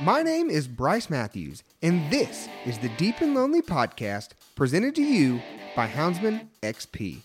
[0.00, 5.02] My name is Bryce Matthews, and this is the Deep and Lonely podcast presented to
[5.02, 5.40] you
[5.74, 7.16] by Houndsman XP.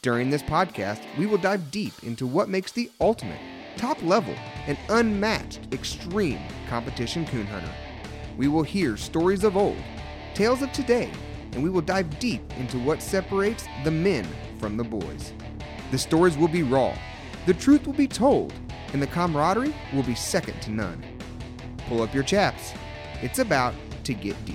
[0.00, 3.40] During this podcast, we will dive deep into what makes the ultimate,
[3.76, 4.34] top level,
[4.66, 6.40] and unmatched extreme
[6.70, 7.70] competition coon hunter.
[8.38, 9.76] We will hear stories of old,
[10.32, 11.12] tales of today,
[11.52, 14.26] and we will dive deep into what separates the men
[14.58, 15.34] from the boys.
[15.90, 16.96] The stories will be raw,
[17.44, 18.54] the truth will be told,
[18.94, 21.19] and the camaraderie will be second to none.
[21.90, 22.72] Pull up your chaps.
[23.20, 24.54] It's about to get deep.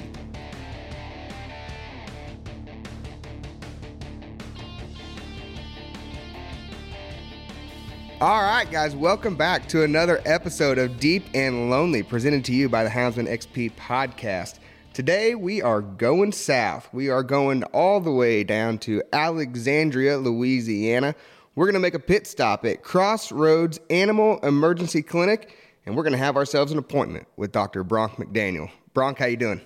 [8.21, 12.69] All right, guys, welcome back to another episode of Deep and Lonely, presented to you
[12.69, 14.59] by the Houndsman XP podcast.
[14.93, 16.87] Today, we are going south.
[16.93, 21.15] We are going all the way down to Alexandria, Louisiana.
[21.55, 25.53] We're going to make a pit stop at Crossroads Animal Emergency Clinic,
[25.85, 27.83] and we're going to have ourselves an appointment with Dr.
[27.83, 28.69] Bronk McDaniel.
[28.93, 29.61] Bronk, how you doing?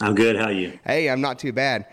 [0.00, 0.36] I'm good.
[0.36, 0.78] How are you?
[0.84, 1.86] Hey, I'm not too bad.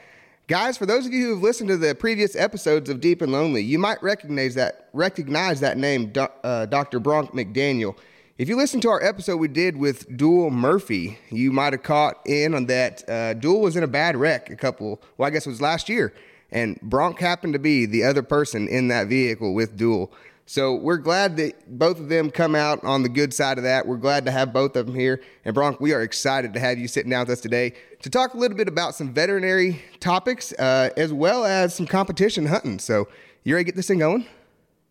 [0.47, 3.31] Guys, for those of you who have listened to the previous episodes of Deep and
[3.31, 6.11] Lonely, you might recognize that recognize that name,
[6.43, 6.99] uh, Dr.
[6.99, 7.95] Bronk McDaniel.
[8.37, 12.19] If you listen to our episode we did with Duel Murphy, you might have caught
[12.25, 13.07] in on that.
[13.09, 15.87] Uh, Duel was in a bad wreck a couple, well, I guess it was last
[15.87, 16.13] year,
[16.51, 20.11] and Bronk happened to be the other person in that vehicle with Duel.
[20.45, 23.87] So we're glad that both of them come out on the good side of that.
[23.87, 25.21] We're glad to have both of them here.
[25.45, 28.33] And Bronk, we are excited to have you sitting down with us today to talk
[28.33, 32.77] a little bit about some veterinary topics uh, as well as some competition hunting.
[32.79, 33.07] So
[33.43, 34.25] you ready to get this thing going?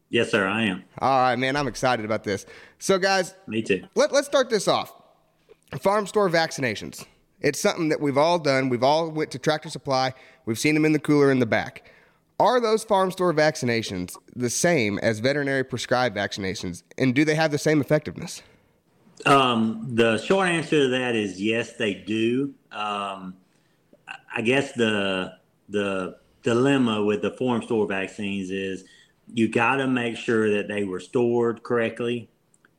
[0.09, 0.85] Yes, sir, I am.
[0.99, 2.45] All right, man, I'm excited about this.
[2.79, 3.85] So, guys, me too.
[3.95, 4.93] Let, let's start this off.
[5.81, 7.07] Farm store vaccinations.
[7.41, 8.69] It's something that we've all done.
[8.69, 10.13] We've all went to Tractor Supply.
[10.45, 11.91] We've seen them in the cooler in the back.
[12.43, 17.53] Are those farm store vaccinations the same as veterinary prescribed vaccinations, and do they have
[17.53, 18.43] the same effectiveness?
[19.25, 22.53] Um, the short answer to that is yes, they do.
[22.73, 23.37] Um,
[24.35, 25.35] I guess the
[25.69, 28.87] the dilemma with the farm store vaccines is
[29.33, 32.29] you got to make sure that they were stored correctly,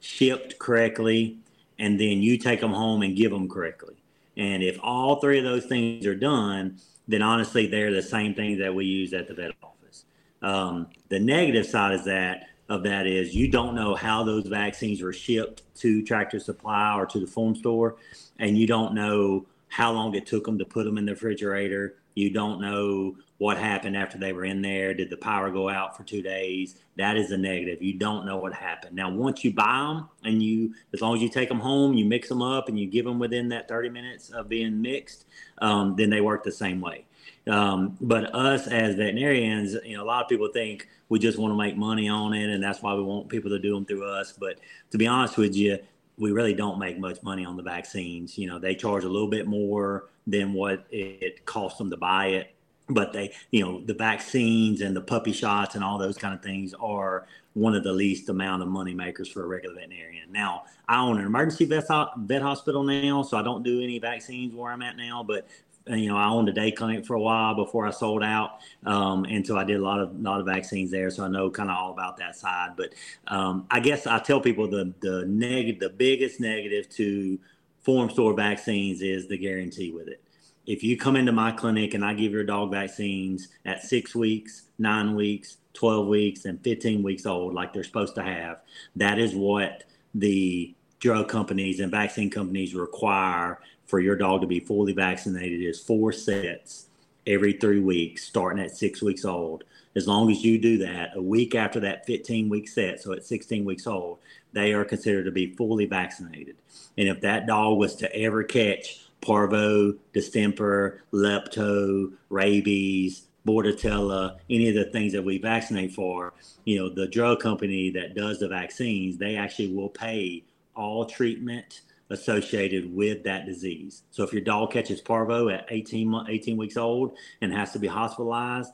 [0.01, 1.37] shipped correctly,
[1.79, 3.95] and then you take them home and give them correctly.
[4.35, 8.59] And if all three of those things are done, then honestly, they're the same things
[8.59, 10.05] that we use at the vet office.
[10.41, 15.01] Um, the negative side is that of that is you don't know how those vaccines
[15.01, 17.97] were shipped to Tractor Supply or to the farm store,
[18.39, 21.95] and you don't know how long it took them to put them in the refrigerator.
[22.15, 24.93] You don't know what happened after they were in there.
[24.93, 26.77] Did the power go out for two days?
[26.95, 27.83] That is a negative.
[27.83, 28.95] You don't know what happened.
[28.95, 32.05] Now, once you buy them and you, as long as you take them home, you
[32.05, 35.25] mix them up and you give them within that 30 minutes of being mixed,
[35.57, 37.03] um, then they work the same way.
[37.45, 41.51] Um, but us as veterinarians, you know, a lot of people think we just want
[41.51, 44.05] to make money on it, and that's why we want people to do them through
[44.05, 44.31] us.
[44.31, 44.59] But
[44.91, 45.79] to be honest with you,
[46.17, 48.37] we really don't make much money on the vaccines.
[48.37, 52.27] You know, they charge a little bit more than what it costs them to buy
[52.27, 52.52] it.
[52.93, 56.41] But they, you know, the vaccines and the puppy shots and all those kind of
[56.41, 60.31] things are one of the least amount of money makers for a regular veterinarian.
[60.31, 61.87] Now, I own an emergency vet,
[62.17, 65.23] vet hospital now, so I don't do any vaccines where I'm at now.
[65.23, 65.47] But
[65.87, 69.25] you know, I owned a day clinic for a while before I sold out, um,
[69.25, 71.09] and so I did a lot of lot of vaccines there.
[71.09, 72.71] So I know kind of all about that side.
[72.77, 72.93] But
[73.27, 77.37] um, I guess I tell people the the negative, the biggest negative to
[77.81, 80.22] farm store vaccines is the guarantee with it.
[80.65, 84.63] If you come into my clinic and I give your dog vaccines at six weeks,
[84.79, 88.61] nine weeks, 12 weeks, and 15 weeks old, like they're supposed to have,
[88.95, 89.83] that is what
[90.15, 95.81] the drug companies and vaccine companies require for your dog to be fully vaccinated is
[95.81, 96.85] four sets
[97.27, 99.65] every three weeks, starting at six weeks old.
[99.95, 103.25] As long as you do that, a week after that 15 week set, so at
[103.25, 104.19] 16 weeks old,
[104.53, 106.55] they are considered to be fully vaccinated.
[106.97, 114.75] And if that dog was to ever catch parvo, distemper, lepto, rabies, bordetella, any of
[114.75, 116.33] the things that we vaccinate for,
[116.65, 120.43] you know, the drug company that does the vaccines, they actually will pay
[120.75, 124.03] all treatment associated with that disease.
[124.11, 127.87] So if your dog catches parvo at 18, 18 weeks old and has to be
[127.87, 128.71] hospitalized,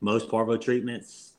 [0.00, 1.34] most parvo treatments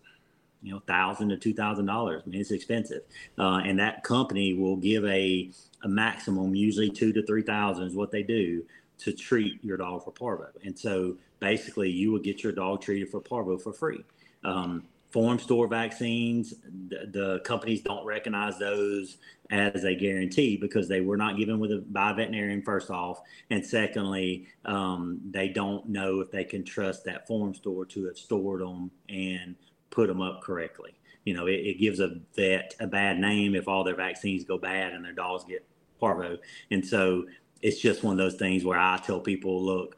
[0.62, 2.21] you know, thousand to two thousand dollars.
[2.25, 3.01] I mean, it's expensive,
[3.38, 5.50] uh, and that company will give a
[5.83, 8.63] a maximum, usually two to three thousand is what they do
[9.00, 10.48] to treat your dog for parvo.
[10.63, 14.04] And so basically, you will get your dog treated for parvo for free.
[14.44, 16.54] Um, farm store vaccines,
[16.88, 19.18] the, the, companies don't recognize those
[19.50, 23.22] as a guarantee because they were not given with a by a veterinarian first off,
[23.50, 28.18] and secondly, um, they don't know if they can trust that farm store to have
[28.18, 29.56] stored them and
[29.89, 30.94] put them up correctly.
[31.25, 34.57] You know, it, it gives a vet a bad name if all their vaccines go
[34.57, 35.66] bad and their dogs get
[36.01, 36.38] parvo,
[36.69, 37.25] and so
[37.62, 39.95] it's just one of those things where I tell people, look,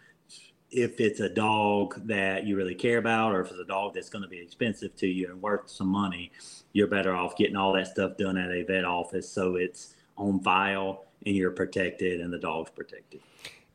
[0.70, 4.10] if it's a dog that you really care about, or if it's a dog that's
[4.10, 6.32] going to be expensive to you and worth some money,
[6.74, 10.40] you're better off getting all that stuff done at a vet office so it's on
[10.40, 13.22] file and you're protected and the dog's protected.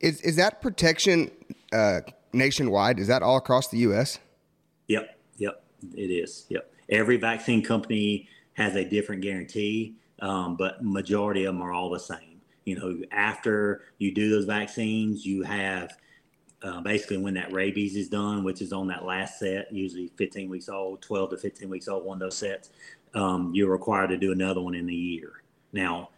[0.00, 1.30] Is is that protection
[1.72, 2.00] uh,
[2.32, 2.98] nationwide?
[2.98, 4.18] Is that all across the U.S.?
[4.88, 5.64] Yep, yep,
[5.94, 6.46] it is.
[6.48, 11.90] Yep, every vaccine company has a different guarantee, um, but majority of them are all
[11.90, 12.40] the same.
[12.64, 15.96] You know, after you do those vaccines, you have
[16.62, 20.50] uh, basically when that rabies is done, which is on that last set, usually 15
[20.50, 22.70] weeks old, 12 to 15 weeks old, one of those sets,
[23.14, 25.42] um, you're required to do another one in a year.
[25.72, 26.10] Now,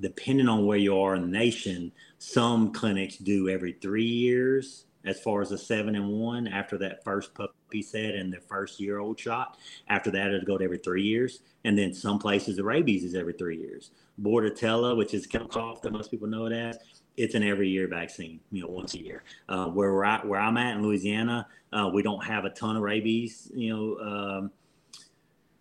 [0.00, 5.20] depending on where you are in the nation, some clinics do every three years as
[5.20, 8.98] far as a seven and one after that first puppy set and the first year
[8.98, 9.56] old shot.
[9.88, 11.40] After that, it'll go to every three years.
[11.64, 13.90] And then some places, the rabies is every three years.
[14.20, 16.78] Bordetella, which is kennel cough that most people know it as,
[17.16, 19.22] it's an every year vaccine, you know, once a year.
[19.48, 22.76] Uh, where we're at, where I'm at in Louisiana, uh, we don't have a ton
[22.76, 24.50] of rabies, you know, um,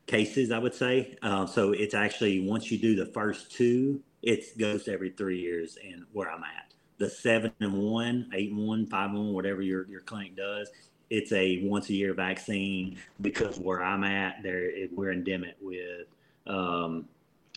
[0.08, 1.18] cases, I would say.
[1.22, 5.78] Uh, so it's actually once you do the first two, it goes every three years.
[5.84, 9.62] And where I'm at, the seven and one, eight and one, five and one, whatever
[9.62, 10.70] your your clinic does,
[11.10, 16.08] it's a once a year vaccine because where I'm at, there we're endemic with
[16.48, 17.06] um,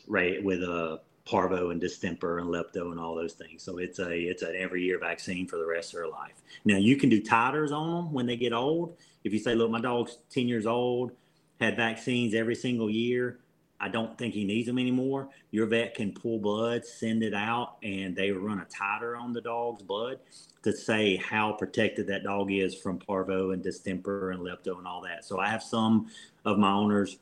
[0.07, 3.63] right with a parvo and distemper and lepto and all those things.
[3.63, 6.43] So it's a it's an every year vaccine for the rest of their life.
[6.65, 8.97] Now you can do titers on them when they get old.
[9.25, 11.13] If you say, look, my dog's 10 years old,
[11.61, 13.39] had vaccines every single year.
[13.79, 15.29] I don't think he needs them anymore.
[15.51, 19.41] Your vet can pull blood, send it out, and they run a titer on the
[19.41, 20.19] dog's blood
[20.63, 25.03] to say how protected that dog is from parvo and distemper and lepto and all
[25.03, 25.25] that.
[25.25, 26.09] So I have some
[26.45, 27.19] of my owners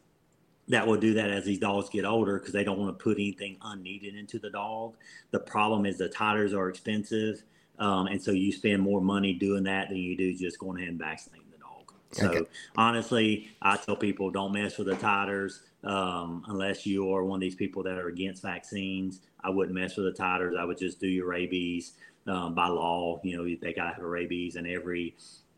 [0.68, 3.16] that will do that as these dogs get older because they don't want to put
[3.16, 4.94] anything unneeded into the dog.
[5.32, 7.42] The problem is the titers are expensive,
[7.78, 10.90] um, and so you spend more money doing that than you do just going ahead
[10.90, 11.92] and vaccinating the dog.
[12.12, 12.50] So okay.
[12.76, 17.40] honestly, I tell people don't mess with the titers um, unless you are one of
[17.40, 19.20] these people that are against vaccines.
[19.42, 20.56] I wouldn't mess with the titers.
[20.56, 21.94] I would just do your rabies
[22.26, 23.20] um, by law.
[23.22, 25.16] You know, they got to have a rabies, and every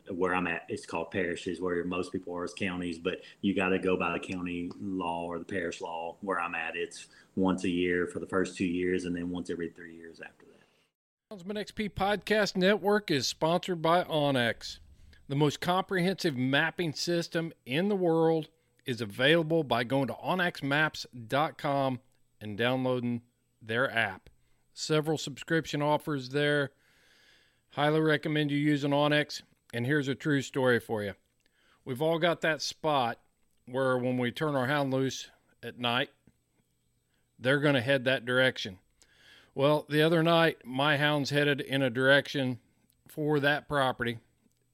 [0.09, 3.69] where I'm at, it's called parishes, where most people are as counties, but you got
[3.69, 6.17] to go by the county law or the parish law.
[6.21, 9.49] Where I'm at, it's once a year for the first two years, and then once
[9.49, 10.53] every three years after that.
[11.31, 14.79] Houndsman XP Podcast Network is sponsored by onX.
[15.29, 18.49] The most comprehensive mapping system in the world
[18.85, 21.99] is available by going to onxmaps.com
[22.41, 23.21] and downloading
[23.61, 24.29] their app.
[24.73, 26.71] Several subscription offers there.
[27.71, 29.41] Highly recommend you using onX.
[29.73, 31.13] And here's a true story for you.
[31.85, 33.19] We've all got that spot
[33.67, 35.29] where when we turn our hound loose
[35.61, 36.09] at night,
[37.39, 38.79] they're going to head that direction.
[39.55, 42.59] Well, the other night, my hounds headed in a direction
[43.07, 44.19] for that property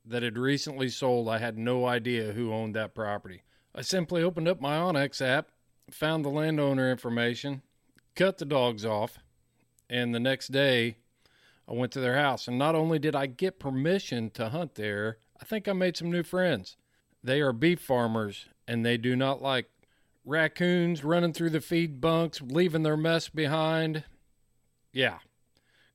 [0.05, 1.27] that had recently sold.
[1.27, 3.43] I had no idea who owned that property.
[3.75, 5.49] I simply opened up my onX app,
[5.91, 7.61] found the landowner information,
[8.15, 9.17] cut the dogs off,
[9.89, 10.97] and the next day
[11.67, 15.17] I went to their house, and not only did I get permission to hunt there,
[15.39, 16.77] I think I made some new friends.
[17.23, 19.69] They are beef farmers, and they do not like
[20.25, 24.03] raccoons running through the feed bunks, leaving their mess behind.
[24.91, 25.19] Yeah.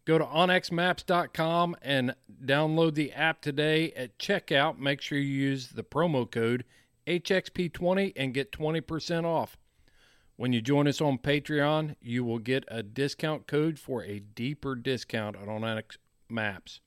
[0.04, 3.90] Go to onxmaps.com and download the app today.
[3.92, 6.64] At checkout, make sure you use the promo code
[7.06, 9.56] HXP20 and get 20% off.
[10.36, 14.74] When you join us on Patreon, you will get a discount code for a deeper
[14.74, 15.96] discount on onX
[16.28, 16.80] Maps.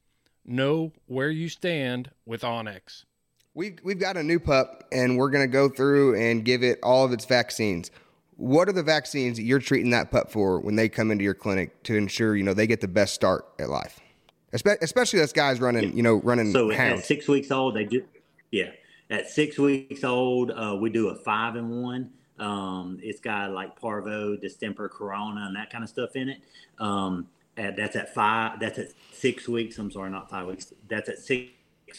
[0.45, 3.05] Know where you stand with onX.
[3.53, 6.79] We've, we've got a new pup, and we're going to go through and give it
[6.83, 7.89] all of its vaccines.
[8.35, 11.33] What are the vaccines that you're treating that pup for when they come into your
[11.33, 13.99] clinic to ensure you know they get the best start at life?
[14.51, 16.51] Especially those guys running, you know, running.
[16.51, 17.01] So hounds.
[17.01, 18.05] at six weeks old, they do.
[18.51, 18.71] Yeah,
[19.09, 22.11] at six weeks old, uh, we do a five and one.
[22.39, 26.41] Um, it's got like parvo, distemper, corona, and that kind of stuff in it.
[26.79, 27.27] Um,
[27.58, 28.60] at, that's at five.
[28.60, 29.77] That's at six weeks.
[29.77, 30.74] I'm sorry, not five weeks.
[30.88, 31.50] That's at six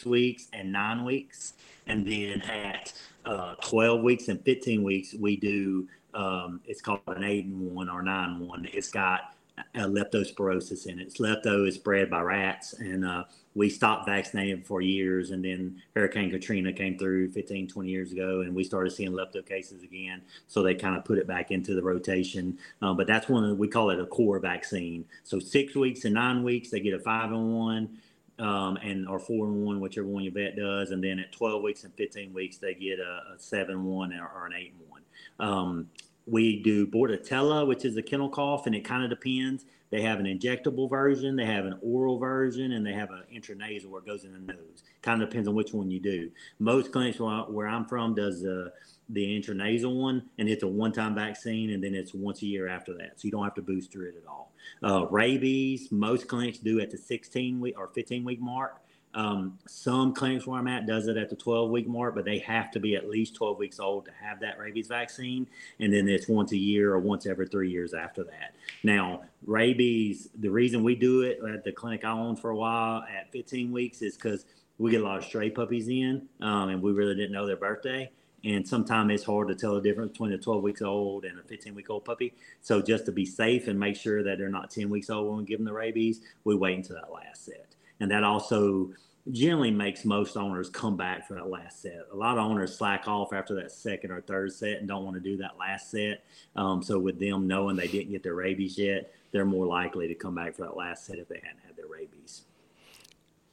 [0.05, 1.53] weeks and nine weeks.
[1.87, 2.93] And then at
[3.25, 7.89] uh, 12 weeks and 15 weeks, we do, um, it's called an eight and one
[7.89, 8.67] or nine one.
[8.71, 9.33] It's got
[9.75, 11.07] uh, leptospirosis in it.
[11.07, 13.25] It's lepto is bred by rats, and uh,
[13.59, 15.31] we stopped vaccinating for years.
[15.31, 19.45] And then Hurricane Katrina came through 15, 20 years ago, and we started seeing lepto
[19.45, 20.21] cases again.
[20.47, 22.57] So they kind of put it back into the rotation.
[22.81, 25.03] Um, but that's one we call it a core vaccine.
[25.25, 27.97] So six weeks and nine weeks, they get a five and one.
[28.39, 31.61] Um, and or four and one, whichever one your vet does, and then at 12
[31.61, 35.01] weeks and 15 weeks, they get a, a seven one or, or an eight one.
[35.45, 35.89] Um,
[36.25, 39.65] we do Bordetella, which is a kennel cough, and it kind of depends.
[39.89, 43.87] They have an injectable version, they have an oral version, and they have an intranasal
[43.87, 44.83] where it goes in the nose.
[45.01, 46.29] Kind of depends on which one you do.
[46.59, 48.71] Most clinics where I'm from does the
[49.11, 52.93] the intranasal one, and it's a one-time vaccine, and then it's once a year after
[52.93, 54.51] that, so you don't have to booster it at all.
[54.83, 58.81] Uh, rabies, most clinics do at the 16 week or 15 week mark.
[59.19, 62.39] Um, some clinics where I'm at does it at the 12 week mark, but they
[62.39, 65.45] have to be at least 12 weeks old to have that rabies vaccine.
[65.81, 68.55] And then it's once a year or once every three years after that.
[68.81, 73.03] Now, rabies, the reason we do it at the clinic I owned for a while
[73.13, 74.45] at 15 weeks is because
[74.77, 77.57] we get a lot of stray puppies in um, and we really didn't know their
[77.57, 78.09] birthday.
[78.45, 81.43] And sometimes it's hard to tell the difference between a 12 weeks old and a
[81.43, 82.35] 15 week old puppy.
[82.61, 85.39] So just to be safe and make sure that they're not 10 weeks old when
[85.39, 88.89] we give them the rabies, we wait until that last set and that also
[89.31, 92.07] generally makes most owners come back for that last set.
[92.11, 95.15] A lot of owners slack off after that second or third set and don't want
[95.15, 96.23] to do that last set.
[96.55, 100.15] Um, so with them knowing they didn't get their rabies yet, they're more likely to
[100.15, 102.43] come back for that last set if they hadn't had their rabies.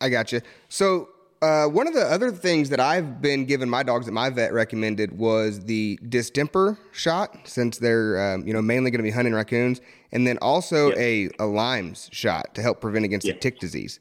[0.00, 0.40] I got you.
[0.68, 1.09] So
[1.42, 4.52] uh, one of the other things that I've been giving my dogs that my vet
[4.52, 9.35] recommended was the distemper shot, since they're um, you know mainly going to be hunting
[9.35, 9.80] raccoons,
[10.12, 10.99] and then also yep.
[10.99, 13.37] a, a Lyme's shot to help prevent against yep.
[13.37, 14.00] the tick disease.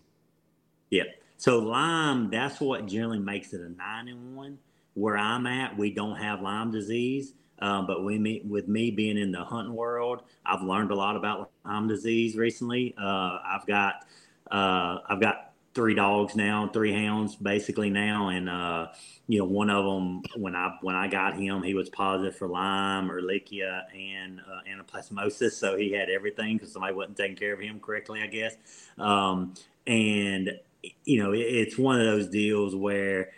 [0.89, 1.03] Yeah.
[1.37, 4.57] So Lyme, that's what generally makes it a nine and one.
[4.93, 7.33] Where I'm at, we don't have Lyme disease.
[7.59, 11.15] Um, but we, me, with me being in the hunting world, I've learned a lot
[11.15, 12.93] about Lyme disease recently.
[12.97, 14.05] Uh, I've got
[14.51, 18.87] uh, I've got three dogs now, three hounds basically now, and uh,
[19.27, 22.47] you know one of them when I when I got him, he was positive for
[22.47, 27.59] Lyme, Ehrlichia, and uh, anaplasmosis, so he had everything because somebody wasn't taking care of
[27.59, 28.55] him correctly, I guess.
[28.97, 29.53] Um,
[29.87, 30.57] and
[31.03, 33.31] you know, it's one of those deals where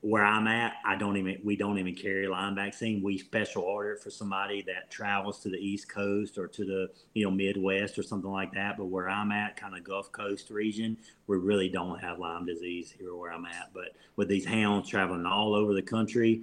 [0.00, 3.02] where I'm at, I don't even we don't even carry Lyme vaccine.
[3.02, 6.88] We special order it for somebody that travels to the East Coast or to the
[7.14, 8.76] you know Midwest or something like that.
[8.76, 12.94] But where I'm at, kind of Gulf Coast region, we really don't have Lyme disease
[12.96, 13.70] here where I'm at.
[13.74, 16.42] But with these hounds traveling all over the country,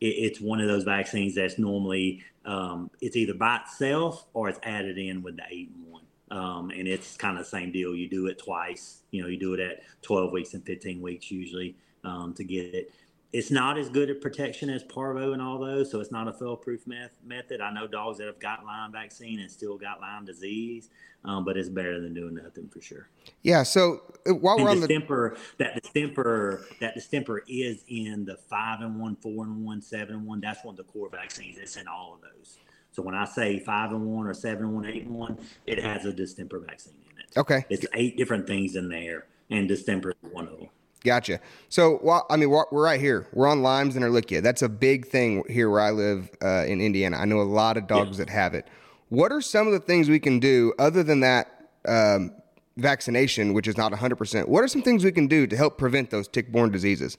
[0.00, 4.60] it, it's one of those vaccines that's normally um, it's either by itself or it's
[4.62, 5.93] added in with the eight and one.
[6.30, 7.94] Um, and it's kind of the same deal.
[7.94, 9.02] You do it twice.
[9.10, 12.74] You know, you do it at 12 weeks and 15 weeks usually um, to get
[12.74, 12.92] it.
[13.32, 16.32] It's not as good at protection as parvo and all those, so it's not a
[16.32, 17.60] fail-proof meth- method.
[17.60, 20.88] I know dogs that have got Lyme vaccine and still got Lyme disease,
[21.24, 23.08] um, but it's better than doing nothing for sure.
[23.42, 23.64] Yeah.
[23.64, 28.82] So uh, while we're on distemper, the that distemper, that distemper is in the five
[28.82, 30.40] and one, four and one, seven and one.
[30.40, 31.58] That's one of the core vaccines.
[31.58, 32.58] It's in all of those.
[32.94, 35.36] So when I say five and one or seven and one, eight and one,
[35.66, 37.36] it has a distemper vaccine in it.
[37.36, 37.64] Okay.
[37.68, 40.68] It's eight different things in there, and distemper is one of them.
[41.02, 41.40] Gotcha.
[41.68, 43.26] So, well, I mean, we're, right here.
[43.32, 44.42] We're on Lymes and Ehrlichia.
[44.42, 47.16] That's a big thing here where I live uh, in Indiana.
[47.16, 48.26] I know a lot of dogs yeah.
[48.26, 48.68] that have it.
[49.08, 51.48] What are some of the things we can do other than that
[51.86, 52.32] um,
[52.76, 54.46] vaccination, which is not 100%?
[54.46, 57.18] What are some things we can do to help prevent those tick-borne diseases?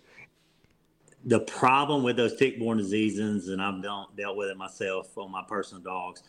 [1.26, 5.44] The problem with those tick-borne diseases, and I've dealt, dealt with it myself on my
[5.48, 6.22] personal dogs.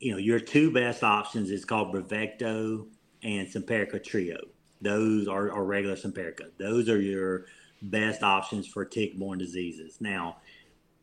[0.00, 2.86] You know, your two best options is called Bravecto
[3.22, 4.38] and Simparica Trio.
[4.80, 6.50] Those are, are regular Simparica.
[6.58, 7.44] Those are your
[7.82, 9.98] best options for tick-borne diseases.
[10.00, 10.38] Now,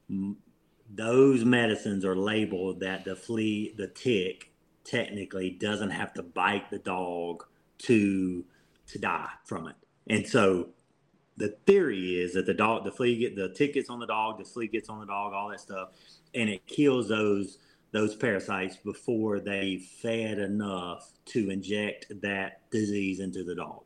[0.09, 0.37] m-
[0.91, 4.51] those medicines are labeled that the flea, the tick,
[4.83, 7.43] technically doesn't have to bite the dog
[7.77, 8.43] to
[8.87, 9.75] to die from it.
[10.07, 10.69] And so
[11.39, 14.37] the theory is that the dog, the flea get the tick gets on the dog,
[14.37, 15.89] the flea gets on the dog, all that stuff,
[16.35, 17.57] and it kills those
[17.91, 23.81] those parasites before they fed enough to inject that disease into the dog.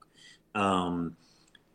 [0.55, 1.15] Um,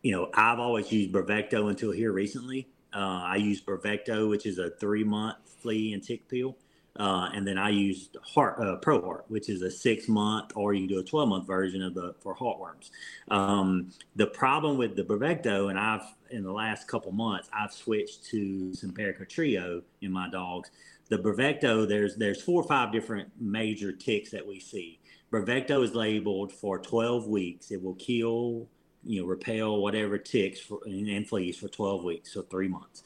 [0.03, 2.67] you know, I've always used Bravecto until here recently.
[2.93, 6.57] Uh, I use Bravecto, which is a three month flea and tick pill.
[6.97, 10.73] Uh, and then I used Heart uh, Pro Heart, which is a six month, or
[10.73, 12.89] you can do a twelve month version of the for heartworms.
[13.29, 18.25] Um, the problem with the Bravecto, and I've in the last couple months, I've switched
[18.25, 20.71] to Simparica Trio in my dogs.
[21.09, 24.99] The Bravecto, there's there's four or five different major ticks that we see.
[25.31, 27.71] Bravecto is labeled for 12 weeks.
[27.71, 28.67] It will kill
[29.03, 33.03] you know, repel whatever ticks for, and fleas for 12 weeks, so three months.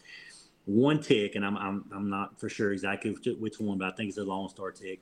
[0.65, 4.09] One tick, and I'm, I'm, I'm not for sure exactly which one, but I think
[4.09, 5.01] it's a Lone Star tick.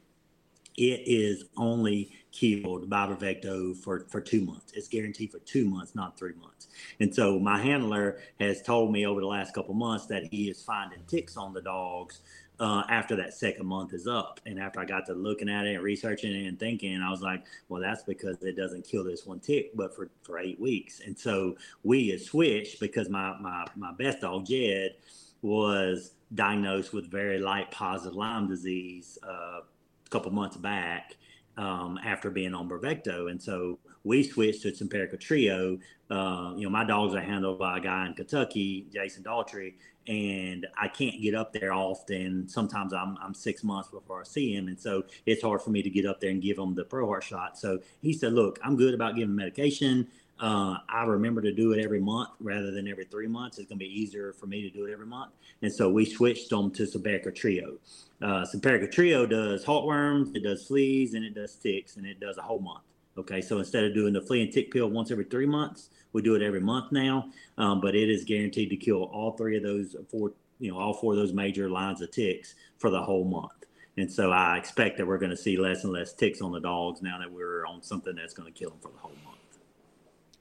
[0.77, 4.71] It is only killed by Bravecto for, for two months.
[4.73, 6.69] It's guaranteed for two months, not three months.
[6.99, 10.63] And so my handler has told me over the last couple months that he is
[10.63, 12.21] finding ticks on the dogs
[12.61, 14.39] uh, after that second month is up.
[14.45, 17.21] And after I got to looking at it and researching it and thinking, I was
[17.21, 21.01] like, well, that's because it doesn't kill this one tick, but for, for eight weeks.
[21.05, 24.95] And so we had switched because my, my, my best dog, Jed,
[25.41, 31.15] was diagnosed with very light positive Lyme disease uh, a couple months back
[31.57, 33.29] um, after being on Bravecto.
[33.29, 35.77] And so we switched to Simparica Trio.
[36.09, 39.75] Uh, you know, my dogs are handled by a guy in Kentucky, Jason Daugherty,
[40.07, 42.47] and I can't get up there often.
[42.49, 44.67] Sometimes I'm, I'm six months before I see him.
[44.67, 47.05] And so it's hard for me to get up there and give him the Pro
[47.05, 47.57] Heart shot.
[47.57, 50.07] So he said, Look, I'm good about giving medication.
[50.41, 53.59] Uh, I remember to do it every month rather than every three months.
[53.59, 55.33] It's going to be easier for me to do it every month.
[55.61, 57.77] And so we switched them to Simparica Trio.
[58.23, 62.37] Uh, Simparica Trio does heartworms, it does fleas, and it does ticks, and it does
[62.37, 62.81] a whole month.
[63.17, 66.23] Okay, so instead of doing the flea and tick pill once every three months, we
[66.23, 67.29] do it every month now.
[67.59, 70.93] Um, but it is guaranteed to kill all three of those four, you know, all
[70.93, 73.51] four of those major lines of ticks for the whole month.
[73.97, 76.61] And so I expect that we're going to see less and less ticks on the
[76.61, 79.30] dogs now that we're on something that's going to kill them for the whole month.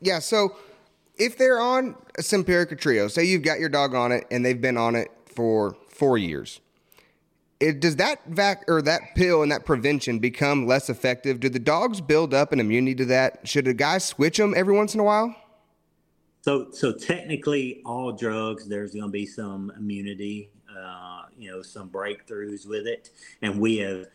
[0.01, 0.19] Yeah.
[0.19, 0.57] So
[1.17, 4.61] if they're on a Simparica Trio, say you've got your dog on it and they've
[4.61, 6.61] been on it for four years
[7.61, 11.41] it, does that vac or that pill and that prevention become less effective?
[11.41, 13.47] Do the dogs build up an immunity to that?
[13.47, 15.37] Should a guy switch them every once in a while?
[16.41, 21.91] So, so technically, all drugs there's going to be some immunity, uh, you know, some
[21.91, 23.11] breakthroughs with it,
[23.43, 24.07] and we have,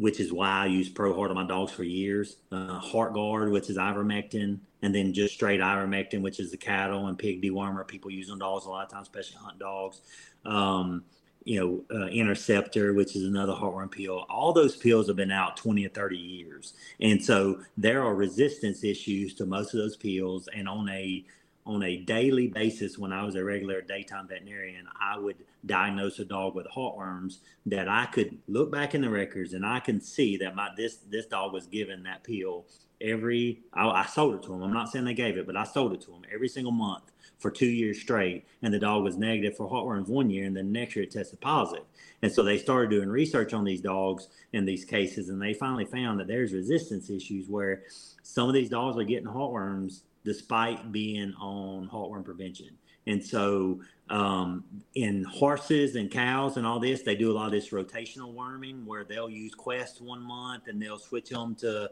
[0.00, 2.36] which is why I use Pro Heart on my dogs for years.
[2.50, 7.18] Uh, Heartgard, which is ivermectin, and then just straight ivermectin, which is the cattle and
[7.18, 10.00] pig dewormer people use on dogs a lot of times, especially hunt dogs.
[10.44, 11.04] Um,
[11.44, 11.58] you
[11.90, 14.26] know, uh, Interceptor, which is another heartworm pill.
[14.28, 16.74] All those pills have been out 20 or 30 years.
[17.00, 20.48] And so there are resistance issues to most of those pills.
[20.54, 21.24] And on a
[21.68, 26.24] on a daily basis, when I was a regular daytime veterinarian, I would diagnose a
[26.24, 30.38] dog with heartworms that I could look back in the records and I can see
[30.38, 32.64] that my this this dog was given that pill
[33.02, 34.62] every I, I sold it to him.
[34.62, 37.04] I'm not saying they gave it, but I sold it to him every single month
[37.38, 40.72] for two years straight, and the dog was negative for heartworms one year, and then
[40.72, 41.84] next year it tested positive.
[42.22, 45.84] And so they started doing research on these dogs in these cases, and they finally
[45.84, 47.82] found that there's resistance issues where
[48.22, 52.68] some of these dogs are getting heartworms despite being on heartworm prevention.
[53.06, 54.64] And so, um,
[54.94, 58.84] in horses and cows and all this, they do a lot of this rotational worming
[58.84, 61.90] where they'll use Quest one month and they'll switch them to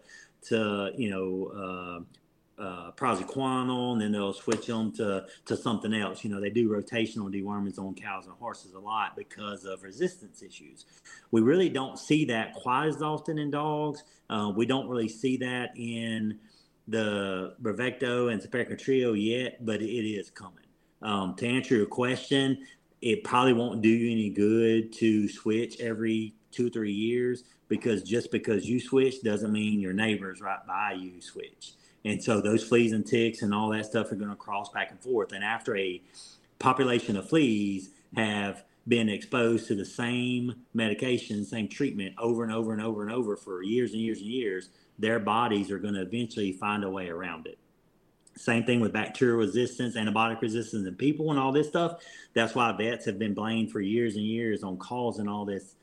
[0.48, 2.04] to you know
[2.60, 6.22] uh, uh, and then they'll switch them to to something else.
[6.22, 10.42] You know, they do rotational dewormings on cows and horses a lot because of resistance
[10.42, 10.84] issues.
[11.30, 14.04] We really don't see that quite as often in dogs.
[14.28, 16.38] Uh, we don't really see that in
[16.88, 20.64] the Bravecto and Simparica Trio yet, but it is coming.
[21.02, 22.64] Um, to answer your question,
[23.02, 28.30] it probably won't do you any good to switch every two three years because just
[28.30, 31.72] because you switch doesn't mean your neighbors right by you switch.
[32.04, 34.92] And so those fleas and ticks and all that stuff are going to cross back
[34.92, 35.32] and forth.
[35.32, 36.00] And after a
[36.58, 42.72] population of fleas have been exposed to the same medication, same treatment over and over
[42.72, 44.68] and over and over for years and years and years,
[44.98, 47.58] their bodies are going to eventually find a way around it.
[48.36, 52.02] Same thing with bacterial resistance, antibiotic resistance in people, and all this stuff.
[52.34, 55.76] That's why vets have been blamed for years and years on causing all this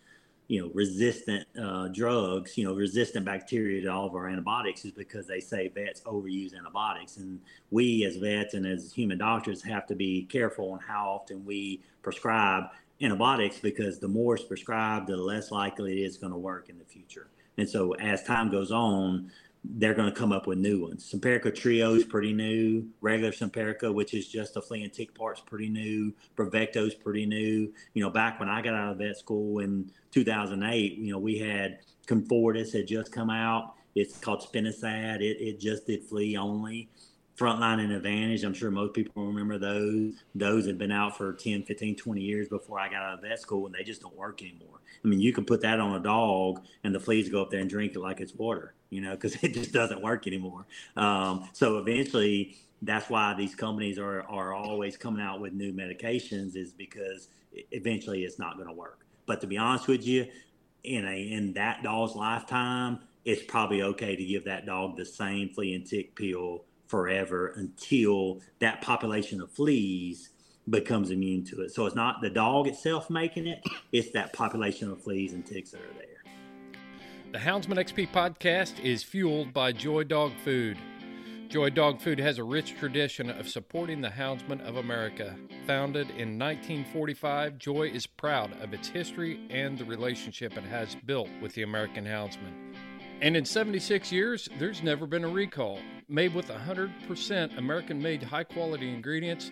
[0.47, 4.91] you know resistant uh, drugs you know resistant bacteria to all of our antibiotics is
[4.91, 7.39] because they say vets overuse antibiotics and
[7.71, 11.81] we as vets and as human doctors have to be careful on how often we
[12.01, 12.65] prescribe
[13.01, 16.77] antibiotics because the more it's prescribed the less likely it is going to work in
[16.77, 19.29] the future and so as time goes on
[19.63, 21.09] they're going to come up with new ones.
[21.09, 22.85] Simparica Trio is pretty new.
[23.01, 26.13] Regular Simparica, which is just a flea and tick part, is pretty new.
[26.35, 27.71] Bravecto is pretty new.
[27.93, 31.37] You know, back when I got out of vet school in 2008, you know, we
[31.37, 33.75] had Comfortis had just come out.
[33.95, 35.21] It's called Spinosad.
[35.21, 36.89] It, it just did flea only.
[37.37, 40.13] Frontline and Advantage, I'm sure most people remember those.
[40.35, 43.39] Those had been out for 10, 15, 20 years before I got out of vet
[43.39, 44.81] school, and they just don't work anymore.
[45.03, 47.59] I mean, you can put that on a dog, and the fleas go up there
[47.59, 50.65] and drink it like it's water, you know, because it just doesn't work anymore.
[50.95, 56.55] Um, so eventually, that's why these companies are, are always coming out with new medications,
[56.55, 57.29] is because
[57.71, 59.05] eventually it's not going to work.
[59.25, 60.27] But to be honest with you,
[60.83, 65.49] in a in that dog's lifetime, it's probably okay to give that dog the same
[65.49, 70.29] flea and tick pill forever until that population of fleas
[70.69, 71.71] becomes immune to it.
[71.71, 75.71] So it's not the dog itself making it, it's that population of fleas and ticks
[75.71, 76.23] that are there.
[77.31, 80.77] The Houndsman XP podcast is fueled by Joy Dog Food.
[81.49, 85.35] Joy Dog Food has a rich tradition of supporting the Houndsman of America.
[85.67, 91.29] Founded in 1945, Joy is proud of its history and the relationship it has built
[91.41, 92.75] with the American Houndsman.
[93.21, 95.79] And in 76 years, there's never been a recall.
[96.09, 99.51] Made with 100% American made high quality ingredients,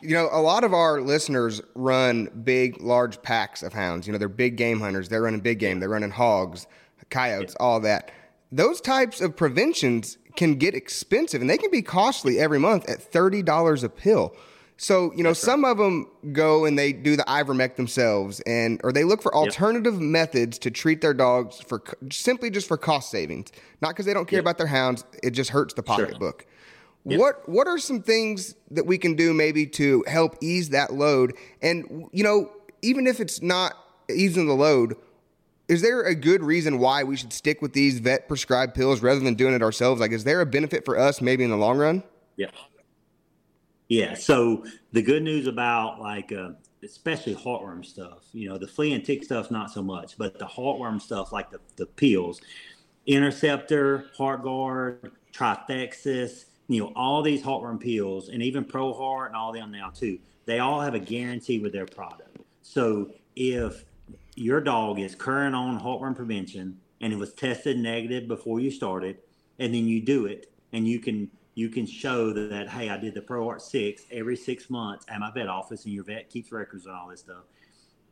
[0.00, 4.06] You know, a lot of our listeners run big, large packs of hounds.
[4.06, 5.08] You know, they're big game hunters.
[5.08, 5.80] They're running big game.
[5.80, 6.66] They're running hogs,
[7.10, 8.10] coyotes, all that.
[8.52, 13.12] Those types of preventions can get expensive and they can be costly every month at
[13.12, 14.36] $30 a pill.
[14.80, 15.72] So, you know, That's some right.
[15.72, 19.94] of them go and they do the ivermect themselves and or they look for alternative
[19.94, 20.02] yep.
[20.02, 21.82] methods to treat their dogs for
[22.12, 23.50] simply just for cost savings.
[23.82, 24.44] Not because they don't care yep.
[24.44, 26.42] about their hounds, it just hurts the pocketbook.
[26.42, 26.50] Sure.
[27.08, 27.20] Yep.
[27.20, 31.34] What what are some things that we can do maybe to help ease that load?
[31.62, 32.50] And you know,
[32.82, 33.74] even if it's not
[34.10, 34.96] easing the load,
[35.68, 39.20] is there a good reason why we should stick with these vet prescribed pills rather
[39.20, 40.00] than doing it ourselves?
[40.00, 42.02] Like, is there a benefit for us maybe in the long run?
[42.36, 42.50] Yeah.
[43.88, 44.14] Yeah.
[44.14, 46.50] So the good news about like, uh,
[46.82, 50.46] especially heartworm stuff, you know, the flea and tick stuff, not so much, but the
[50.46, 52.40] heartworm stuff, like the, the pills,
[53.06, 59.52] Interceptor, Heartgard, Trifexis, you know, all these heartworm pills and even Pro Heart and all
[59.52, 62.38] them now too, they all have a guarantee with their product.
[62.62, 63.84] So if
[64.34, 69.18] your dog is current on heartworm prevention and it was tested negative before you started,
[69.58, 73.14] and then you do it and you can you can show that, hey, I did
[73.14, 76.52] the Pro Heart six every six months at my vet office, and your vet keeps
[76.52, 77.44] records on all this stuff,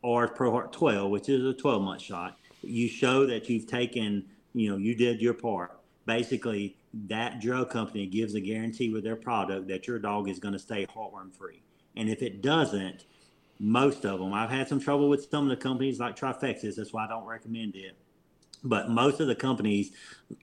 [0.02, 2.38] or Pro Heart twelve, which is a twelve month shot.
[2.62, 5.78] You show that you've taken, you know, you did your part.
[6.06, 6.76] Basically,
[7.09, 10.59] that drug company gives a guarantee with their product that your dog is going to
[10.59, 11.62] stay heartworm free.
[11.96, 13.04] And if it doesn't,
[13.59, 16.76] most of them, I've had some trouble with some of the companies like Trifexis.
[16.76, 17.96] That's why I don't recommend it.
[18.64, 19.92] But most of the companies,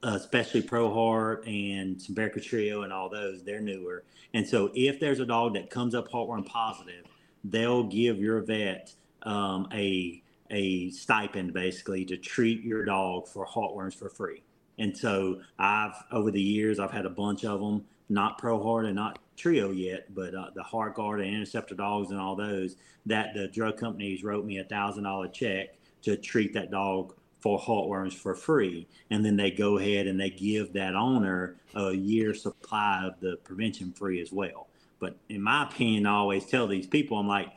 [0.03, 4.03] especially Pro Heart and Simparica Trio and all those, they're newer.
[4.33, 7.05] And so if there's a dog that comes up heartworm positive,
[7.43, 13.95] they'll give your vet um, a a stipend basically to treat your dog for heartworms
[13.95, 14.43] for free.
[14.79, 18.85] And so I've over the years I've had a bunch of them, not Pro Heart
[18.85, 23.33] and not Trio yet, but uh, the Heartgard and Interceptor dogs and all those that
[23.33, 28.13] the drug companies wrote me a thousand dollar check to treat that dog for heartworms
[28.13, 33.03] for free, and then they go ahead and they give that owner a year supply
[33.05, 34.67] of the prevention free as well.
[34.99, 37.49] But in my opinion, I always tell these people, I'm like,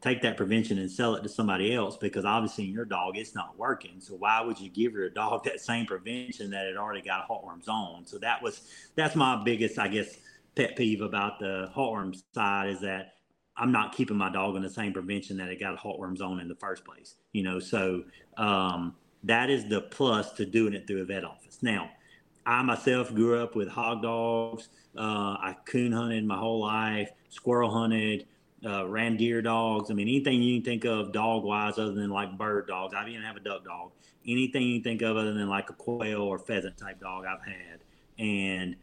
[0.00, 3.34] take that prevention and sell it to somebody else because obviously in your dog it's
[3.34, 4.00] not working.
[4.00, 7.68] So why would you give your dog that same prevention that it already got heartworms
[7.68, 8.06] on?
[8.06, 8.62] So that was
[8.94, 10.18] that's my biggest, I guess,
[10.56, 13.14] pet peeve about the heartworm side is that
[13.56, 16.48] I'm not keeping my dog on the same prevention that it got heartworms on in
[16.48, 17.16] the first place.
[17.32, 18.04] You know, so
[18.38, 21.58] um, that is the plus to doing it through a vet office.
[21.62, 21.90] Now,
[22.46, 24.68] I myself grew up with hog dogs.
[24.96, 28.26] Uh, I coon hunted my whole life, squirrel hunted
[28.64, 29.90] uh, ram deer dogs.
[29.90, 32.94] I mean, anything you can think of dog wise other than like bird dogs.
[32.94, 33.92] I even have a duck dog.
[34.26, 37.80] Anything you think of other than like a quail or pheasant type dog, I've had.
[38.18, 38.76] And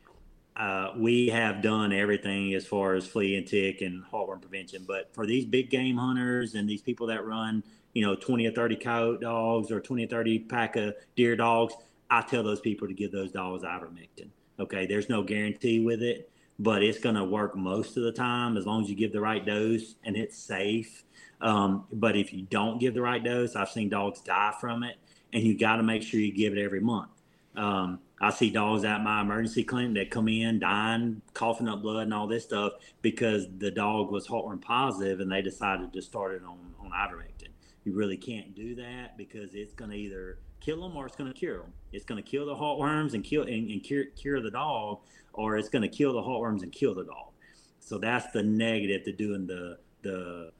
[0.55, 4.83] uh, we have done everything as far as flea and tick and heartworm prevention.
[4.87, 7.63] But for these big game hunters and these people that run,
[7.93, 11.75] you know, 20 or 30 coyote dogs or 20 or 30 pack of deer dogs,
[12.09, 14.29] I tell those people to give those dogs ivermectin.
[14.59, 18.57] Okay, there's no guarantee with it but it's going to work most of the time
[18.57, 21.03] as long as you give the right dose and it's safe.
[21.41, 24.97] Um, but if you don't give the right dose, I've seen dogs die from it,
[25.33, 27.11] and you got to make sure you give it every month.
[27.55, 32.03] Um, I see dogs at my emergency clinic that come in dying, coughing up blood,
[32.03, 36.33] and all this stuff because the dog was heartworm positive and they decided to start
[36.33, 37.49] it on, on ivermectin.
[37.83, 41.31] You really can't do that because it's going to either kill them or it's going
[41.31, 41.73] to cure them.
[41.91, 44.99] It's going to kill the heartworms and kill and, and cure, cure the dog,
[45.37, 47.31] or it's going to kill the heartworms and kill the dog.
[47.79, 50.51] So that's the negative to doing the the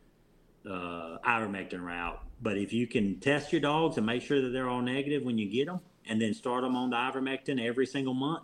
[0.66, 2.22] uh, ivermectin route.
[2.42, 5.38] But if you can test your dogs and make sure that they're all negative when
[5.38, 8.44] you get them, and then start them on the ivermectin every single month,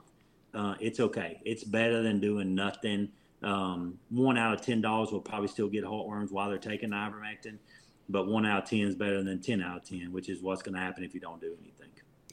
[0.54, 1.40] uh, it's okay.
[1.46, 3.10] It's better than doing nothing.
[3.42, 7.58] Um, one out of 10 dogs will probably still get heartworms while they're taking ivermectin,
[8.10, 10.62] but one out of 10 is better than 10 out of 10, which is what's
[10.62, 11.73] going to happen if you don't do anything.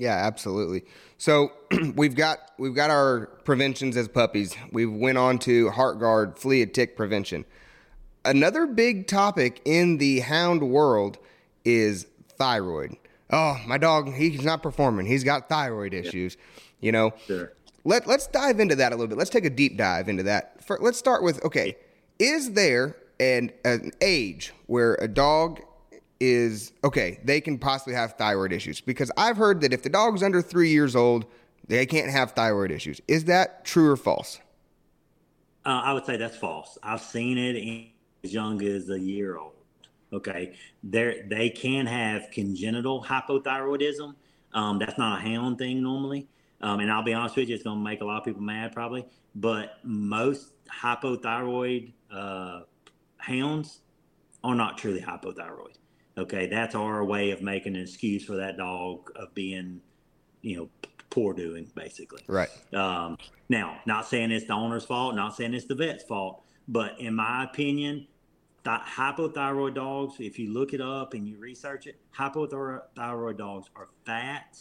[0.00, 0.84] Yeah, absolutely.
[1.18, 1.52] So
[1.94, 4.56] we've got we've got our preventions as puppies.
[4.72, 7.44] We went on to Heartgard flea and tick prevention.
[8.24, 11.18] Another big topic in the hound world
[11.66, 12.06] is
[12.38, 12.96] thyroid.
[13.30, 15.04] Oh, my dog, he's not performing.
[15.06, 16.36] He's got thyroid issues.
[16.80, 17.52] You know, Sure.
[17.84, 19.18] let let's dive into that a little bit.
[19.18, 20.64] Let's take a deep dive into that.
[20.64, 21.76] For, let's start with okay,
[22.18, 25.60] is there an an age where a dog
[26.20, 27.18] is okay?
[27.24, 30.70] They can possibly have thyroid issues because I've heard that if the dog's under three
[30.70, 31.24] years old,
[31.66, 33.00] they can't have thyroid issues.
[33.08, 34.38] Is that true or false?
[35.64, 36.78] Uh, I would say that's false.
[36.82, 37.90] I've seen it
[38.24, 39.52] as young as a year old.
[40.12, 44.14] Okay, they they can have congenital hypothyroidism.
[44.52, 46.26] Um, that's not a hound thing normally.
[46.60, 48.42] Um, and I'll be honest with you, it's going to make a lot of people
[48.42, 49.06] mad probably.
[49.34, 52.62] But most hypothyroid uh,
[53.16, 53.80] hounds
[54.42, 55.76] are not truly hypothyroid.
[56.18, 59.80] Okay, that's our way of making an excuse for that dog of being,
[60.42, 60.68] you know,
[61.10, 62.22] poor doing basically.
[62.26, 62.50] Right.
[62.72, 63.16] Um,
[63.48, 67.14] now, not saying it's the owner's fault, not saying it's the vet's fault, but in
[67.14, 68.06] my opinion,
[68.64, 73.88] th- hypothyroid dogs, if you look it up and you research it, hypothyroid dogs are
[74.04, 74.58] fat,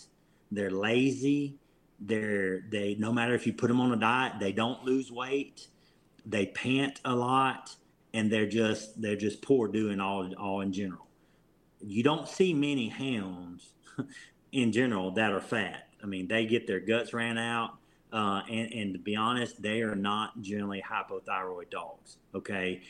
[0.52, 1.56] they're lazy,
[2.00, 5.68] they're they no matter if you put them on a diet, they don't lose weight,
[6.26, 7.76] they pant a lot,
[8.14, 11.09] and they're just they're just poor doing all all in general.
[11.82, 13.74] You don't see many hounds
[14.52, 15.88] in general that are fat.
[16.02, 17.76] I mean, they get their guts ran out.
[18.12, 22.18] Uh, and, and to be honest, they are not generally hypothyroid dogs.
[22.34, 22.82] Okay.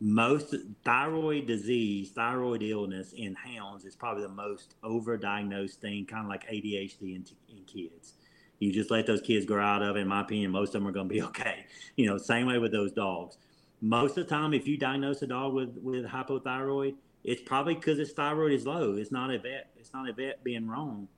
[0.00, 6.30] Most thyroid disease, thyroid illness in hounds is probably the most overdiagnosed thing, kind of
[6.30, 8.14] like ADHD in, in kids.
[8.58, 10.00] You just let those kids grow out of it.
[10.00, 11.66] In my opinion, most of them are going to be okay.
[11.96, 13.36] You know, same way with those dogs.
[13.80, 16.94] Most of the time, if you diagnose a dog with, with hypothyroid,
[17.24, 18.96] it's probably because its thyroid is low.
[18.96, 19.70] It's not a vet.
[19.76, 21.08] It's not a vet being wrong.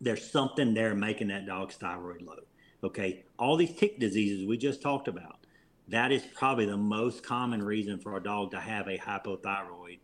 [0.00, 2.44] There's something there making that dog's thyroid low.
[2.84, 3.24] Okay.
[3.38, 5.38] All these tick diseases we just talked about,
[5.88, 9.98] that is probably the most common reason for a dog to have a hypothyroid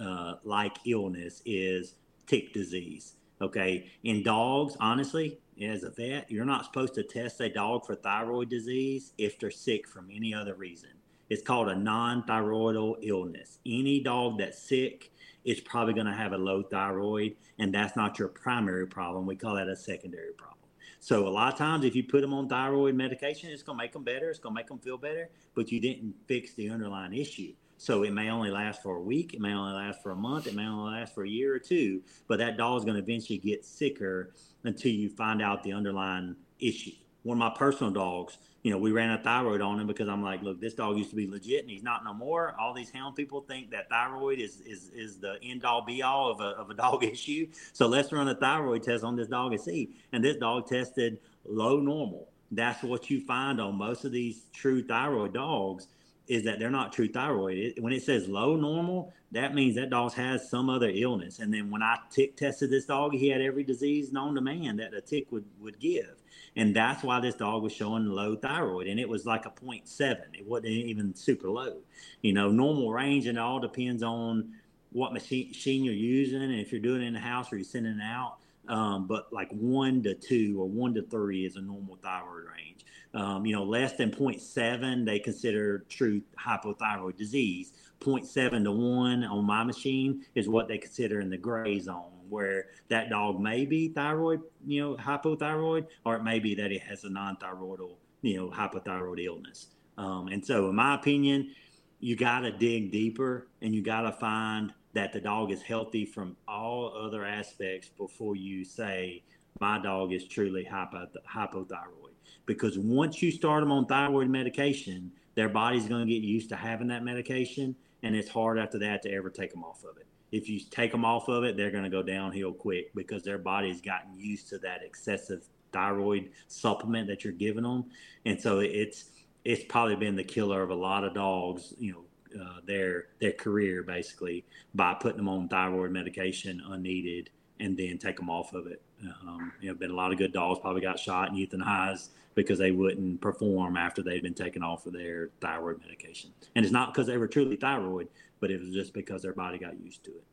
[0.00, 1.96] uh, like illness is
[2.26, 3.14] tick disease.
[3.40, 3.90] Okay.
[4.04, 8.50] In dogs, honestly, as a vet, you're not supposed to test a dog for thyroid
[8.50, 10.90] disease if they're sick from any other reason.
[11.28, 13.58] It's called a non thyroidal illness.
[13.66, 15.12] Any dog that's sick
[15.44, 19.26] is probably going to have a low thyroid, and that's not your primary problem.
[19.26, 20.56] We call that a secondary problem.
[21.00, 23.84] So a lot of times, if you put them on thyroid medication, it's going to
[23.84, 24.28] make them better.
[24.28, 27.52] It's going to make them feel better, but you didn't fix the underlying issue.
[27.78, 30.46] So it may only last for a week, it may only last for a month,
[30.46, 33.02] it may only last for a year or two, but that dog is going to
[33.02, 34.32] eventually get sicker
[34.64, 36.92] until you find out the underlying issue.
[37.22, 40.24] One of my personal dogs, you know, we ran a thyroid on him because I'm
[40.24, 42.56] like, look, this dog used to be legit and he's not no more.
[42.58, 46.32] All these hound people think that thyroid is is, is the end all be all
[46.32, 47.46] of a, of a dog issue.
[47.72, 49.90] So let's run a thyroid test on this dog and see.
[50.10, 52.26] And this dog tested low normal.
[52.50, 55.86] That's what you find on most of these true thyroid dogs
[56.26, 57.56] is that they're not true thyroid.
[57.56, 61.38] It, when it says low normal, that means that dog has some other illness.
[61.38, 64.76] And then when I tick tested this dog, he had every disease known to man
[64.78, 66.16] that a tick would, would give.
[66.56, 68.86] And that's why this dog was showing low thyroid.
[68.86, 70.16] And it was like a 0.7.
[70.32, 71.76] It wasn't even super low.
[72.22, 74.54] You know, normal range and it all depends on
[74.92, 75.52] what machine,
[75.84, 78.38] you're using and if you're doing it in the house or you're sending it out.
[78.68, 82.86] Um, but like one to two or one to three is a normal thyroid range.
[83.14, 87.72] Um, you know, less than 0.7, they consider true hypothyroid disease.
[88.00, 92.66] 0.7 to 1 on my machine is what they consider in the gray zone, where
[92.88, 97.04] that dog may be thyroid, you know, hypothyroid, or it may be that it has
[97.04, 99.68] a non thyroidal, you know, hypothyroid illness.
[99.98, 101.54] Um, and so, in my opinion,
[102.00, 106.06] you got to dig deeper and you got to find that the dog is healthy
[106.06, 109.22] from all other aspects before you say,
[109.60, 112.14] my dog is truly hypo- hypothyroid.
[112.46, 116.56] Because once you start them on thyroid medication, their body's going to get used to
[116.56, 120.05] having that medication, and it's hard after that to ever take them off of it.
[120.32, 123.38] If you take them off of it, they're going to go downhill quick because their
[123.38, 127.84] body's gotten used to that excessive thyroid supplement that you're giving them,
[128.24, 129.10] and so it's
[129.44, 131.74] it's probably been the killer of a lot of dogs.
[131.78, 137.76] You know, uh, their their career basically by putting them on thyroid medication unneeded and
[137.76, 138.82] then take them off of it.
[139.22, 142.58] Um, you know, been a lot of good dogs probably got shot and euthanized because
[142.58, 146.30] they wouldn't perform after they'd been taken off of their thyroid medication.
[146.54, 148.08] And it's not because they were truly thyroid,
[148.40, 150.24] but it was just because their body got used to it.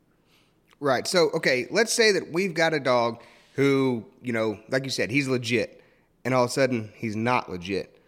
[0.80, 1.06] Right.
[1.06, 3.22] So, okay, let's say that we've got a dog
[3.54, 5.80] who, you know, like you said, he's legit.
[6.24, 8.00] and all of a sudden he's not legit.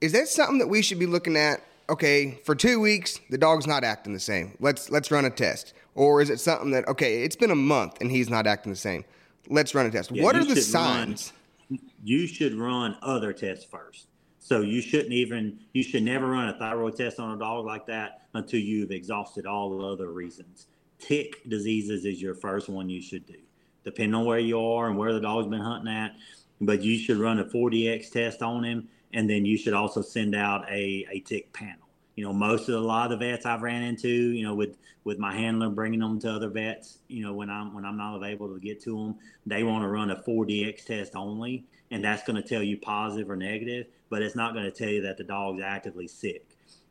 [0.00, 1.60] Is that something that we should be looking at?
[1.88, 4.56] Okay, for two weeks the dog's not acting the same.
[4.60, 5.72] Let's let's run a test.
[5.94, 8.76] Or is it something that okay, it's been a month and he's not acting the
[8.78, 9.04] same.
[9.48, 10.10] Let's run a test.
[10.10, 11.32] Yeah, what are the signs?
[11.70, 14.08] Run, you should run other tests first.
[14.46, 17.84] So you shouldn't even you should never run a thyroid test on a dog like
[17.86, 20.68] that until you've exhausted all other reasons.
[21.00, 23.40] Tick diseases is your first one you should do,
[23.82, 26.14] depending on where you are and where the dog's been hunting at.
[26.60, 30.36] But you should run a 4DX test on him, and then you should also send
[30.36, 33.44] out a, a tick panel you know, most of the, a lot of the vets
[33.44, 37.22] I've ran into, you know, with with my handler bringing them to other vets, you
[37.22, 40.10] know, when I'm when I'm not able to get to them, they want to run
[40.10, 44.36] a 4DX test only, and that's going to tell you positive or negative, but it's
[44.36, 46.46] not going to tell you that the dog's actively sick.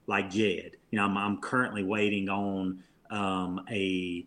[0.08, 4.25] Like Jed, you know, I'm, I'm currently waiting on um, a,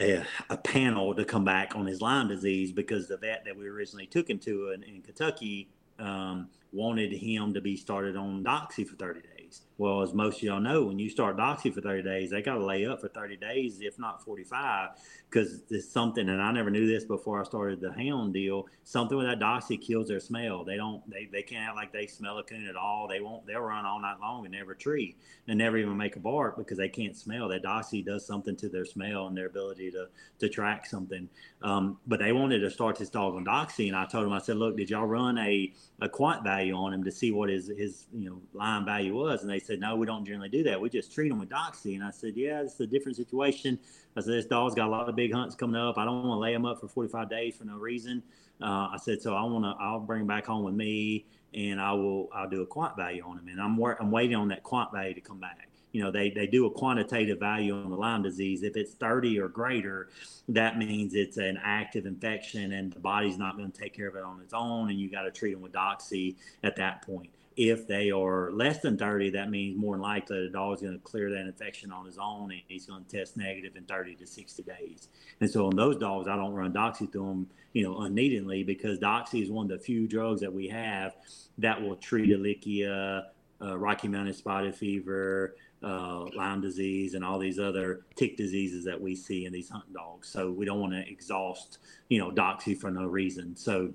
[0.00, 3.68] a, a panel to come back on his Lyme disease because the vet that we
[3.68, 5.68] originally took him to in, in Kentucky
[5.98, 10.42] um, wanted him to be started on Doxy for 30 days well, as most of
[10.44, 13.08] y'all know, when you start Doxy for 30 days, they got to lay up for
[13.08, 14.90] 30 days, if not 45,
[15.28, 18.68] because it's something, and I never knew this before I started the hound deal.
[18.84, 20.62] Something with that Doxy kills their smell.
[20.62, 23.08] They don't, they, they can't act like they smell a coon at all.
[23.08, 25.16] They won't, they'll run all night long and never tree
[25.48, 27.48] and never even make a bark because they can't smell.
[27.48, 30.06] That Doxy does something to their smell and their ability to,
[30.38, 31.28] to track something.
[31.62, 34.38] Um, but they wanted to start this dog on Doxy, and I told them, I
[34.38, 37.72] said, look, did y'all run a, a quant value on him to see what his,
[37.76, 39.42] his, you know, Lyme value was?
[39.42, 40.80] And they said, no, we don't generally do that.
[40.80, 41.94] We just treat them with Doxy.
[41.94, 43.78] And I said, yeah, it's a different situation.
[44.16, 45.98] I said, this dog's got a lot of big hunts coming up.
[45.98, 48.22] I don't want to lay him up for 45 days for no reason.
[48.62, 51.80] Uh, I said, so I want to, I'll bring him back home with me and
[51.80, 53.48] I will, I'll do a quant value on him.
[53.48, 56.46] And I'm, I'm waiting on that quant value to come back you know they, they
[56.46, 60.08] do a quantitative value on the lyme disease if it's 30 or greater
[60.48, 64.16] that means it's an active infection and the body's not going to take care of
[64.16, 67.30] it on its own and you got to treat them with doxy at that point
[67.56, 70.94] if they are less than 30, that means more than likely the dog is going
[70.94, 74.16] to clear that infection on his own and he's going to test negative in 30
[74.16, 75.08] to 60 days.
[75.40, 78.98] And so on those dogs, I don't run Doxy through them, you know, unneedingly because
[78.98, 81.14] Doxy is one of the few drugs that we have
[81.58, 83.26] that will treat Ehrlichia,
[83.62, 89.00] uh, Rocky Mountain spotted fever, uh, Lyme disease, and all these other tick diseases that
[89.00, 90.28] we see in these hunting dogs.
[90.28, 93.54] So we don't want to exhaust, you know, Doxy for no reason.
[93.54, 93.92] So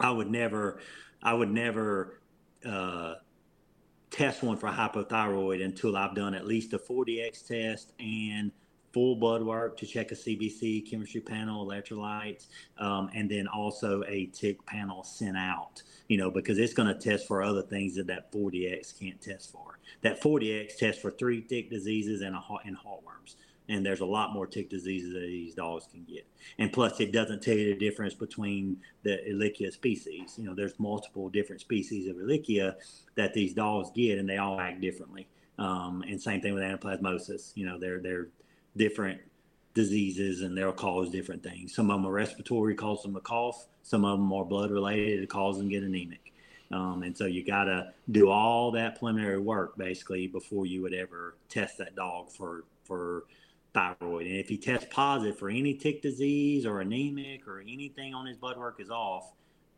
[0.00, 0.80] I would never,
[1.22, 2.18] I would never
[2.66, 3.14] uh,
[4.10, 8.52] test one for hypothyroid until I've done at least a 4DX test and
[8.92, 12.48] full blood work to check a CBC, chemistry panel, electrolytes,
[12.78, 16.94] um, and then also a tick panel sent out, you know, because it's going to
[16.94, 19.78] test for other things that that 4DX can't test for.
[20.02, 23.36] That 4DX tests for three tick diseases and, a, and heartworms
[23.72, 26.26] and there's a lot more tick diseases that these dogs can get.
[26.58, 30.34] And plus, it doesn't tell you the difference between the Ehrlichia species.
[30.36, 32.74] You know, there's multiple different species of Ehrlichia
[33.14, 35.26] that these dogs get, and they all act differently.
[35.58, 37.52] Um, and same thing with anaplasmosis.
[37.54, 38.28] You know, they're they're
[38.76, 39.20] different
[39.74, 41.74] diseases, and they'll cause different things.
[41.74, 43.66] Some of them are respiratory, cause them a cough.
[43.82, 46.32] Some of them are blood related, it causes them to get anemic.
[46.70, 50.94] Um, and so you got to do all that preliminary work basically before you would
[50.94, 53.24] ever test that dog for for
[53.74, 54.26] thyroid.
[54.26, 58.36] And if he tests positive for any tick disease or anemic or anything on his
[58.36, 59.32] blood work is off,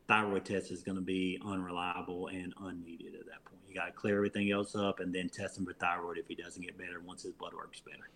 [0.08, 3.60] thyroid test is going to be unreliable and unneeded at that point.
[3.68, 6.34] You got to clear everything else up and then test him for thyroid if he
[6.34, 8.10] doesn't get better once his blood work's better.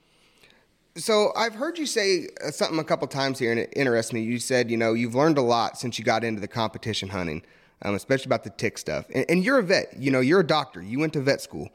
[0.97, 4.23] So I've heard you say uh, something a couple times here, and it interests me.
[4.23, 7.43] You said, you know, you've learned a lot since you got into the competition hunting,
[7.83, 9.07] um, especially about the tick stuff.
[9.15, 9.95] And, and you're a vet.
[9.97, 10.83] You know, you're a doctor.
[10.83, 11.69] You went to vet school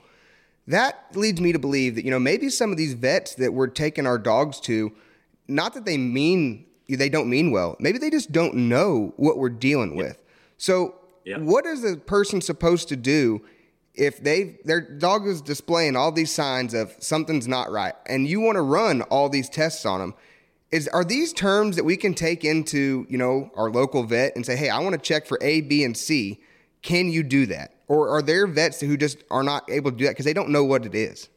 [0.68, 3.68] that leads me to believe that you know maybe some of these vets that we're
[3.68, 4.92] taking our dogs to
[5.48, 7.76] not that they mean they don't mean well.
[7.80, 10.22] Maybe they just don't know what we're dealing with.
[10.58, 10.96] So
[11.40, 13.42] what is a person supposed to do
[13.96, 18.40] if they their dog is displaying all these signs of something's not right and you
[18.40, 20.14] want to run all these tests on them
[20.72, 24.46] is are these terms that we can take into you know our local vet and
[24.48, 26.42] say hey i want to check for a b and c
[26.84, 30.04] can you do that or are there vets who just are not able to do
[30.06, 31.30] that because they don't know what it is?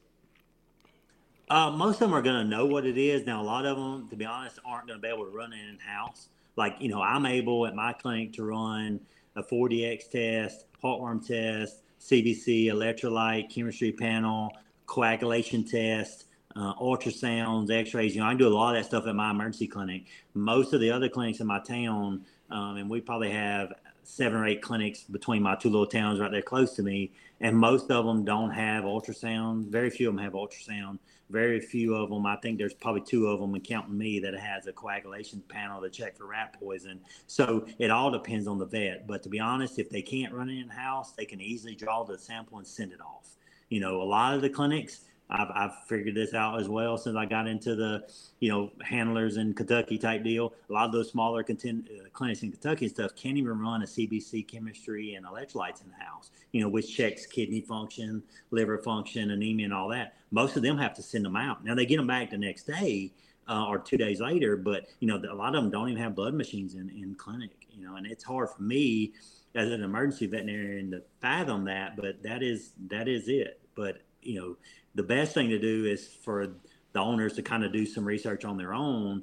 [1.48, 3.24] Uh, most of them are going to know what it is.
[3.24, 5.52] Now, a lot of them, to be honest, aren't going to be able to run
[5.52, 6.28] it in house.
[6.56, 9.00] Like, you know, I'm able at my clinic to run
[9.36, 14.50] a 4DX test, heartworm test, CBC, electrolyte, chemistry panel,
[14.86, 16.24] coagulation test,
[16.56, 18.14] uh, ultrasounds, x-rays.
[18.14, 20.06] You know, I do a lot of that stuff at my emergency clinic.
[20.34, 23.72] Most of the other clinics in my town, um, and we probably have
[24.06, 27.56] seven or eight clinics between my two little towns right there close to me, and
[27.56, 29.66] most of them don't have ultrasound.
[29.68, 30.98] Very few of them have ultrasound.
[31.28, 34.32] Very few of them, I think there's probably two of them, and counting me, that
[34.34, 37.00] has a coagulation panel to check for rat poison.
[37.26, 39.08] So it all depends on the vet.
[39.08, 42.04] But to be honest, if they can't run it in house, they can easily draw
[42.04, 43.36] the sample and send it off.
[43.70, 47.16] You know, a lot of the clinics, I've, I've figured this out as well since
[47.16, 48.04] I got into the,
[48.40, 50.52] you know, handlers in Kentucky type deal.
[50.70, 53.82] A lot of those smaller content, uh, clinics in Kentucky and stuff can't even run
[53.82, 58.78] a CBC chemistry and electrolytes in the house, you know, which checks kidney function, liver
[58.78, 60.14] function, anemia, and all that.
[60.30, 61.64] Most of them have to send them out.
[61.64, 63.12] Now they get them back the next day
[63.48, 66.14] uh, or two days later, but, you know, a lot of them don't even have
[66.14, 69.12] blood machines in, in clinic, you know, and it's hard for me
[69.56, 73.60] as an emergency veterinarian to fathom that, but that is that is it.
[73.74, 74.56] But you know,
[74.96, 76.48] the best thing to do is for
[76.92, 79.22] the owners to kind of do some research on their own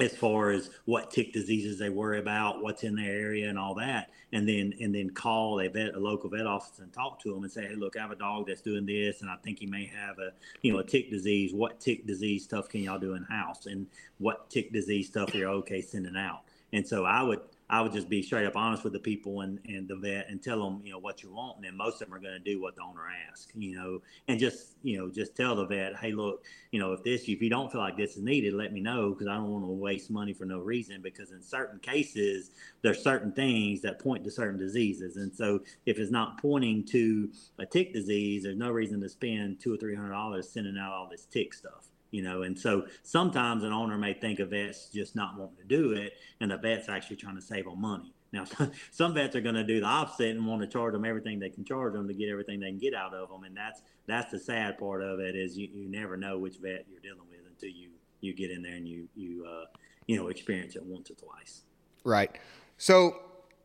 [0.00, 3.74] as far as what tick diseases they worry about, what's in their area, and all
[3.74, 7.34] that, and then and then call a vet, a local vet office, and talk to
[7.34, 9.58] them and say, hey, look, I have a dog that's doing this, and I think
[9.58, 10.32] he may have a
[10.62, 11.52] you know a tick disease.
[11.52, 13.86] What tick disease stuff can y'all do in house, and
[14.18, 16.42] what tick disease stuff are you okay sending out?
[16.72, 17.40] And so I would
[17.70, 20.42] I would just be straight up honest with the people and, and the vet and
[20.42, 21.56] tell them, you know, what you want.
[21.56, 24.00] And then most of them are going to do what the owner asks, you know,
[24.26, 27.42] and just, you know, just tell the vet, hey, look, you know, if this, if
[27.42, 29.68] you don't feel like this is needed, let me know because I don't want to
[29.70, 31.02] waste money for no reason.
[31.02, 32.52] Because in certain cases,
[32.82, 35.16] there's certain things that point to certain diseases.
[35.16, 39.60] And so if it's not pointing to a tick disease, there's no reason to spend
[39.60, 42.86] two or three hundred dollars sending out all this tick stuff you know and so
[43.02, 46.56] sometimes an owner may think a vet's just not wanting to do it and the
[46.56, 48.12] vet's actually trying to save on money.
[48.32, 48.44] Now
[48.90, 51.50] some vets are going to do the opposite and want to charge them everything they
[51.50, 54.30] can charge them to get everything they can get out of them and that's that's
[54.30, 57.40] the sad part of it is you, you never know which vet you're dealing with
[57.48, 57.90] until you
[58.20, 59.64] you get in there and you you uh,
[60.06, 61.62] you know experience it once or twice.
[62.04, 62.38] Right.
[62.78, 63.16] So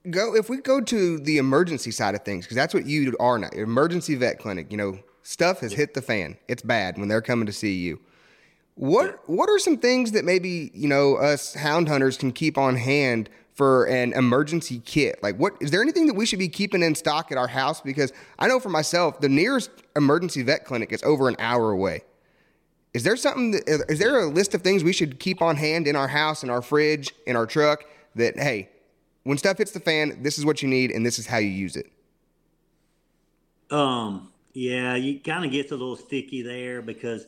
[0.10, 3.39] go if we go to the emergency side of things because that's what you are
[3.39, 6.38] now emergency vet clinic you know stuff has hit the fan.
[6.48, 8.00] It's bad when they're coming to see you
[8.76, 12.76] what what are some things that maybe you know us hound hunters can keep on
[12.76, 15.19] hand for an emergency kit?
[15.21, 17.82] Like, what is there anything that we should be keeping in stock at our house?
[17.82, 22.01] Because I know for myself, the nearest emergency vet clinic is over an hour away.
[22.93, 23.51] Is there something?
[23.51, 26.43] That, is there a list of things we should keep on hand in our house,
[26.43, 27.84] in our fridge, in our truck?
[28.15, 28.69] That hey,
[29.24, 31.49] when stuff hits the fan, this is what you need, and this is how you
[31.49, 31.91] use it.
[33.69, 34.30] Um.
[34.55, 37.26] Yeah, you kind of gets a little sticky there because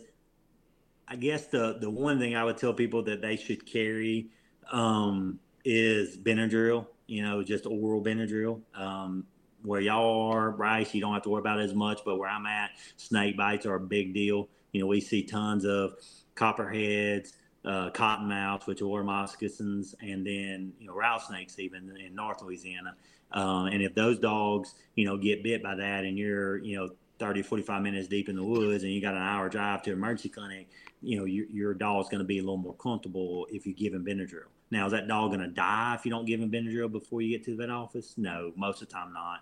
[1.08, 4.28] I guess the the one thing I would tell people that they should carry
[4.72, 6.88] um, is Benadryl.
[7.08, 8.62] You know, just oral Benadryl.
[8.74, 9.26] Um,
[9.62, 12.02] where y'all are, Bryce, you don't have to worry about it as much.
[12.06, 14.50] But where I'm at, snake bites are a big deal.
[14.72, 15.94] You know, we see tons of
[16.36, 17.34] copperheads,
[17.64, 22.96] uh, cottonmouths, which are moccasins, and then you know rattlesnakes even in North Louisiana.
[23.32, 26.90] Um, and if those dogs, you know, get bit by that, and you're, you know,
[27.20, 30.30] 30, 45 minutes deep in the woods, and you got an hour drive to emergency
[30.30, 30.70] clinic,
[31.02, 33.94] you know your, your dog's going to be a little more comfortable if you give
[33.94, 34.50] him Benadryl.
[34.72, 37.38] Now, is that dog going to die if you don't give him Benadryl before you
[37.38, 38.16] get to the vet office?
[38.18, 39.42] No, most of the time not.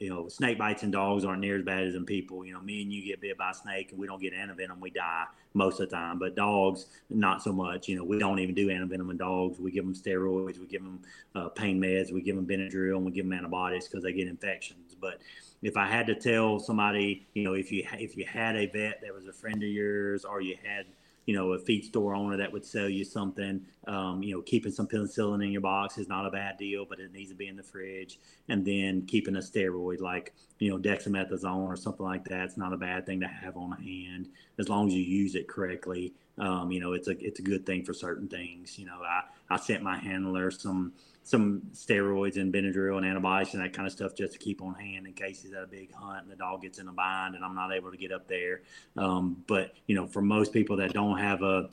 [0.00, 2.44] You know, snake bites and dogs aren't near as bad as in people.
[2.44, 4.80] You know, me and you get bit by a snake and we don't get antivenom,
[4.80, 6.18] we die most of the time.
[6.18, 7.86] But dogs, not so much.
[7.86, 9.60] You know, we don't even do antivenom in dogs.
[9.60, 11.00] We give them steroids, we give them
[11.34, 14.26] uh, pain meds, we give them Benadryl, and we give them antibiotics because they get
[14.26, 14.96] infections.
[14.98, 15.20] But
[15.62, 19.00] if I had to tell somebody, you know, if you if you had a vet
[19.02, 20.86] that was a friend of yours, or you had,
[21.30, 24.72] you know, a feed store owner that would sell you something, um, you know, keeping
[24.72, 27.46] some penicillin in your box is not a bad deal, but it needs to be
[27.46, 28.18] in the fridge.
[28.48, 32.72] And then keeping a steroid like, you know, dexamethasone or something like that, it's not
[32.72, 34.28] a bad thing to have on hand
[34.58, 36.12] as long as you use it correctly.
[36.36, 38.76] Um, you know, it's a it's a good thing for certain things.
[38.76, 40.94] You know, I I sent my handler some
[41.30, 44.74] some steroids and Benadryl and antibiotics and that kind of stuff just to keep on
[44.74, 47.36] hand in case he's at a big hunt and the dog gets in a bind
[47.36, 48.62] and I'm not able to get up there.
[48.96, 51.70] Um, but you know, for most people that don't have a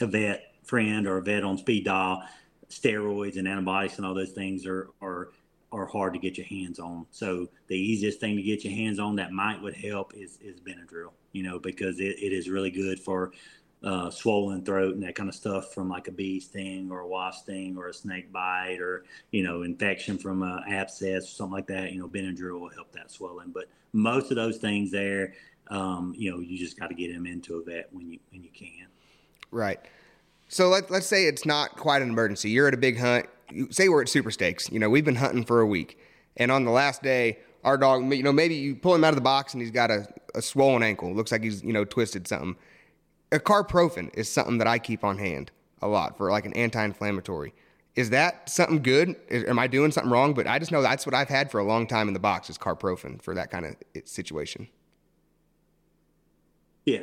[0.00, 2.22] a vet friend or a vet on speed dial,
[2.68, 5.30] steroids and antibiotics and all those things are are
[5.72, 7.06] are hard to get your hands on.
[7.10, 10.60] So the easiest thing to get your hands on that might would help is is
[10.60, 13.32] Benadryl, you know, because it, it is really good for
[13.84, 17.06] uh, swollen throat and that kind of stuff from like a bee sting or a
[17.06, 21.52] wasp sting or a snake bite or you know infection from an abscess or something
[21.52, 23.50] like that you know benadryl will help that swelling.
[23.50, 25.34] But most of those things there
[25.68, 28.42] um, you know you just got to get them into a vet when you when
[28.42, 28.86] you can.
[29.50, 29.78] Right.
[30.48, 32.50] So let, let's say it's not quite an emergency.
[32.50, 33.26] You're at a big hunt.
[33.70, 35.98] Say we're at super stakes you know we've been hunting for a week.
[36.38, 39.16] And on the last day our dog you know maybe you pull him out of
[39.16, 41.14] the box and he's got a, a swollen ankle.
[41.14, 42.56] Looks like he's you know twisted something
[43.32, 45.50] a carprofen is something that I keep on hand
[45.82, 47.52] a lot for like an anti-inflammatory.
[47.96, 49.14] Is that something good?
[49.28, 50.34] Is, am I doing something wrong?
[50.34, 52.50] But I just know that's what I've had for a long time in the box
[52.50, 54.68] is carprofen for that kind of situation.
[56.84, 57.00] Yeah.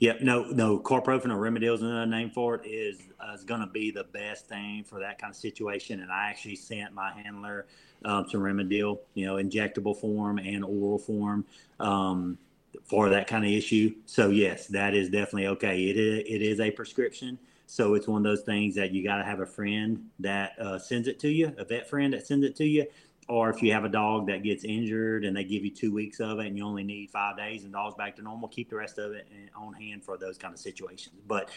[0.00, 0.22] Yep.
[0.22, 3.66] No, no, carprofen or Rimadyl is another name for it is, uh, is going to
[3.66, 6.00] be the best thing for that kind of situation.
[6.00, 7.66] And I actually sent my handler
[8.04, 11.44] um, some Rimadyl, you know, injectable form and oral form
[11.80, 12.38] um,
[12.84, 13.94] for that kind of issue.
[14.06, 15.84] So yes, that is definitely okay.
[15.84, 17.38] It is, it is a prescription.
[17.66, 20.78] So it's one of those things that you got to have a friend that uh,
[20.78, 22.86] sends it to you, a vet friend that sends it to you.
[23.26, 26.20] Or if you have a dog that gets injured and they give you two weeks
[26.20, 28.76] of it and you only need five days and dog's back to normal, keep the
[28.76, 31.22] rest of it on hand for those kind of situations.
[31.26, 31.50] But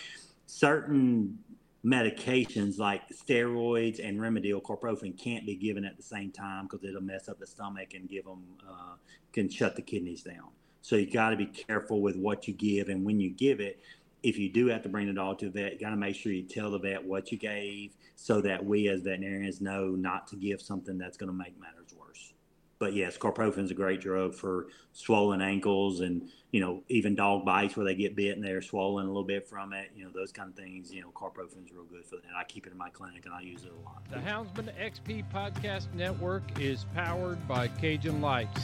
[0.45, 1.39] certain
[1.85, 7.01] medications like steroids and Rimadyl carprofen can't be given at the same time because it'll
[7.01, 8.95] mess up the stomach and give them uh,
[9.33, 10.49] can shut the kidneys down.
[10.81, 13.79] So you got to be careful with what you give and when you give it.
[14.23, 16.15] If you do have to bring the dog to the vet, you got to make
[16.15, 20.27] sure you tell the vet what you gave so that we as veterinarians know not
[20.27, 22.33] to give something that's going to make matters worse.
[22.79, 27.45] But yes, carprofen is a great drug for swollen ankles and you know, even dog
[27.45, 30.11] bites where they get bit and they're swollen a little bit from it, you know,
[30.13, 32.31] those kind of things, you know, carprofen is real good for that.
[32.37, 34.03] I keep it in my clinic and I use it a lot.
[34.09, 38.61] The Houndsman XP Podcast Network is powered by Cajun Lights.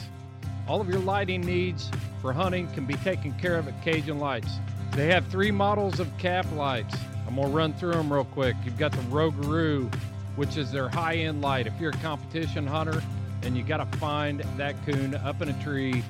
[0.66, 1.90] All of your lighting needs
[2.22, 4.58] for hunting can be taken care of at Cajun Lights.
[4.92, 6.96] They have three models of cap lights.
[7.28, 8.56] I'm going to run through them real quick.
[8.64, 9.94] You've got the Rougarou,
[10.36, 11.66] which is their high end light.
[11.66, 13.02] If you're a competition hunter
[13.42, 16.02] and you got to find that coon up in a tree,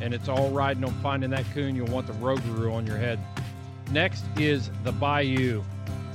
[0.00, 3.18] and it's all riding on finding that coon, you'll want the Rougarou on your head.
[3.90, 5.62] Next is the Bayou.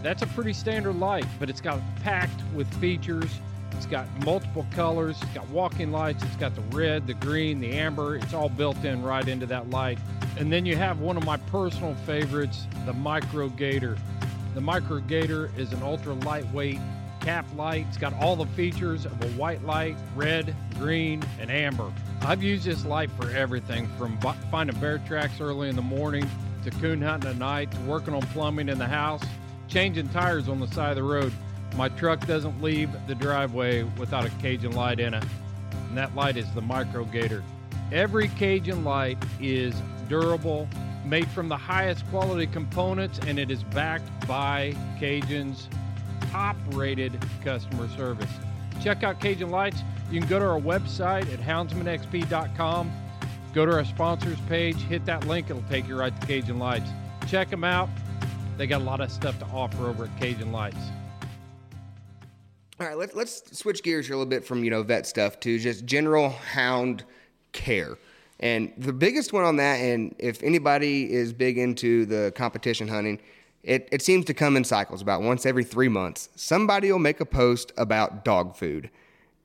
[0.02, 3.30] That's a pretty standard light, but it's got packed with features.
[3.84, 5.18] It's got multiple colors.
[5.22, 6.24] It's got walking lights.
[6.24, 8.16] It's got the red, the green, the amber.
[8.16, 10.00] It's all built in right into that light.
[10.38, 13.98] And then you have one of my personal favorites, the Micro Gator.
[14.56, 16.80] The Micro Gator is an ultra lightweight
[17.20, 17.86] cap light.
[17.90, 21.92] It's got all the features of a white light, red, green, and amber.
[22.22, 24.18] I've used this light for everything from
[24.50, 26.26] finding bear tracks early in the morning
[26.64, 29.24] to coon hunting at night to working on plumbing in the house,
[29.68, 31.34] changing tires on the side of the road.
[31.76, 35.26] My truck doesn't leave the driveway without a Cajun light in it,
[35.90, 37.44] and that light is the Micro Gator.
[37.92, 39.74] Every Cajun light is
[40.08, 40.68] durable,
[41.06, 45.68] made from the highest quality components, and it is backed by Cajun's
[46.32, 48.30] top rated customer service.
[48.82, 49.82] Check out Cajun Lights.
[50.12, 52.92] You can go to our website at houndsmanxp.com.
[53.54, 56.90] Go to our sponsors page, hit that link, it'll take you right to Cajun Lights.
[57.28, 57.90] Check them out.
[58.58, 60.78] They got a lot of stuff to offer over at Cajun Lights.
[62.84, 65.40] All right, let's let's switch gears here a little bit from you know vet stuff
[65.40, 67.06] to just general hound
[67.54, 67.98] care.
[68.42, 73.22] And the biggest one on that, and if anybody is big into the competition hunting,
[73.64, 76.28] it, it seems to come in cycles about once every three months.
[76.36, 78.90] Somebody will make a post about dog food.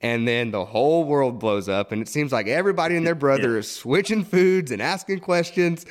[0.01, 3.53] And then the whole world blows up, and it seems like everybody and their brother
[3.53, 3.59] yeah.
[3.59, 5.87] is switching foods and asking questions.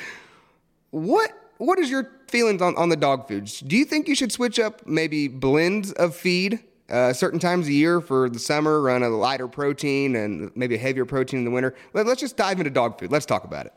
[0.89, 3.61] What what is your feelings on, on the dog foods?
[3.61, 6.59] Do you think you should switch up maybe blends of feed
[6.89, 10.77] uh, certain times a year for the summer, run a lighter protein and maybe a
[10.77, 11.75] heavier protein in the winter?
[11.93, 13.11] Let, us just dive into dog food.
[13.11, 13.73] Let's talk about it.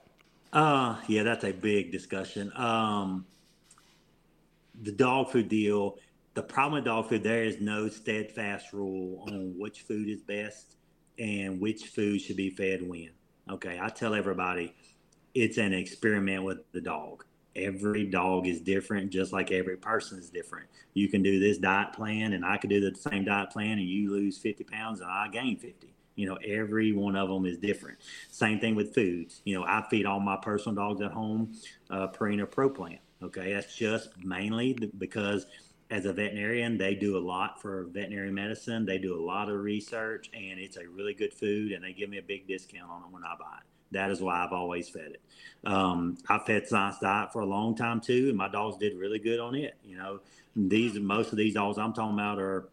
[0.53, 2.53] Uh, yeah, that's a big discussion.
[2.57, 3.27] Um,
[4.83, 5.99] the dog food deal,
[6.35, 10.77] the problem with dog food, there is no steadfast rule on which food is best
[11.19, 13.11] and which food should be fed when.
[13.51, 14.75] Okay, I tell everybody
[15.35, 17.25] it's an experiment with the dog.
[17.57, 20.67] Every dog is different, just like every person is different.
[20.95, 23.89] You can do this diet plan, and I could do the same diet plan, and
[23.89, 25.93] you lose 50 pounds, and I gain 50.
[26.15, 27.99] You know, every one of them is different.
[28.31, 29.43] Same thing with foods.
[29.45, 31.55] You know, I feed all my personal dogs at home
[31.89, 32.99] uh, Purina Pro Plan.
[33.23, 35.47] Okay, that's just mainly because
[35.91, 38.87] as a veterinarian, they do a lot for veterinary medicine.
[38.87, 42.09] They do a lot of research, and it's a really good food, and they give
[42.09, 43.80] me a big discount on it when I buy it.
[43.93, 45.23] That is why I've always fed it.
[45.65, 49.19] Um, I fed Science Diet for a long time too, and my dogs did really
[49.19, 49.77] good on it.
[49.85, 50.21] You know,
[50.57, 52.69] these most of these dogs I'm talking about are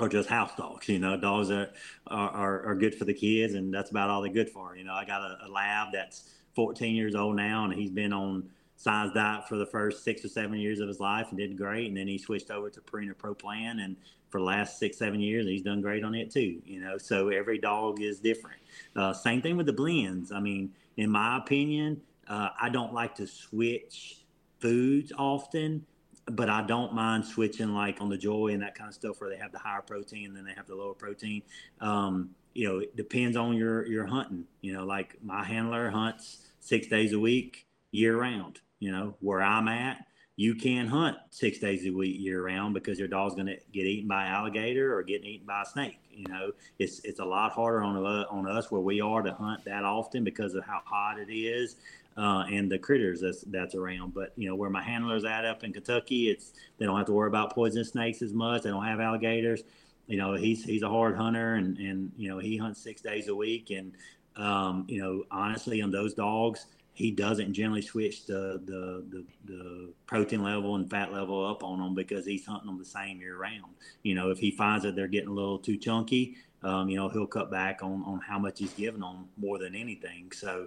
[0.00, 0.88] are just house dogs.
[0.88, 1.74] You know, dogs that
[2.06, 4.76] are, are, are good for the kids, and that's about all they're good for.
[4.76, 8.12] You know, I got a, a lab that's 14 years old now, and he's been
[8.12, 11.58] on Science Diet for the first six or seven years of his life and did
[11.58, 11.88] great.
[11.88, 13.96] And then he switched over to Purina Pro Plan, and
[14.30, 16.62] for the last six, seven years, he's done great on it too.
[16.64, 18.60] You know, so every dog is different.
[18.94, 20.30] Uh, same thing with the blends.
[20.30, 24.22] I mean, in my opinion, uh, I don't like to switch
[24.60, 25.84] foods often,
[26.26, 29.28] but I don't mind switching like on the Joy and that kind of stuff where
[29.28, 31.42] they have the higher protein and then they have the lower protein.
[31.80, 34.44] Um, you know, it depends on your your hunting.
[34.60, 39.42] You know, like my handler hunts six days a week, year round you know, where
[39.42, 40.04] I'm at,
[40.36, 43.86] you can hunt six days a week year round because your dog's going to get
[43.86, 45.98] eaten by alligator or getting eaten by a snake.
[46.12, 49.32] You know, it's it's a lot harder on uh, on us where we are to
[49.32, 51.76] hunt that often because of how hot it is
[52.18, 54.12] uh, and the critters that's that's around.
[54.12, 57.12] But you know, where my handlers at up in Kentucky, it's they don't have to
[57.12, 58.62] worry about poisonous snakes as much.
[58.62, 59.62] They don't have alligators.
[60.06, 63.28] You know, he's he's a hard hunter, and and you know he hunts six days
[63.28, 63.92] a week, and
[64.36, 66.66] um, you know honestly, on those dogs
[66.98, 71.78] he doesn't generally switch the, the, the the protein level and fat level up on
[71.78, 73.72] them because he's hunting them the same year round.
[74.02, 77.08] You know, if he finds that they're getting a little too chunky, um, you know,
[77.08, 80.32] he'll cut back on on how much he's giving them more than anything.
[80.32, 80.66] So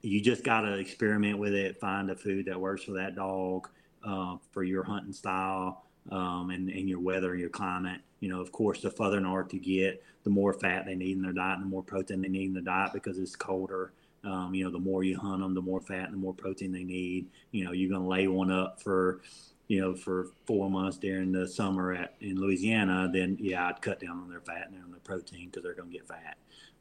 [0.00, 3.68] you just got to experiment with it, find a food that works for that dog,
[4.02, 5.84] uh, for your hunting style.
[6.10, 8.00] Um, and, and your weather and your climate.
[8.20, 11.22] You know, of course, the further north you get, the more fat they need in
[11.22, 13.92] their diet and the more protein they need in their diet because it's colder.
[14.24, 16.72] Um, you know, the more you hunt them, the more fat and the more protein
[16.72, 17.26] they need.
[17.52, 19.20] You know, you're going to lay one up for,
[19.68, 23.10] you know, for four months during the summer at in Louisiana.
[23.12, 25.90] Then yeah, I'd cut down on their fat and on their protein because they're going
[25.90, 26.36] to get fat.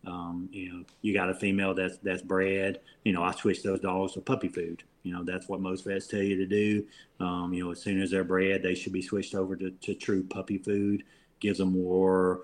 [0.05, 2.79] Um, you know, you got a female that's that's bred.
[3.03, 4.83] You know, I switch those dogs to puppy food.
[5.03, 6.85] You know, that's what most vets tell you to do.
[7.19, 9.93] Um, you know, as soon as they're bred, they should be switched over to, to
[9.93, 11.03] true puppy food.
[11.39, 12.41] Gives them more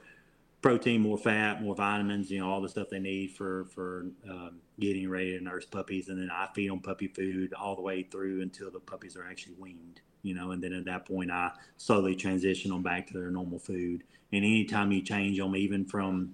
[0.64, 4.62] protein, more fat, more vitamins, you know, all the stuff they need for for um,
[4.80, 6.10] getting ready to nurse puppies.
[6.10, 9.28] And then I feed them puppy food all the way through until the puppies are
[9.30, 10.52] actually weaned, you know.
[10.52, 14.04] And then at that point, I slowly transition them back to their normal food.
[14.32, 16.34] And anytime you change them, even from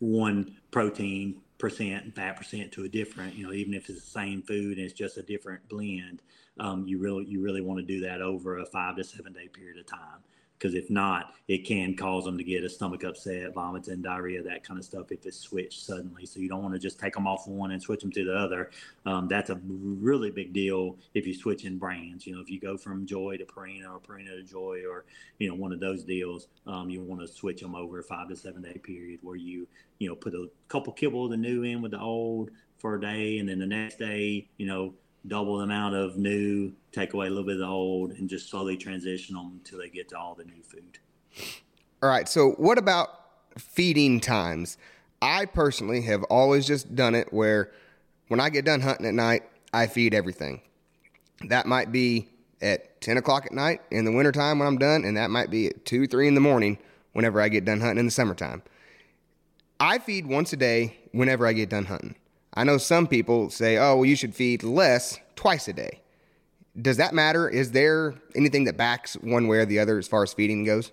[0.00, 4.10] one protein percent and fat percent to a different, you know, even if it's the
[4.10, 6.20] same food and it's just a different blend,
[6.58, 9.46] um, you really you really want to do that over a five to seven day
[9.46, 10.18] period of time
[10.60, 14.42] because if not, it can cause them to get a stomach upset, vomits, and diarrhea,
[14.42, 16.26] that kind of stuff if it's switched suddenly.
[16.26, 18.36] So you don't want to just take them off one and switch them to the
[18.36, 18.70] other.
[19.06, 22.26] Um, that's a really big deal if you switch in brands.
[22.26, 25.06] You know, if you go from Joy to Purina or Purina to Joy or
[25.38, 28.28] you know one of those deals, um, you want to switch them over a five
[28.28, 29.66] to seven day period where you
[29.98, 33.00] you know put a couple kibble of the new in with the old for a
[33.00, 34.92] day, and then the next day, you know
[35.26, 38.48] double the amount of new, take away a little bit of the old, and just
[38.50, 40.98] slowly transition them until they get to all the new food.
[42.02, 42.28] All right.
[42.28, 43.08] So, what about
[43.58, 44.78] feeding times?
[45.22, 47.72] I personally have always just done it where
[48.28, 49.42] when I get done hunting at night,
[49.72, 50.62] I feed everything.
[51.48, 52.28] That might be
[52.62, 55.68] at 10 o'clock at night in the wintertime when I'm done, and that might be
[55.68, 56.78] at 2, 3 in the morning
[57.12, 58.62] whenever I get done hunting in the summertime.
[59.78, 62.14] I feed once a day whenever I get done hunting.
[62.54, 66.00] I know some people say, oh, well, you should feed less twice a day.
[66.80, 67.48] Does that matter?
[67.48, 70.92] Is there anything that backs one way or the other as far as feeding goes?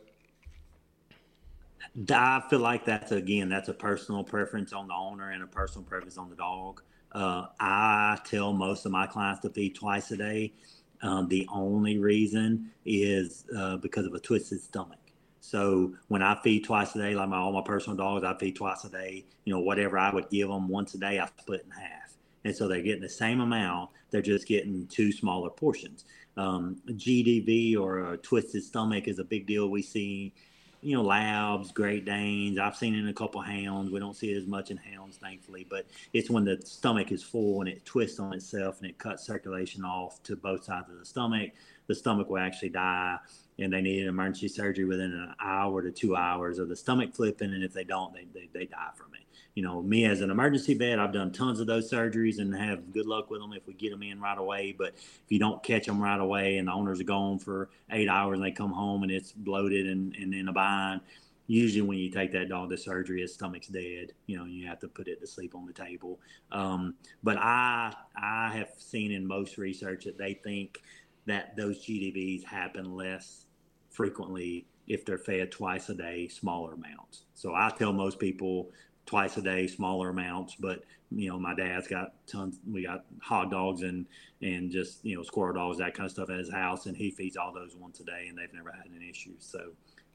[2.11, 5.83] I feel like that's again that's a personal preference on the owner and a personal
[5.83, 6.81] preference on the dog.
[7.11, 10.53] Uh, I tell most of my clients to feed twice a day.
[11.01, 14.99] Um, the only reason is uh, because of a twisted stomach.
[15.47, 18.57] So when I feed twice a day, like my all my personal dogs, I feed
[18.57, 19.23] twice a day.
[19.45, 22.53] You know, whatever I would give them once a day, I split in half, and
[22.53, 23.91] so they're getting the same amount.
[24.11, 26.03] They're just getting two smaller portions.
[26.35, 29.69] Um, GDV or a twisted stomach is a big deal.
[29.69, 30.33] We see,
[30.81, 32.59] you know, labs, Great Danes.
[32.59, 33.89] I've seen it in a couple hounds.
[33.89, 37.23] We don't see it as much in hounds, thankfully, but it's when the stomach is
[37.23, 40.99] full and it twists on itself and it cuts circulation off to both sides of
[40.99, 41.51] the stomach.
[41.87, 43.17] The stomach will actually die
[43.59, 47.15] and they need an emergency surgery within an hour to two hours of the stomach
[47.15, 47.53] flipping.
[47.53, 49.21] And if they don't, they, they, they die from it.
[49.55, 52.93] You know, me as an emergency vet, I've done tons of those surgeries and have
[52.93, 54.75] good luck with them if we get them in right away.
[54.77, 58.07] But if you don't catch them right away and the owners are gone for eight
[58.07, 61.01] hours and they come home and it's bloated and, and in a bind,
[61.47, 64.11] usually when you take that dog to surgery, his stomach's dead.
[64.27, 66.19] You know, you have to put it to sleep on the table.
[66.51, 66.93] Um,
[67.23, 70.81] but I I have seen in most research that they think
[71.25, 73.46] that those GDVs happen less
[73.97, 77.23] frequently if they're fed twice a day, smaller amounts.
[77.33, 78.69] So I tell most people
[79.07, 80.55] twice a day, smaller amounts.
[80.55, 82.59] But you know, my dad's got tons.
[82.71, 84.05] We got hog dogs and
[84.41, 87.09] and just you know squirrel dogs, that kind of stuff at his house, and he
[87.09, 89.33] feeds all those once a day, and they've never had an issue.
[89.39, 89.71] So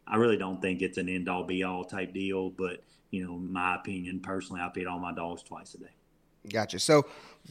[0.06, 2.50] I really don't think it's an end all be all type deal.
[2.50, 5.94] But you know, my opinion personally, I feed all my dogs twice a day.
[6.48, 6.78] Gotcha.
[6.78, 7.04] So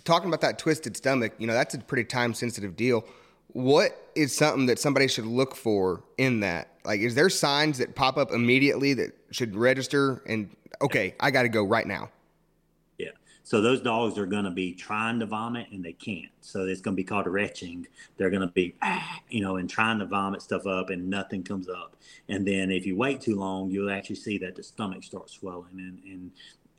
[0.05, 3.05] talking about that twisted stomach, you know, that's a pretty time sensitive deal
[3.53, 6.69] what is something that somebody should look for in that?
[6.83, 10.21] Like, is there signs that pop up immediately that should register?
[10.25, 10.49] And
[10.81, 12.09] okay, I got to go right now.
[12.97, 13.09] Yeah.
[13.43, 16.31] So those dogs are going to be trying to vomit and they can't.
[16.41, 17.87] So it's going to be called retching.
[18.17, 18.73] They're going to be,
[19.29, 21.95] you know, and trying to vomit stuff up and nothing comes up.
[22.29, 25.73] And then if you wait too long, you'll actually see that the stomach starts swelling
[25.73, 26.31] and, and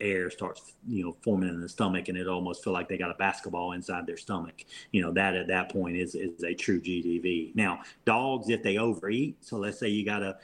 [0.03, 3.11] air starts, you know, forming in the stomach, and it almost feel like they got
[3.11, 4.65] a basketball inside their stomach.
[4.91, 7.55] You know, that at that point is is a true GDV.
[7.55, 10.37] Now, dogs, if they overeat, so let's say you got a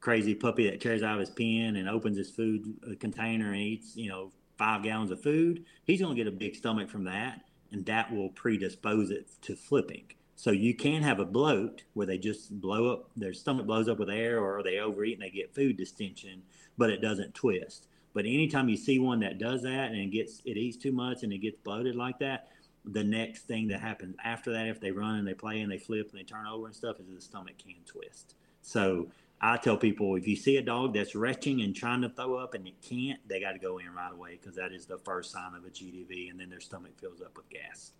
[0.00, 3.60] crazy puppy that carries out of his pen and opens his food uh, container and
[3.60, 7.04] eats, you know, five gallons of food, he's going to get a big stomach from
[7.04, 7.40] that,
[7.72, 10.04] and that will predispose it to flipping.
[10.36, 13.98] So you can have a bloat where they just blow up, their stomach blows up
[13.98, 16.42] with air, or they overeat and they get food distension,
[16.78, 17.88] but it doesn't twist.
[18.12, 21.22] But anytime you see one that does that and it gets it eats too much
[21.22, 22.48] and it gets bloated like that,
[22.84, 25.78] the next thing that happens after that, if they run and they play and they
[25.78, 28.34] flip and they turn over and stuff, is the stomach can twist.
[28.62, 29.08] So
[29.40, 32.54] I tell people if you see a dog that's retching and trying to throw up
[32.54, 35.30] and it can't, they got to go in right away because that is the first
[35.30, 37.92] sign of a GDV, and then their stomach fills up with gas.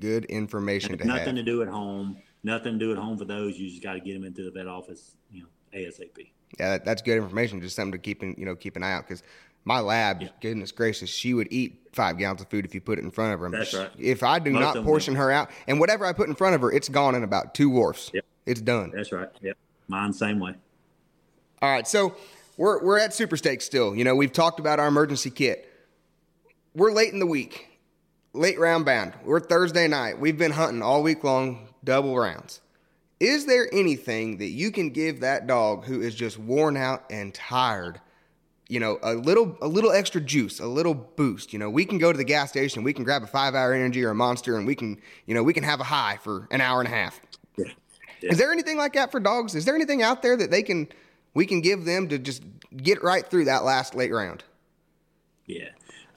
[0.00, 1.36] Good information to nothing have.
[1.36, 2.18] to do at home.
[2.44, 3.58] Nothing to do at home for those.
[3.58, 6.30] You just got to get them into the vet office, you know, ASAP.
[6.58, 7.60] Yeah, that, that's good information.
[7.60, 9.22] Just something to keep in, you know, keep an eye out because
[9.64, 10.28] my lab, Yeah.
[10.40, 13.34] goodness gracious, she would eat five gallons of food if you put it in front
[13.34, 13.50] of her.
[13.50, 13.90] That's right.
[13.98, 16.34] If I do Most not of them portion her out, and whatever I put in
[16.34, 18.10] front of her, it's gone in about two wharfs.
[18.14, 18.24] Yep.
[18.46, 18.92] It's done.
[18.94, 19.28] That's right.
[19.42, 19.56] Yep.
[19.88, 20.54] Mine same way.
[21.60, 22.14] All right, so
[22.56, 23.94] we're we're at Super Stakes still.
[23.94, 25.70] You know, we've talked about our emergency kit.
[26.74, 27.80] We're late in the week,
[28.32, 29.12] late round bound.
[29.24, 30.20] We're Thursday night.
[30.20, 32.60] We've been hunting all week long, double rounds.
[33.20, 37.34] Is there anything that you can give that dog who is just worn out and
[37.34, 38.00] tired?
[38.68, 41.52] You know, a little a little extra juice, a little boost.
[41.52, 43.72] You know, we can go to the gas station, we can grab a five hour
[43.72, 46.46] energy or a monster, and we can, you know, we can have a high for
[46.50, 47.20] an hour and a half.
[47.56, 47.66] Yeah.
[48.20, 48.32] Yeah.
[48.32, 49.54] Is there anything like that for dogs?
[49.54, 50.88] Is there anything out there that they can
[51.34, 52.42] we can give them to just
[52.76, 54.44] get right through that last late round?
[55.46, 55.70] Yeah.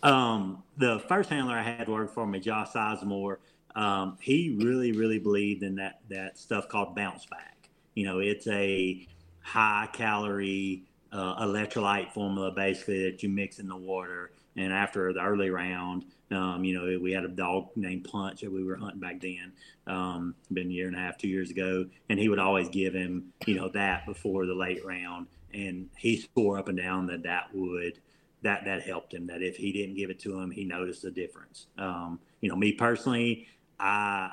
[0.04, 3.38] Um, the first handler I had work for me, Josh Sizemore,
[3.76, 7.69] um, he really, really believed in that that stuff called bounce back.
[7.95, 9.07] You know, it's a
[9.41, 14.32] high calorie uh, electrolyte formula basically that you mix in the water.
[14.55, 18.51] And after the early round, um, you know, we had a dog named Punch that
[18.51, 19.51] we were hunting back then,
[19.88, 22.93] um, been a year and a half, two years ago, and he would always give
[22.93, 27.24] him, you know, that before the late round, and he swore up and down that
[27.24, 27.99] that would
[28.43, 29.28] that that helped him.
[29.28, 31.67] That if he didn't give it to him, he noticed the difference.
[31.78, 33.47] Um, you know, me personally,
[33.82, 34.32] I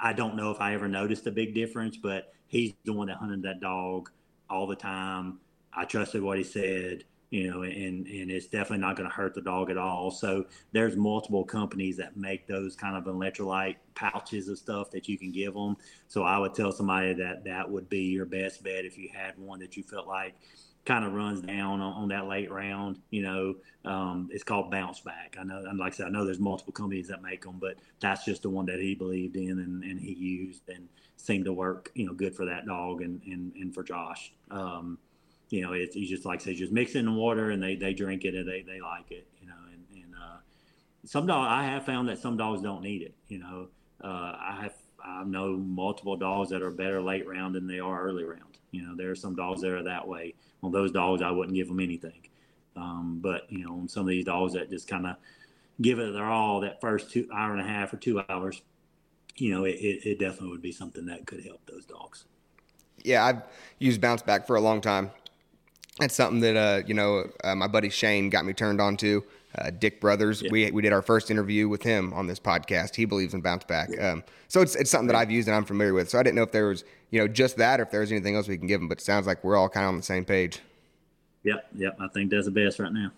[0.00, 3.18] I don't know if I ever noticed a big difference, but he's the one that
[3.18, 4.10] hunted that dog
[4.50, 5.38] all the time.
[5.72, 9.34] I trusted what he said, you know, and and it's definitely not going to hurt
[9.34, 10.10] the dog at all.
[10.10, 15.16] So there's multiple companies that make those kind of electrolyte pouches of stuff that you
[15.18, 15.76] can give them.
[16.08, 19.38] So I would tell somebody that that would be your best bet if you had
[19.38, 20.34] one that you felt like
[20.84, 23.00] kind of runs down on, on that late round.
[23.10, 23.54] You know,
[23.84, 25.36] um, it's called Bounce Back.
[25.38, 27.76] I know, and like I said, I know there's multiple companies that make them, but
[28.00, 31.52] that's just the one that he believed in and, and he used and seemed to
[31.52, 34.32] work, you know, good for that dog and and, and for Josh.
[34.50, 34.98] Um,
[35.50, 37.62] you know, it's you just like I say, just mix it in the water and
[37.62, 39.26] they they drink it and they they like it.
[39.40, 40.38] You know, and and uh,
[41.04, 43.14] some dog I have found that some dogs don't need it.
[43.28, 43.68] You know,
[44.02, 44.74] uh, I have
[45.04, 48.51] I know multiple dogs that are better late round than they are early round.
[48.72, 50.34] You know, there are some dogs that are that way.
[50.62, 52.26] On those dogs, I wouldn't give them anything.
[52.74, 55.16] Um, but you know, on some of these dogs that just kind of
[55.80, 58.62] give it their all that first two hour and a half or two hours,
[59.36, 62.24] you know, it, it, it definitely would be something that could help those dogs.
[63.04, 63.42] Yeah, I've
[63.78, 65.10] used bounce back for a long time.
[65.98, 69.22] That's something that uh, you know uh, my buddy Shane got me turned on to.
[69.58, 70.48] Uh, Dick Brothers, Yeah.
[70.50, 72.94] we we did our first interview with him on this podcast.
[72.94, 75.64] He believes in bounce back, um, so it's it's something that I've used and I'm
[75.66, 76.08] familiar with.
[76.08, 78.10] So I didn't know if there was you know just that or if there was
[78.10, 78.88] anything else we can give him.
[78.88, 80.60] But it sounds like we're all kind of on the same page.
[81.44, 81.96] Yep, yep.
[82.00, 83.10] I think that's the best right now.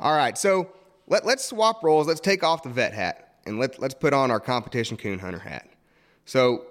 [0.00, 0.68] All right, so
[1.06, 2.06] let let's swap roles.
[2.06, 5.38] Let's take off the vet hat and let let's put on our competition coon hunter
[5.38, 5.68] hat.
[6.26, 6.66] So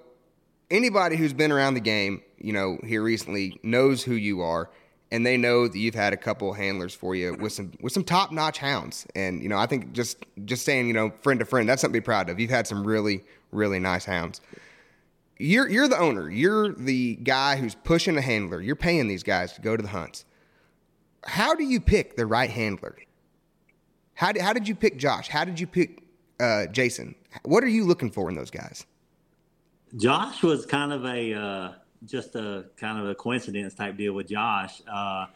[0.70, 4.70] anybody who's been around the game, you know, here recently knows who you are,
[5.10, 8.04] and they know that you've had a couple handlers for you with some with some
[8.04, 9.06] top notch hounds.
[9.14, 11.94] And you know, I think just just saying, you know, friend to friend, that's something
[11.94, 12.40] to be proud of.
[12.40, 14.40] You've had some really really nice hounds.
[15.38, 16.30] You're you're the owner.
[16.30, 18.60] You're the guy who's pushing a handler.
[18.60, 20.24] You're paying these guys to go to the hunts.
[21.24, 22.96] How do you pick the right handler?
[24.14, 25.28] How did, how did you pick Josh?
[25.28, 26.02] How did you pick
[26.40, 27.14] uh, Jason?
[27.42, 28.86] What are you looking for in those guys?
[29.96, 31.72] Josh was kind of a uh,
[32.04, 34.82] just a kind of a coincidence type deal with Josh.
[34.90, 35.26] Uh,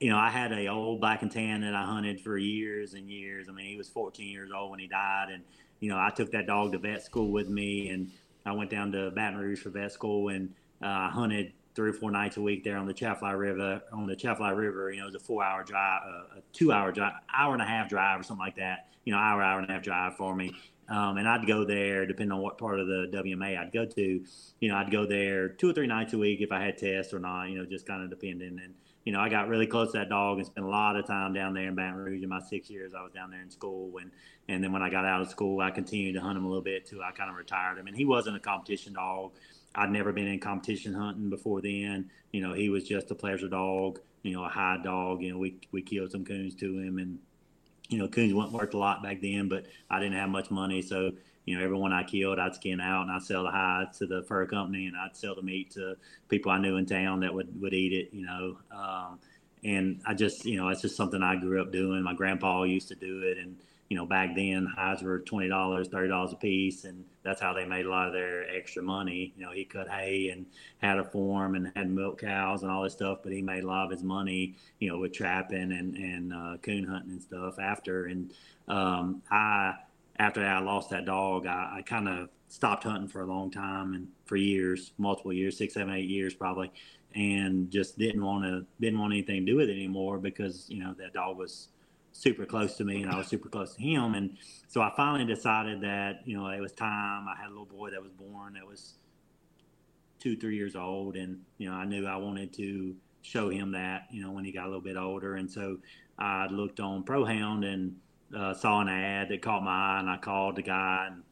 [0.00, 3.08] you know, I had a old black and tan that I hunted for years and
[3.08, 3.48] years.
[3.48, 5.42] I mean, he was 14 years old when he died, and
[5.80, 8.10] you know, I took that dog to vet school with me, and
[8.44, 10.52] I went down to Baton Rouge for vet school, and
[10.82, 13.80] uh, I hunted three or four nights a week there on the Chaffly River.
[13.92, 17.14] On the Chaffly River, you know, it was a four-hour drive, uh, a two-hour drive,
[17.32, 18.88] hour and a half drive, or something like that.
[19.04, 20.52] You know, hour, hour and a half drive for me.
[20.88, 24.24] Um, and I'd go there, depending on what part of the WMA I'd go to.
[24.60, 27.14] You know, I'd go there two or three nights a week if I had tests
[27.14, 27.44] or not.
[27.48, 28.60] You know, just kind of depending.
[28.62, 28.74] And
[29.04, 31.32] you know, I got really close to that dog and spent a lot of time
[31.32, 33.98] down there in Baton Rouge in my six years I was down there in school.
[34.00, 34.10] And,
[34.48, 36.62] and then when I got out of school, I continued to hunt him a little
[36.62, 37.02] bit too.
[37.02, 37.88] I kind of retired him.
[37.88, 39.32] And he wasn't a competition dog.
[39.74, 42.10] I'd never been in competition hunting before then.
[42.30, 45.22] You know, he was just a pleasure dog, you know, a high dog.
[45.22, 46.98] You know, we, we killed some coons to him.
[46.98, 47.18] And,
[47.88, 50.82] you know, coons weren't worth a lot back then, but I didn't have much money.
[50.82, 51.12] So,
[51.44, 54.22] you know, everyone I killed, I'd skin out and I'd sell the hides to the
[54.22, 55.96] fur company and I'd sell the meat to
[56.28, 58.58] people I knew in town that would, would eat it, you know.
[58.70, 59.18] Um,
[59.64, 62.02] and I just, you know, it's just something I grew up doing.
[62.02, 63.38] My grandpa used to do it.
[63.38, 63.56] And,
[63.92, 66.84] you know, back then hides were $20, $30 a piece.
[66.84, 69.34] And that's how they made a lot of their extra money.
[69.36, 70.46] You know, he cut hay and
[70.78, 73.66] had a farm and had milk cows and all this stuff, but he made a
[73.66, 77.58] lot of his money, you know, with trapping and, and uh, coon hunting and stuff
[77.58, 78.06] after.
[78.06, 78.32] And
[78.66, 79.74] um, I,
[80.18, 83.92] after I lost that dog, I, I kind of stopped hunting for a long time
[83.92, 86.72] and for years, multiple years, six, seven, eight years probably,
[87.14, 90.82] and just didn't want to didn't want anything to do with it anymore because you
[90.82, 91.68] know that dog was
[92.12, 94.36] super close to me and I was super close to him, and
[94.68, 97.26] so I finally decided that you know it was time.
[97.28, 98.94] I had a little boy that was born that was
[100.18, 104.06] two, three years old, and you know I knew I wanted to show him that
[104.10, 105.78] you know when he got a little bit older, and so
[106.18, 107.96] I looked on ProHound and
[108.36, 111.22] uh, saw an ad that caught my eye, and I called the guy and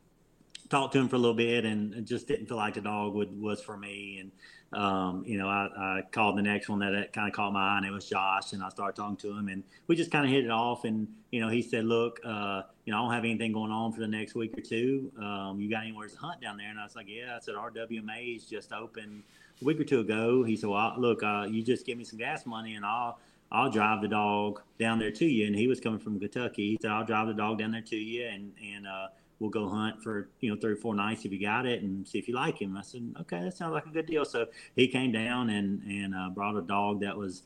[0.68, 3.40] talked to him for a little bit, and just didn't feel like the dog would
[3.40, 4.18] was for me.
[4.20, 4.32] And
[4.72, 7.78] um, you know, I, I, called the next one that, kind of caught my eye,
[7.78, 10.30] and it was Josh, and I started talking to him, and we just kind of
[10.30, 10.84] hit it off.
[10.84, 13.92] And you know, he said, "Look, uh, you know, I don't have anything going on
[13.92, 15.10] for the next week or two.
[15.18, 17.56] Um, you got anywhere to hunt down there?" And I was like, "Yeah." I said,
[17.56, 19.24] "RWMA's just opened."
[19.60, 22.18] A week or two ago, he said, "Well, look, uh, you just give me some
[22.18, 23.18] gas money, and I'll
[23.52, 25.46] I'll drive the dog down there to you.
[25.46, 26.70] And he was coming from Kentucky.
[26.70, 29.08] He said, I'll drive the dog down there to you and, and, uh,
[29.40, 32.06] we'll go hunt for, you know, three or four nights if you got it and
[32.06, 32.76] see if you like him.
[32.76, 34.24] I said, okay, that sounds like a good deal.
[34.24, 37.42] So he came down and, and, uh, brought a dog that was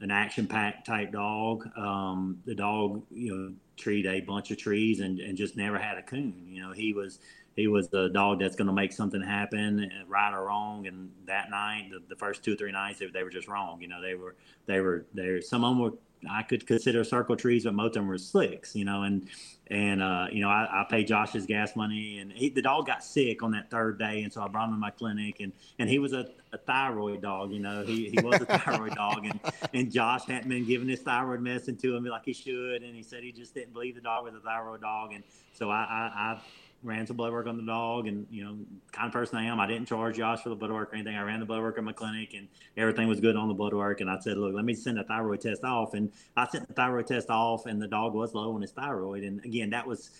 [0.00, 1.68] an action pack type dog.
[1.76, 5.98] Um, the dog, you know, treed a bunch of trees and, and just never had
[5.98, 6.46] a coon.
[6.46, 7.18] You know, he was,
[7.56, 10.86] he was the dog that's going to make something happen, uh, right or wrong.
[10.86, 13.80] And that night, the, the first two or three nights, they, they, were just wrong.
[13.80, 14.36] You know, they were
[14.66, 15.92] they were they some of them were
[16.30, 18.74] I could consider circle trees, but most of them were slicks.
[18.74, 19.28] You know, and
[19.68, 22.86] and uh, you know I, I paid Josh his gas money, and he, the dog
[22.86, 25.52] got sick on that third day, and so I brought him to my clinic, and
[25.78, 27.52] and he was a, a thyroid dog.
[27.52, 29.40] You know, he, he was a thyroid dog, and
[29.74, 33.02] and Josh hadn't been giving his thyroid medicine to him like he should, and he
[33.02, 36.32] said he just didn't believe the dog was a thyroid dog, and so I, I,
[36.32, 36.40] I
[36.82, 38.56] ran some blood work on the dog and you know
[38.92, 39.60] kind of person i am.
[39.60, 41.16] I didn't charge josh for the blood work or anything.
[41.16, 43.74] I ran the blood work at my clinic and everything was good on the blood
[43.74, 44.00] work.
[44.00, 45.94] And i said look let me send a thyroid test off.
[45.94, 49.24] And i sent the thyroid test off and the dog was low on his thyroid.
[49.24, 50.10] And again that was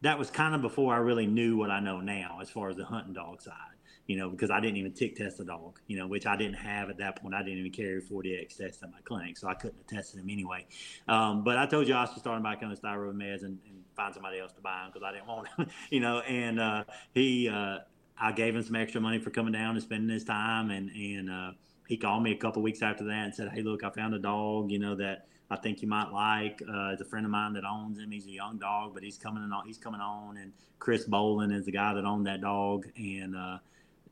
[0.00, 2.76] that was kind of before i really knew what i know now as far as
[2.76, 3.72] the hunting dog side
[4.06, 6.56] you know, because I didn't even tick test the dog, you know, which I didn't
[6.56, 7.34] have at that point.
[7.34, 10.28] I didn't even carry 4DX test at my clinic, so I couldn't have tested him
[10.28, 10.66] anyway.
[11.08, 13.81] Um, but I told Josh to start him back on his thyroid meds and, and
[13.96, 16.20] find somebody else to buy him because I didn't want him, you know.
[16.20, 16.84] And uh,
[17.14, 17.78] he, uh,
[18.18, 21.30] I gave him some extra money for coming down and spending his time, and and
[21.30, 21.50] uh,
[21.88, 24.18] he called me a couple weeks after that and said, "Hey, look, I found a
[24.18, 26.62] dog, you know that." I think you might like.
[26.62, 28.10] Uh, it's a friend of mine that owns him.
[28.10, 29.66] He's a young dog, but he's coming on.
[29.66, 32.86] He's coming on, and Chris Bolin is the guy that owned that dog.
[32.96, 33.58] And uh,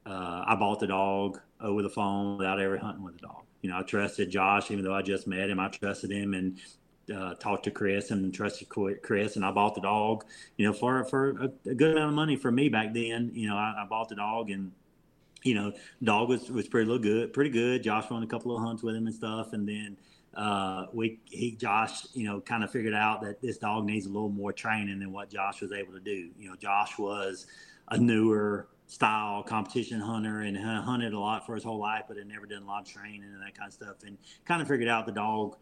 [0.04, 3.44] uh, I bought the dog over the phone without ever hunting with the dog.
[3.62, 5.58] You know, I trusted Josh, even though I just met him.
[5.58, 6.58] I trusted him, and
[7.14, 10.24] uh, talked to Chris and trusted Chris, and I bought the dog.
[10.56, 13.30] You know, for for a, a good amount of money for me back then.
[13.34, 14.72] You know, I, I bought the dog, and
[15.42, 17.82] you know, dog was was pretty little good, pretty good.
[17.82, 19.96] Josh won a couple of hunts with him and stuff, and then
[20.34, 24.10] uh, we he Josh, you know, kind of figured out that this dog needs a
[24.10, 26.30] little more training than what Josh was able to do.
[26.38, 27.46] You know, Josh was
[27.88, 32.26] a newer style competition hunter and hunted a lot for his whole life, but had
[32.26, 34.88] never done a lot of training and that kind of stuff, and kind of figured
[34.88, 35.56] out the dog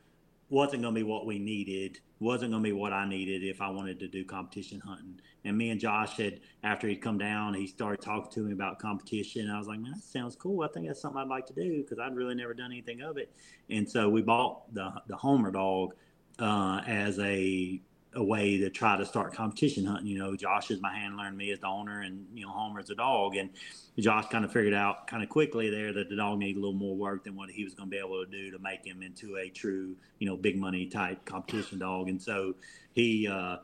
[0.50, 3.60] wasn't going to be what we needed, wasn't going to be what I needed if
[3.60, 5.20] I wanted to do competition hunting.
[5.44, 8.78] And me and Josh had, after he'd come down, he started talking to me about
[8.78, 9.50] competition.
[9.50, 10.62] I was like, man, that sounds cool.
[10.62, 13.18] I think that's something I'd like to do because I'd really never done anything of
[13.18, 13.30] it.
[13.70, 15.94] And so we bought the the Homer dog
[16.38, 17.80] uh, as a
[18.18, 20.08] a way to try to start competition hunting.
[20.08, 22.90] You know, Josh is my handler and me as the owner, and you know, Homer's
[22.90, 23.36] a dog.
[23.36, 23.50] And
[23.96, 26.74] Josh kind of figured out kind of quickly there that the dog needed a little
[26.74, 29.02] more work than what he was going to be able to do to make him
[29.02, 32.08] into a true, you know, big money type competition dog.
[32.08, 32.54] And so
[32.92, 33.58] he uh,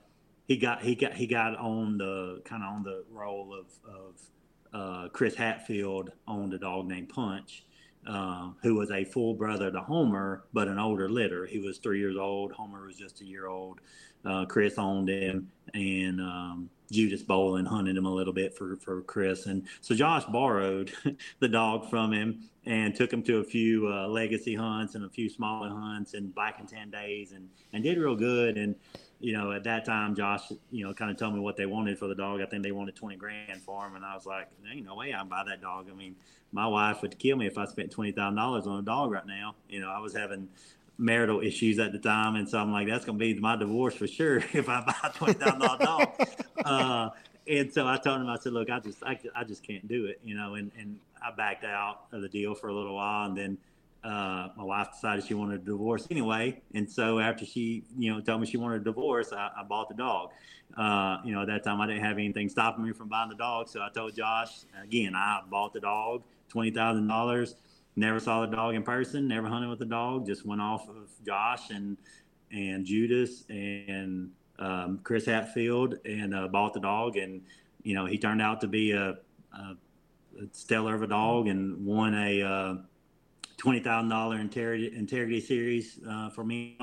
[0.47, 4.21] he got he got he got on the kind of on the role of of
[4.73, 7.65] uh, Chris Hatfield owned a dog named Punch.
[8.07, 11.47] Uh, who was a full brother to Homer, but an older litter.
[11.47, 12.53] He was three years old.
[12.53, 13.81] Homer was just a year old.
[14.25, 19.03] Uh, Chris owned him, and um, Judas Bolin hunted him a little bit for for
[19.03, 20.93] Chris, and so Josh borrowed
[21.41, 25.09] the dog from him and took him to a few uh, legacy hunts and a
[25.09, 28.57] few smaller hunts and black and tan days, and and did real good.
[28.57, 28.75] And
[29.21, 31.99] you know, at that time, Josh, you know, kind of told me what they wanted
[31.99, 32.41] for the dog.
[32.41, 35.13] I think they wanted twenty grand for him, and I was like, ain't no way
[35.15, 35.89] I can buy that dog.
[35.91, 36.17] I mean,
[36.53, 39.27] my wife would kill me if I spent twenty thousand dollars on a dog right
[39.27, 39.55] now.
[39.69, 40.49] You know, I was having
[40.99, 44.07] marital issues at the time, and so I'm like, that's gonna be my divorce for
[44.07, 46.09] sure if I buy a twenty thousand dollar dog.
[46.65, 47.11] Uh,
[47.47, 50.07] and so I told him, I said, look, I just, I, I just can't do
[50.07, 53.27] it, you know, and, and I backed out of the deal for a little while,
[53.29, 53.59] and then
[54.03, 58.21] uh, my wife decided she wanted a divorce anyway, and so after she, you know,
[58.23, 60.31] told me she wanted a divorce, I, I bought the dog.
[60.75, 63.37] Uh, you know, at that time I didn't have anything stopping me from buying the
[63.37, 64.51] dog, so I told Josh
[64.83, 67.57] again, I bought the dog, twenty thousand dollars
[67.97, 71.11] never saw the dog in person, never hunted with the dog, just went off of
[71.25, 71.97] Josh and
[72.51, 77.43] and Judas and um, Chris Hatfield and uh, bought the dog, and
[77.83, 79.17] you know he turned out to be a,
[79.53, 79.77] a,
[80.53, 82.75] stellar of a dog and won a uh,
[83.57, 86.79] twenty thousand dollar integrity series uh, for me,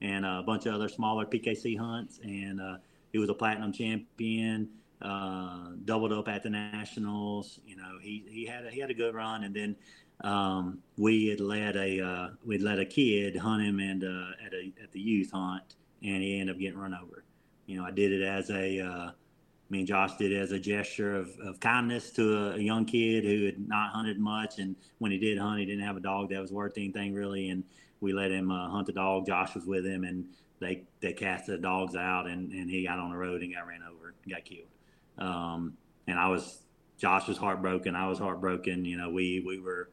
[0.00, 2.76] and a bunch of other smaller PKC hunts, and uh,
[3.12, 4.68] he was a platinum champion.
[5.02, 7.60] Uh, doubled up at the nationals.
[7.66, 9.76] You know, he, he had a, he had a good run, and then
[10.22, 14.52] um, we had let a uh, we'd let a kid hunt him and uh, at
[14.54, 17.24] a at the youth hunt, and he ended up getting run over.
[17.66, 19.10] You know, I did it as a uh,
[19.70, 22.84] me and Josh did it as a gesture of, of kindness to a, a, young
[22.84, 26.00] kid who had not hunted much, and when he did hunt, he didn't have a
[26.00, 27.64] dog that was worth anything really, and
[28.00, 29.26] we let him uh, hunt the dog.
[29.26, 30.26] Josh was with him, and
[30.60, 33.66] they they cast the dogs out, and, and he got on the road and got
[33.66, 34.68] ran over, and got killed.
[35.18, 36.60] Um, and I was
[36.98, 37.96] Josh was heartbroken.
[37.96, 38.84] I was heartbroken.
[38.84, 39.90] You know, we we were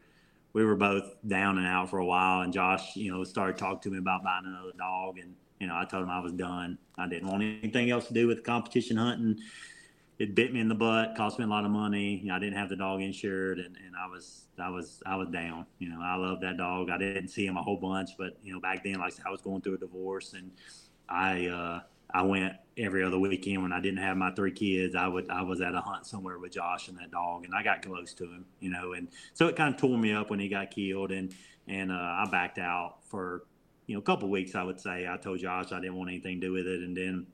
[0.54, 2.42] we were both down and out for a while.
[2.42, 5.18] And Josh, you know, started talking to me about buying another dog.
[5.18, 6.78] And, you know, I told him I was done.
[6.98, 9.40] I didn't want anything else to do with competition hunting.
[10.20, 12.18] It bit me in the butt, cost me a lot of money.
[12.18, 15.16] You know, I didn't have the dog insured and, and I was, I was, I
[15.16, 16.92] was down, you know, I love that dog.
[16.92, 19.32] I didn't see him a whole bunch, but you know, back then, like I I
[19.32, 20.52] was going through a divorce and
[21.10, 21.80] I, uh,
[22.14, 24.96] I went every other weekend when I didn't have my three kids.
[24.96, 27.64] I would I was at a hunt somewhere with Josh and that dog, and I
[27.64, 30.40] got close to him, you know, and so it kind of tore me up when
[30.40, 31.34] he got killed, and
[31.68, 33.44] and uh, I backed out for
[33.88, 34.56] you know a couple weeks.
[34.56, 36.96] I would say I told Josh I didn't want anything to do with it, and
[36.96, 37.28] then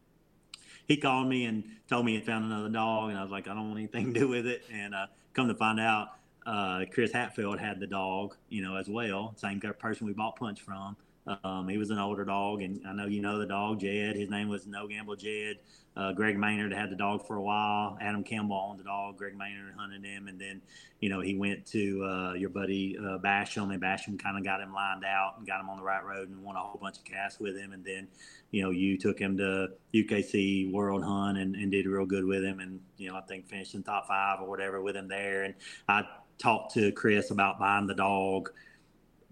[0.87, 3.53] he called me and told me he found another dog, and I was like I
[3.53, 6.09] don't want anything to do with it, and uh, come to find out.
[6.45, 9.33] Uh, Chris Hatfield had the dog, you know, as well.
[9.35, 10.95] Same person we bought Punch from.
[11.43, 14.15] Um, he was an older dog, and I know you know the dog, Jed.
[14.15, 15.57] His name was No Gamble Jed.
[15.95, 17.97] Uh, Greg Maynard had the dog for a while.
[17.99, 19.17] Adam Campbell owned the dog.
[19.17, 20.61] Greg Maynard hunted him, and then
[21.01, 24.61] you know he went to uh, your buddy uh, Basham, and Basham kind of got
[24.61, 26.97] him lined out and got him on the right road and won a whole bunch
[26.97, 27.73] of casts with him.
[27.73, 28.07] And then
[28.51, 32.43] you know you took him to UKC World Hunt and, and did real good with
[32.43, 35.43] him, and you know I think finished in top five or whatever with him there.
[35.43, 35.55] And
[35.89, 36.03] I
[36.37, 38.51] talked to Chris about buying the dog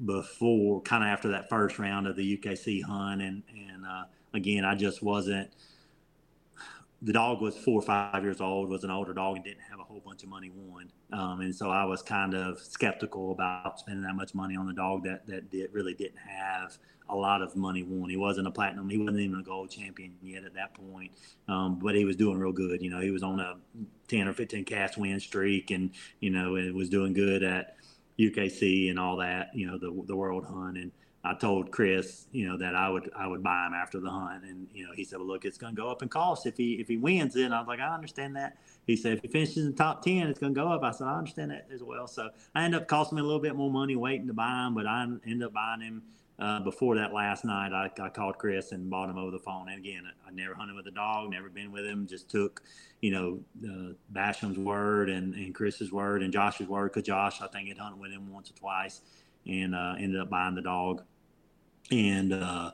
[0.04, 4.66] before, kind of after that first round of the UKC hunt, and and uh, again,
[4.66, 5.50] I just wasn't.
[7.02, 9.80] The dog was four or five years old, was an older dog, and didn't have
[9.80, 10.92] a whole bunch of money won.
[11.12, 14.74] Um, and so I was kind of skeptical about spending that much money on a
[14.74, 16.78] dog that that did, really didn't have
[17.10, 18.10] a lot of money won.
[18.10, 18.90] He wasn't a platinum.
[18.90, 21.12] He wasn't even a gold champion yet at that point.
[21.48, 22.82] Um, but he was doing real good.
[22.82, 23.58] You know, he was on a
[24.08, 27.76] 10 or 15 cast win streak and, you know, it was doing good at
[28.20, 30.78] UKC and all that, you know, the the World Hunt.
[30.78, 30.92] And
[31.24, 34.44] I told Chris, you know, that I would I would buy him after the hunt.
[34.44, 36.56] And you know, he said, well, look, it's going to go up in cost if
[36.58, 37.44] he if he wins it.
[37.44, 38.58] And I was like, I understand that.
[38.86, 40.84] He said, if he finishes in the top ten, it's going to go up.
[40.84, 42.08] I said, I understand that as well.
[42.08, 44.76] So I ended up costing me a little bit more money waiting to buy him,
[44.76, 46.04] but I ended up buying him
[46.38, 49.70] uh, before that last night, I, I, called Chris and bought him over the phone.
[49.70, 52.08] And again, I, I, never hunted with a dog, never been with him.
[52.08, 52.62] Just took,
[53.00, 56.92] you know, uh, Basham's word and, and Chris's word and Josh's word.
[56.92, 59.00] Cause Josh, I think, had hunted with him once or twice,
[59.48, 61.04] and uh, ended up buying the dog.
[61.90, 62.72] And uh,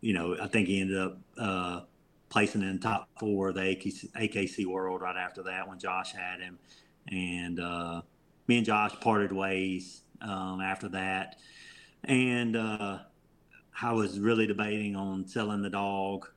[0.00, 1.80] you know, I think he ended up uh,
[2.30, 6.40] placing in top four of the AKC, AKC world right after that when Josh had
[6.40, 6.58] him.
[7.12, 7.58] And
[8.48, 11.36] me and Josh parted ways um, after that
[12.04, 12.98] and uh,
[13.80, 16.28] I was really debating on selling the dog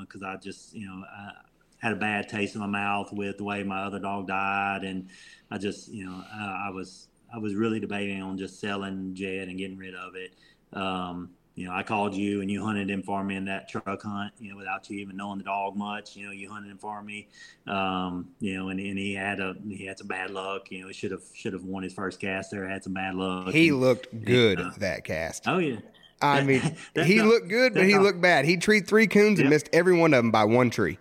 [0.00, 1.32] because uh, I just, you know, I
[1.78, 5.08] had a bad taste in my mouth with the way my other dog died, and
[5.50, 9.48] I just, you know, I, I was I was really debating on just selling Jed
[9.48, 10.34] and getting rid of it.
[10.72, 14.02] Um, you know, I called you and you hunted him for me in that truck
[14.02, 16.14] hunt, you know, without you even knowing the dog much.
[16.14, 17.28] You know, you hunted him for me.
[17.66, 20.70] Um, you know, and, and he had a he had some bad luck.
[20.70, 23.14] You know, he should have should have won his first cast there, had some bad
[23.14, 23.54] luck.
[23.54, 25.48] He and, looked good and, uh, that cast.
[25.48, 25.78] Oh yeah.
[26.20, 26.60] I mean,
[26.94, 28.44] he not, looked good, but he not, looked bad.
[28.44, 30.98] He treed three coons and missed every one of them by one tree.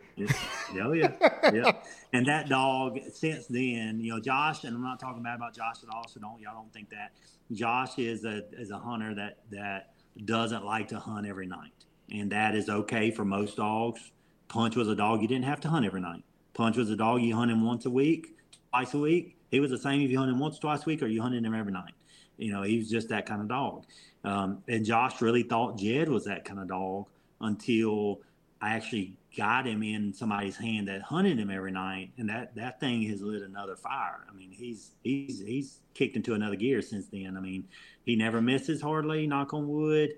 [0.78, 1.12] Oh yeah,
[1.54, 1.72] yeah.
[2.14, 5.84] And that dog, since then, you know, Josh, and I'm not talking bad about Josh
[5.84, 7.12] at all, so don't y'all don't think that.
[7.52, 11.74] Josh is a is a hunter that that doesn't like to hunt every night,
[12.12, 14.12] and that is okay for most dogs.
[14.48, 16.24] Punch was a dog you didn't have to hunt every night.
[16.54, 18.38] Punch was a dog you hunt him once a week,
[18.70, 19.36] twice a week.
[19.52, 21.44] He was the same if you hunt him once, twice a week, or you hunted
[21.44, 21.94] him every night.
[22.38, 23.86] You know, he was just that kind of dog.
[24.24, 27.06] Um, and Josh really thought Jed was that kind of dog
[27.42, 28.22] until
[28.62, 32.80] I actually got him in somebody's hand that hunted him every night, and that that
[32.80, 34.26] thing has lit another fire.
[34.30, 37.36] I mean, he's he's he's kicked into another gear since then.
[37.38, 37.68] I mean,
[38.06, 39.28] he never misses hardly.
[39.28, 40.12] Knock on wood.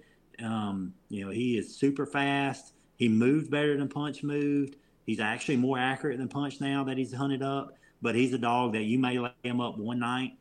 [0.44, 2.74] Um, you know, he is super fast.
[2.98, 4.76] He moved better than Punch moved.
[5.06, 7.74] He's actually more accurate than Punch now that he's hunted up.
[8.02, 10.34] But he's a dog that you may lay him up one night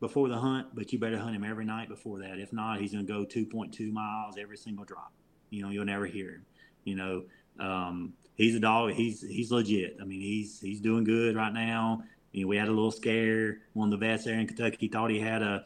[0.00, 2.38] before the hunt, but you better hunt him every night before that.
[2.38, 5.12] If not, he's going to go 2.2 miles every single drop.
[5.50, 6.46] You know, you'll never hear him.
[6.84, 7.24] You know,
[7.58, 8.92] um, he's a dog.
[8.92, 9.98] He's he's legit.
[10.00, 12.02] I mean, he's he's doing good right now.
[12.32, 13.58] You know, we had a little scare.
[13.72, 15.64] One of the vets there in Kentucky thought he had a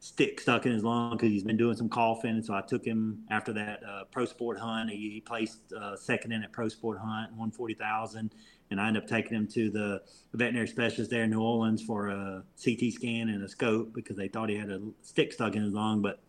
[0.00, 2.32] stick stuck in his lung because he's been doing some coughing.
[2.32, 4.90] And so I took him after that uh, pro sport hunt.
[4.90, 8.34] He, he placed uh, second in at pro sport hunt, won forty thousand,
[8.70, 10.02] and I ended up taking him to the
[10.32, 14.28] veterinary specialist there in New Orleans for a CT scan and a scope because they
[14.28, 16.20] thought he had a stick stuck in his lung, but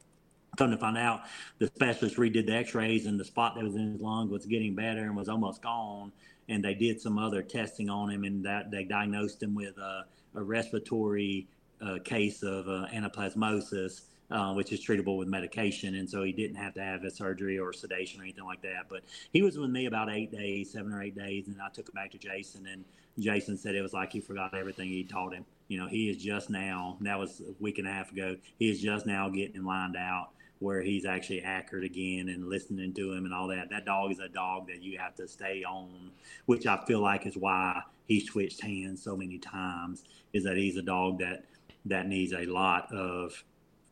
[0.58, 1.22] Come to find out,
[1.60, 4.76] the specialist redid the X-rays, and the spot that was in his lung was getting
[4.76, 6.12] better and was almost gone.
[6.48, 10.06] And they did some other testing on him, and that they diagnosed him with a,
[10.36, 11.48] a respiratory
[11.82, 14.02] uh, case of uh, anaplasmosis,
[14.32, 15.96] uh, which is treatable with medication.
[15.96, 18.86] And so he didn't have to have a surgery or sedation or anything like that.
[18.90, 19.02] But
[19.34, 21.94] he was with me about eight days, seven or eight days, and I took him
[21.96, 22.68] back to Jason.
[22.68, 22.86] And
[23.20, 25.46] Jason said it was like he forgot everything he taught him.
[25.68, 26.98] You know, he is just now.
[27.02, 28.36] That was a week and a half ago.
[28.60, 30.30] He is just now getting lined out
[30.60, 33.70] where he's actually accurate again and listening to him and all that.
[33.70, 36.12] That dog is a dog that you have to stay on,
[36.46, 40.04] which I feel like is why he switched hands so many times.
[40.34, 41.46] Is that he's a dog that
[41.86, 43.44] that needs a lot of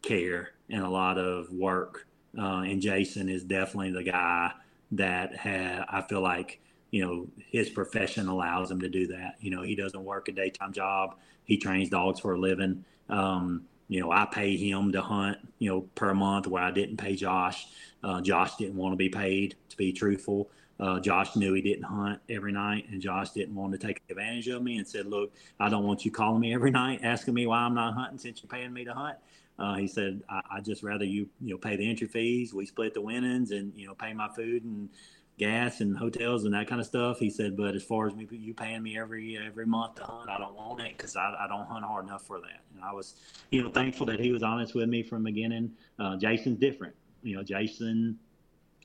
[0.02, 2.08] care and a lot of work.
[2.38, 4.52] Uh, and Jason is definitely the guy
[4.92, 5.86] that had.
[5.90, 6.60] I feel like
[6.92, 9.36] you know his profession allows him to do that.
[9.40, 11.16] You know he doesn't work a daytime job.
[11.46, 12.86] He trains dogs for a living.
[13.10, 16.98] Um, you know, I pay him to hunt, you know, per month where I didn't
[16.98, 17.68] pay Josh.
[18.04, 20.50] Uh, Josh didn't want to be paid, to be truthful.
[20.80, 24.48] Uh, Josh knew he didn't hunt every night, and Josh didn't want to take advantage
[24.48, 27.46] of me and said, Look, I don't want you calling me every night asking me
[27.46, 29.18] why I'm not hunting since you're paying me to hunt.
[29.60, 32.54] Uh, he said, I, I just rather you, you know, pay the entry fees.
[32.54, 34.90] We split the winnings and, you know, pay my food and,
[35.38, 37.20] gas and hotels and that kind of stuff.
[37.20, 40.30] He said, but as far as me, you paying me every every month to hunt,
[40.30, 42.62] I don't want it because I, I don't hunt hard enough for that.
[42.76, 43.16] And I was,
[43.50, 45.72] you know, thankful that he was honest with me from the beginning.
[45.98, 46.96] Uh, Jason's different.
[47.24, 48.20] You know, Jason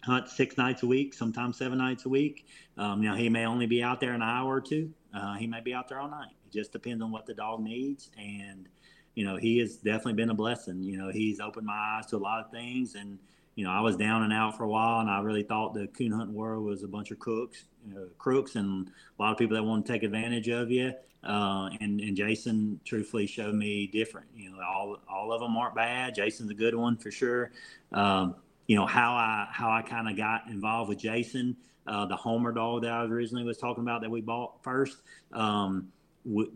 [0.03, 2.47] hunts six nights a week, sometimes seven nights a week.
[2.77, 4.93] Um, you know, he may only be out there an hour or two.
[5.13, 6.31] Uh, he may be out there all night.
[6.47, 8.11] It just depends on what the dog needs.
[8.17, 8.69] And,
[9.15, 10.83] you know, he has definitely been a blessing.
[10.83, 13.19] You know, he's opened my eyes to a lot of things and,
[13.59, 15.89] you know, I was down and out for a while, and I really thought the
[15.89, 17.65] coon hunting world was a bunch of crooks,
[18.17, 20.93] crooks, and a lot of people that want to take advantage of you.
[21.25, 24.29] Uh, and and Jason truthfully showed me different.
[24.37, 26.15] You know, all all of them aren't bad.
[26.15, 27.51] Jason's a good one for sure.
[27.91, 28.37] Um,
[28.69, 32.53] you know how I how I kind of got involved with Jason, uh, the Homer
[32.53, 34.99] dog that I originally was talking about that we bought first.
[35.33, 35.89] Um,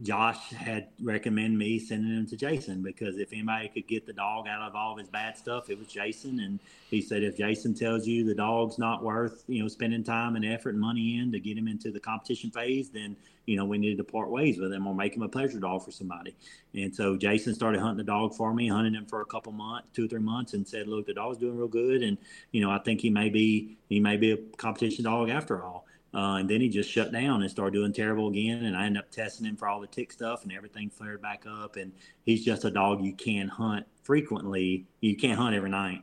[0.03, 4.47] Josh had recommended me sending him to Jason because if anybody could get the dog
[4.47, 6.41] out of all of his bad stuff, it was Jason.
[6.41, 6.59] And
[6.91, 10.45] he said, if Jason tells you the dog's not worth, you know, spending time and
[10.45, 13.17] effort and money in to get him into the competition phase, then,
[13.47, 15.83] you know, we needed to part ways with him or make him a pleasure dog
[15.83, 16.35] for somebody.
[16.75, 19.89] And so Jason started hunting the dog for me, hunting him for a couple months,
[19.95, 22.03] two or three months, and said, look, the dog's doing real good.
[22.03, 22.19] And,
[22.51, 25.87] you know, I think he may be, he may be a competition dog after all.
[26.15, 28.65] Uh, and then he just shut down and started doing terrible again.
[28.65, 31.45] And I ended up testing him for all the tick stuff, and everything flared back
[31.49, 31.77] up.
[31.77, 31.93] And
[32.25, 34.87] he's just a dog you can hunt frequently.
[35.01, 36.03] You can't hunt every night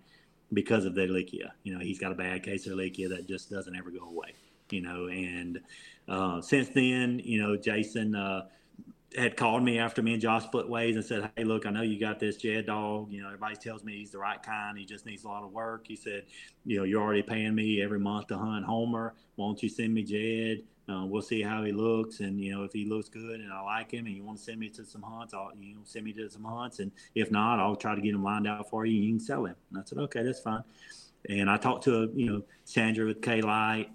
[0.53, 1.51] because of the Ehrlichia.
[1.63, 4.33] You know, he's got a bad case of Ehrlichia that just doesn't ever go away.
[4.71, 5.59] You know, and
[6.07, 8.45] uh, since then, you know, Jason uh,
[9.17, 11.81] had called me after me and Josh split ways and said, Hey, look, I know
[11.81, 13.11] you got this Jed dog.
[13.11, 14.77] You know, everybody tells me he's the right kind.
[14.77, 15.85] He just needs a lot of work.
[15.87, 16.25] He said,
[16.65, 19.15] You know, you're already paying me every month to hunt Homer.
[19.35, 20.63] Why don't you send me Jed?
[20.87, 22.19] Uh, we'll see how he looks.
[22.19, 24.43] And, you know, if he looks good and I like him and you want to
[24.43, 26.79] send me to some hunts, I'll, you know, send me to some hunts.
[26.79, 29.19] And if not, I'll try to get him lined out for you and you can
[29.19, 29.55] sell him.
[29.71, 30.63] And I said, Okay, that's fine.
[31.27, 33.91] And I talked to, you know, Sandra with K Light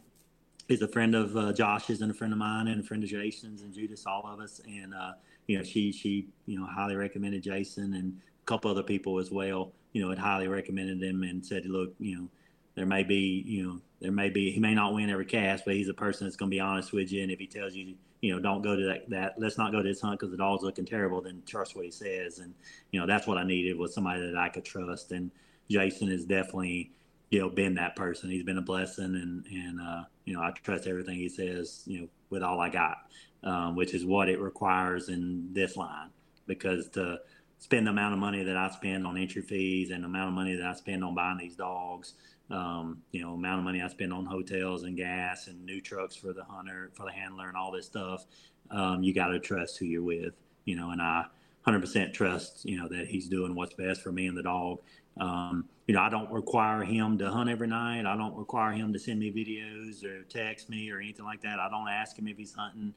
[0.69, 3.11] is a friend of uh, Josh's and a friend of mine and a friend of
[3.11, 4.61] Jason's and Judas, all of us.
[4.67, 5.13] And, uh,
[5.47, 9.31] you know, she, she, you know, highly recommended Jason and a couple other people as
[9.31, 9.73] well.
[9.95, 12.29] you know, had highly recommended him and said, look, you know,
[12.75, 15.75] there may be, you know, there may be, he may not win every cast, but
[15.75, 17.23] he's a person that's going to be honest with you.
[17.23, 19.83] And if he tells you, you know, don't go to that, that let's not go
[19.83, 22.41] to this hunt because the dog's looking terrible, then trust what he says.
[22.41, 22.53] And,
[22.91, 25.13] you know, that's what I needed was somebody that I could trust.
[25.13, 25.31] And
[25.71, 26.91] Jason has definitely,
[27.31, 28.31] you know, been that person.
[28.31, 29.05] He's been a blessing.
[29.05, 32.71] And, and, uh, you know, I trust everything he says, you know, with all I
[32.71, 32.97] got,
[33.43, 36.11] um, which is what it requires in this line
[36.47, 37.19] because to,
[37.65, 40.35] spend the amount of money that I spend on entry fees and the amount of
[40.35, 42.13] money that I spend on buying these dogs,
[42.51, 46.15] um, you know, amount of money I spend on hotels and gas and new trucks
[46.15, 48.27] for the hunter, for the handler, and all this stuff.
[48.71, 50.35] Um, you got to trust who you're with,
[50.67, 51.25] you know, and I
[51.67, 54.81] 100% trust, you know, that he's doing what's best for me and the dog.
[55.19, 58.07] Um, you know, I don't require him to hunt every night.
[58.07, 61.59] I don't require him to send me videos or text me or anything like that.
[61.61, 62.95] I don't ask him if he's hunting,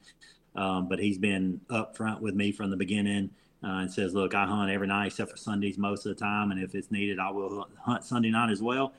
[0.56, 3.30] um, but he's been upfront with me from the beginning
[3.62, 6.50] uh, and says, "Look, I hunt every night except for Sundays most of the time,
[6.50, 8.94] and if it's needed, I will hunt Sunday night as well."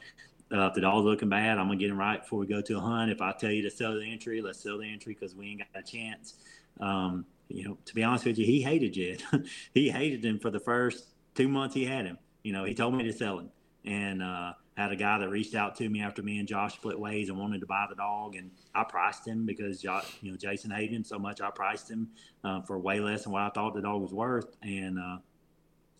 [0.52, 2.78] Uh, if the dog's looking bad, I'm gonna get him right before we go to
[2.78, 3.12] a hunt.
[3.12, 5.60] If I tell you to sell the entry, let's sell the entry because we ain't
[5.60, 6.36] got a chance.
[6.80, 9.24] Um, you know, to be honest with you, he hated Jed.
[9.74, 12.18] he hated him for the first two months he had him.
[12.50, 13.52] You know, he told me to sell him,
[13.86, 17.00] and uh, had a guy that reached out to me after me and Josh split
[17.00, 20.36] ways and wanted to buy the dog, and I priced him because Josh, you know
[20.36, 21.42] Jason hated him so much.
[21.42, 22.10] I priced him
[22.44, 25.18] uh, for way less than what I thought the dog was worth, and uh,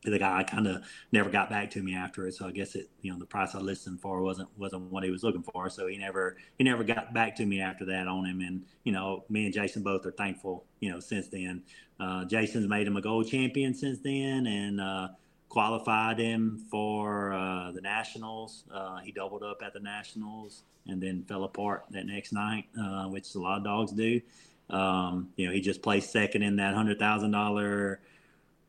[0.04, 2.34] the guy kind of never got back to me after it.
[2.34, 5.12] So I guess it, you know, the price I listened for wasn't wasn't what he
[5.12, 5.70] was looking for.
[5.70, 8.42] So he never he never got back to me after that on him.
[8.42, 10.66] And you know, me and Jason both are thankful.
[10.80, 11.62] You know, since then,
[12.00, 15.10] uh, Jason's made him a gold champion since then, and uh,
[15.50, 18.64] qualified him for uh, the Nationals.
[18.72, 23.06] Uh, he doubled up at the Nationals and then fell apart that next night, uh,
[23.06, 24.22] which a lot of dogs do.
[24.70, 28.00] Um, you know, he just placed second in that hundred thousand dollar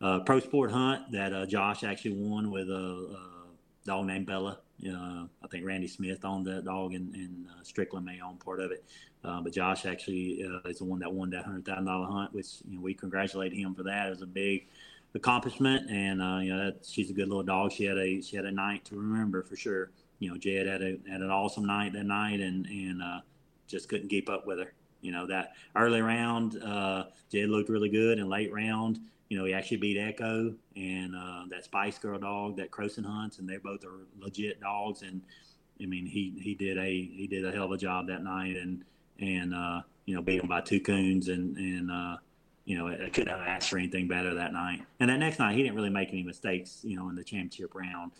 [0.00, 4.58] uh, pro sport hunt that uh, Josh actually won with a, a dog named Bella.
[4.82, 8.72] Uh, I think Randy Smith owned that dog, and, and Strickland may own part of
[8.72, 8.82] it.
[9.22, 12.76] but Josh actually is the one that won that hundred thousand dollar hunt, which you
[12.76, 14.06] know we congratulate him for that.
[14.06, 14.66] It was a big
[15.14, 17.72] accomplishment, and uh, you know that, she's a good little dog.
[17.72, 19.90] She had a she had a night to remember for sure.
[20.18, 23.20] You know, Jed had a had an awesome night that night, and and uh,
[23.66, 24.72] just couldn't keep up with her.
[25.00, 29.44] You know that early round, uh, Jed looked really good, and late round, you know
[29.44, 33.56] he actually beat Echo and uh, that Spice Girl dog that Croson hunts, and they
[33.56, 35.02] both are legit dogs.
[35.02, 35.22] And
[35.82, 38.56] I mean, he he did a he did a hell of a job that night,
[38.56, 38.84] and
[39.20, 42.16] and uh, you know beat him by two coons, and and uh,
[42.64, 44.82] you know, I couldn't have asked for anything better that night.
[45.00, 47.74] And that next night, he didn't really make any mistakes, you know, in the championship
[47.74, 48.12] round.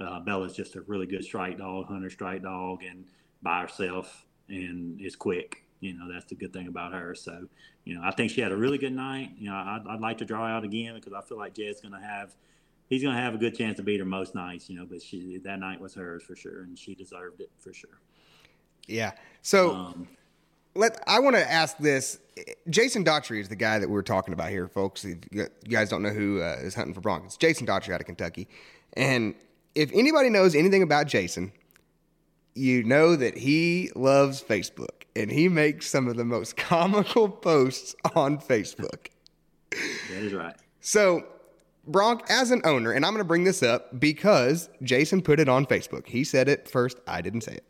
[0.00, 3.04] Uh, Bella's just a really good strike dog, hunter strike dog, and
[3.42, 5.62] by herself and is quick.
[5.80, 7.14] You know, that's the good thing about her.
[7.14, 7.46] So,
[7.84, 9.30] you know, I think she had a really good night.
[9.38, 11.92] You know, I'd, I'd like to draw out again because I feel like Jed's going
[11.92, 12.34] to have,
[12.88, 15.02] he's going to have a good chance to beat her most nights, you know, but
[15.02, 18.00] she, that night was hers for sure, and she deserved it for sure.
[18.86, 19.12] Yeah.
[19.42, 20.08] So, um,
[20.74, 22.18] let I want to ask this.
[22.68, 25.04] Jason Daugherty is the guy that we're talking about here, folks.
[25.04, 28.06] If you guys don't know who uh, is hunting for Broncos, Jason Daugherty out of
[28.06, 28.48] Kentucky.
[28.94, 29.34] And
[29.74, 31.52] if anybody knows anything about Jason,
[32.54, 37.94] you know that he loves Facebook and he makes some of the most comical posts
[38.14, 39.08] on Facebook.
[39.70, 40.56] That is right.
[40.80, 41.24] So,
[41.86, 45.48] Bronk, as an owner, and I'm going to bring this up because Jason put it
[45.48, 46.06] on Facebook.
[46.06, 46.98] He said it first.
[47.06, 47.64] I didn't say it.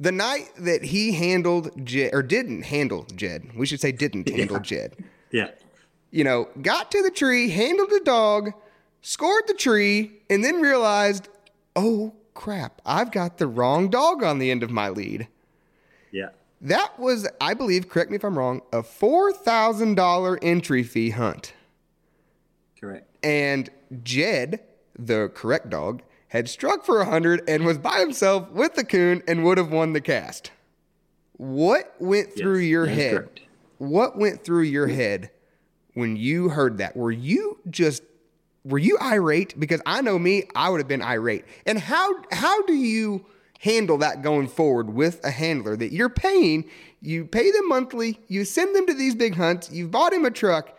[0.00, 4.56] The night that he handled Jed, or didn't handle Jed, we should say didn't handle
[4.56, 4.62] yeah.
[4.62, 4.96] Jed.
[5.30, 5.50] Yeah.
[6.10, 8.52] You know, got to the tree, handled the dog,
[9.02, 11.28] scored the tree, and then realized,
[11.76, 15.28] oh crap, I've got the wrong dog on the end of my lead.
[16.10, 16.30] Yeah.
[16.62, 21.52] That was, I believe, correct me if I'm wrong, a $4,000 entry fee hunt.
[22.80, 23.06] Correct.
[23.22, 23.68] And
[24.02, 24.60] Jed,
[24.98, 29.44] the correct dog, had struck for 100 and was by himself with the coon and
[29.44, 30.52] would have won the cast.
[31.36, 33.14] What went through yes, your head?
[33.14, 33.40] Correct.
[33.78, 35.30] What went through your head
[35.94, 36.96] when you heard that?
[36.96, 38.02] Were you just
[38.64, 39.58] were you irate?
[39.58, 41.44] Because I know me, I would have been irate.
[41.66, 43.26] And how how do you
[43.58, 46.64] handle that going forward with a handler that you're paying?
[47.00, 50.30] You pay them monthly, you send them to these big hunts, you've bought him a
[50.30, 50.78] truck,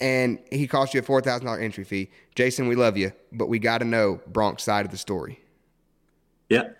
[0.00, 2.10] and he cost you a four thousand dollar entry fee.
[2.34, 5.40] Jason, we love you, but we got to know Bronk's side of the story.
[6.48, 6.70] Yeah,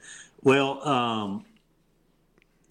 [0.43, 1.45] well, um,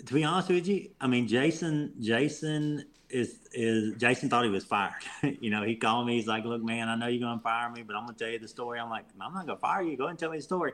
[0.06, 4.66] to be honest with you, I mean, Jason, Jason is is Jason thought he was
[4.66, 4.94] fired.
[5.40, 6.16] you know, he called me.
[6.16, 8.40] He's like, "Look, man, I know you're gonna fire me, but I'm gonna tell you
[8.40, 9.98] the story." I'm like, "I'm not gonna fire you.
[9.98, 10.74] Go ahead and tell me the story."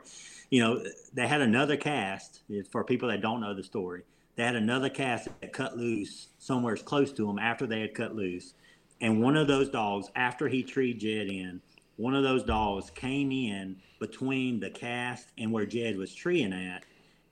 [0.50, 4.02] You know, they had another cast for people that don't know the story.
[4.36, 8.16] They had another cast that cut loose somewhere close to them after they had cut
[8.16, 8.54] loose
[9.00, 11.60] and one of those dogs, after he treed Jed in,
[11.96, 16.84] one of those dogs came in between the cast and where Jed was treeing at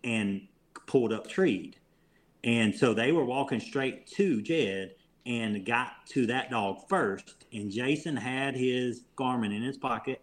[0.04, 0.46] and
[0.86, 1.76] pulled up treed.
[2.44, 4.94] And so they were walking straight to Jed
[5.26, 7.44] and got to that dog first.
[7.52, 10.20] And Jason had his Garmin in his pocket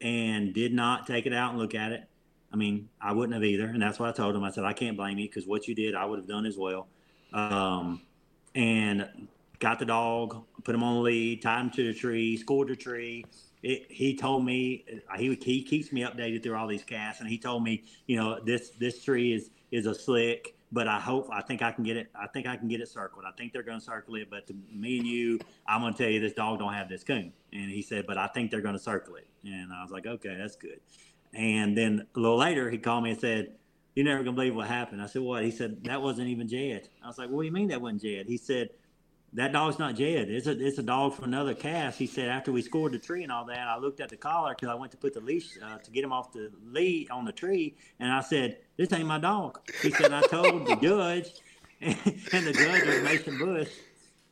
[0.00, 2.04] and did not take it out and look at it.
[2.52, 3.66] I mean, I wouldn't have either.
[3.66, 4.44] And that's what I told him.
[4.44, 6.56] I said, I can't blame you because what you did, I would have done as
[6.56, 6.88] well.
[7.32, 8.02] Um,
[8.54, 12.68] and got the dog, put him on the lead, tied him to the tree, scored
[12.68, 13.24] the tree.
[13.62, 14.84] It, he told me
[15.16, 18.38] he he keeps me updated through all these casts, and he told me, you know,
[18.44, 21.96] this this tree is is a slick, but I hope I think I can get
[21.96, 22.08] it.
[22.14, 23.24] I think I can get it circled.
[23.26, 25.98] I think they're going to circle it, but to me and you, I'm going to
[26.02, 27.32] tell you this dog don't have this coon.
[27.52, 29.26] And he said, but I think they're going to circle it.
[29.44, 30.80] And I was like, okay, that's good.
[31.34, 33.54] And then a little later, he called me and said,
[33.94, 36.88] "You're never gonna believe what happened." I said, "What?" He said, "That wasn't even Jed."
[37.02, 38.70] I was like, "What do you mean that wasn't Jed?" He said
[39.34, 40.30] that dog's not Jed.
[40.30, 41.98] It's a it's a dog from another cast.
[41.98, 44.54] He said after we scored the tree and all that, I looked at the collar
[44.54, 47.24] because I went to put the leash uh, to get him off the lead on
[47.24, 51.32] the tree, and I said, "This ain't my dog." He said, "I told the judge,"
[51.80, 51.96] and,
[52.32, 53.70] and the judge was Mason Bush,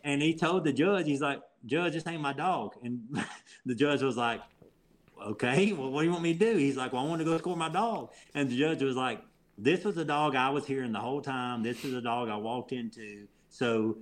[0.05, 3.03] and he told the judge, he's like, "Judge, this ain't my dog," and
[3.67, 4.41] the judge was like,
[5.21, 7.25] "Okay, well, what do you want me to do?" He's like, "Well, I want to
[7.25, 9.21] go score my dog," and the judge was like,
[9.59, 11.65] "This was a dog I was hearing the whole time.
[11.65, 13.99] This is a dog I walked into." So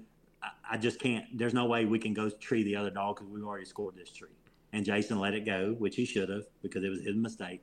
[0.70, 1.26] I, just can't.
[1.36, 4.10] There's no way we can go tree the other dog because we've already scored this
[4.10, 4.28] tree.
[4.72, 7.62] And Jason let it go, which he should have because it was his mistake.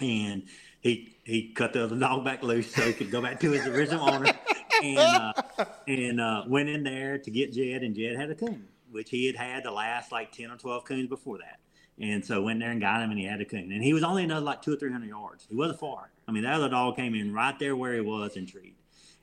[0.00, 0.44] And
[0.80, 3.66] he he cut the other dog back loose so he could go back to his
[3.66, 4.32] original owner.
[4.82, 5.32] And uh,
[5.86, 9.26] and uh, went in there to get Jed, and Jed had a coon, which he
[9.26, 11.60] had had the last like ten or twelve coons before that.
[12.00, 13.70] And so went there and got him, and he had a coon.
[13.70, 15.46] And he was only another like two or three hundred yards.
[15.48, 16.10] He wasn't far.
[16.26, 18.74] I mean, that other dog came in right there where he was and treed.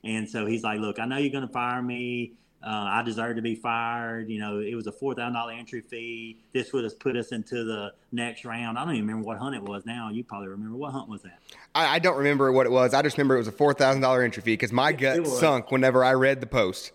[0.02, 2.34] And so he's like, "Look, I know you're going to fire me.
[2.62, 4.28] Uh, I deserve to be fired.
[4.28, 6.38] You know, it was a four thousand dollar entry fee.
[6.52, 8.78] This would have put us into the next round.
[8.78, 9.86] I don't even remember what hunt it was.
[9.86, 11.38] Now you probably remember what hunt was that?
[11.74, 12.92] I, I don't remember what it was.
[12.92, 15.70] I just remember it was a four thousand dollar entry fee because my gut sunk
[15.70, 16.92] whenever I read the post.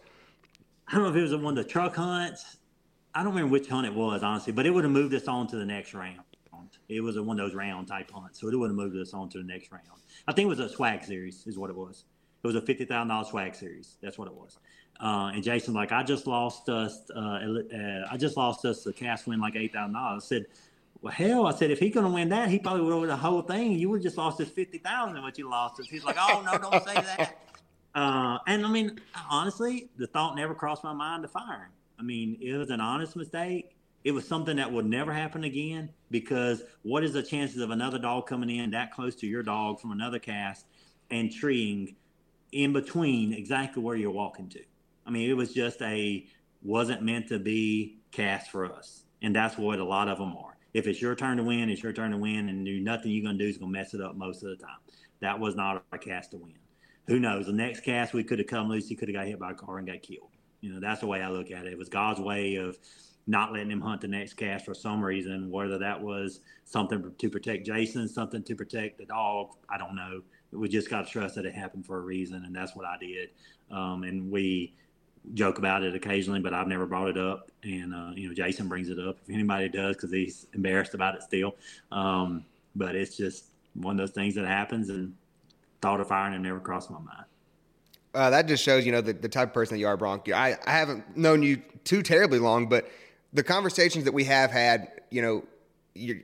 [0.87, 2.57] I don't know if it was one of the truck hunts.
[3.15, 5.47] I don't remember which hunt it was honestly, but it would have moved us on
[5.47, 6.19] to the next round.
[6.87, 9.13] It was a, one of those round type hunts, so it would have moved us
[9.13, 9.85] on to the next round.
[10.27, 12.03] I think it was a swag series, is what it was.
[12.43, 13.97] It was a fifty thousand dollar swag series.
[14.01, 14.59] That's what it was.
[14.99, 18.93] Uh, and Jason, like, I just lost us, uh, uh, I just lost us the
[18.93, 20.23] cast win like eight thousand dollars.
[20.23, 20.45] I said,
[21.01, 23.27] well, hell, I said if he's going to win that, he probably would have the
[23.27, 23.73] whole thing.
[23.73, 25.87] You would just lost us fifty thousand, what you lost us.
[25.87, 27.37] He's like, oh no, don't say that.
[27.95, 28.99] Uh, and I mean,
[29.31, 31.71] honestly, the thought never crossed my mind to fire him.
[31.97, 33.77] I mean, it was an honest mistake.
[34.03, 37.97] It was something that would never happen again because what is the chances of another
[37.97, 40.65] dog coming in that close to your dog from another cast
[41.09, 41.95] and treeing
[42.51, 44.59] in between exactly where you're walking to?
[45.05, 46.25] I mean, it was just a
[46.61, 50.57] wasn't meant to be cast for us, and that's what a lot of them are.
[50.73, 53.37] If it's your turn to win, it's your turn to win, and nothing you're gonna
[53.37, 54.77] do is gonna mess it up most of the time.
[55.21, 56.55] That was not our cast to win.
[57.07, 57.45] Who knows?
[57.45, 59.55] The next cast we could have come loose, he could have got hit by a
[59.55, 60.31] car and got killed.
[60.61, 61.73] You know, that's the way I look at it.
[61.73, 62.77] It was God's way of
[63.27, 65.49] not letting him hunt the next cast for some reason.
[65.51, 70.21] Whether that was something to protect Jason, something to protect the dog, I don't know.
[70.51, 72.97] We just got to trust that it happened for a reason, and that's what I
[72.99, 73.29] did.
[73.71, 74.75] Um, and we
[75.33, 77.49] joke about it occasionally, but I've never brought it up.
[77.63, 81.15] And uh, you know, Jason brings it up if anybody does because he's embarrassed about
[81.15, 81.55] it still.
[81.91, 82.45] Um,
[82.75, 85.15] but it's just one of those things that happens, and
[85.81, 87.25] thought of firing him never crossed my mind.
[88.13, 90.31] Uh, that just shows, you know, the, the type of person that you are, Bronk.
[90.31, 92.89] I, I haven't known you too terribly long, but
[93.33, 95.43] the conversations that we have had, you know,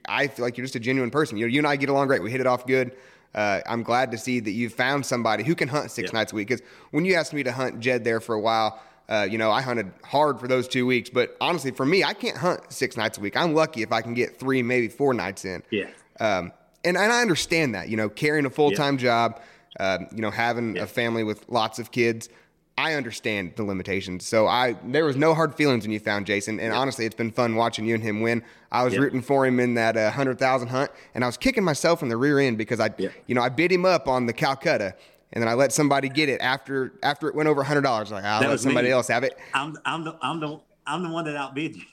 [0.08, 1.38] I feel like you're just a genuine person.
[1.38, 2.24] You know, you and I get along great.
[2.24, 2.96] We hit it off good
[3.34, 6.36] uh, I'm glad to see that you've found somebody who can hunt six nights a
[6.36, 6.50] week.
[6.50, 8.82] Because when you asked me to hunt Jed there for a while,
[9.12, 11.10] uh, you know, I hunted hard for those two weeks.
[11.10, 13.36] But honestly, for me, I can't hunt six nights a week.
[13.36, 15.64] I'm lucky if I can get three, maybe four nights in.
[15.70, 15.90] Yeah.
[16.22, 16.54] Um,
[16.86, 19.02] and, and I understand that, you know, carrying a full time yeah.
[19.02, 19.42] job,
[19.78, 20.84] uh, you know, having yeah.
[20.84, 22.30] a family with lots of kids.
[22.78, 24.26] I understand the limitations.
[24.26, 27.32] So I there was no hard feelings when you found Jason, and honestly, it's been
[27.32, 28.44] fun watching you and him win.
[28.72, 29.04] I was yep.
[29.04, 32.08] rooting for him in that uh, hundred thousand hunt, and I was kicking myself in
[32.08, 33.12] the rear end because I, yep.
[33.28, 34.96] you know, I bid him up on the Calcutta,
[35.34, 38.12] and then I let somebody get it after after it went over hundred dollars.
[38.12, 38.94] Like I'll let somebody me.
[38.94, 39.38] else have it.
[39.54, 41.84] I'm I'm the I'm the I'm the one that outbid you.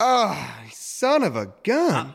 [0.00, 1.94] Oh, son of a gun!
[1.94, 2.14] I'm,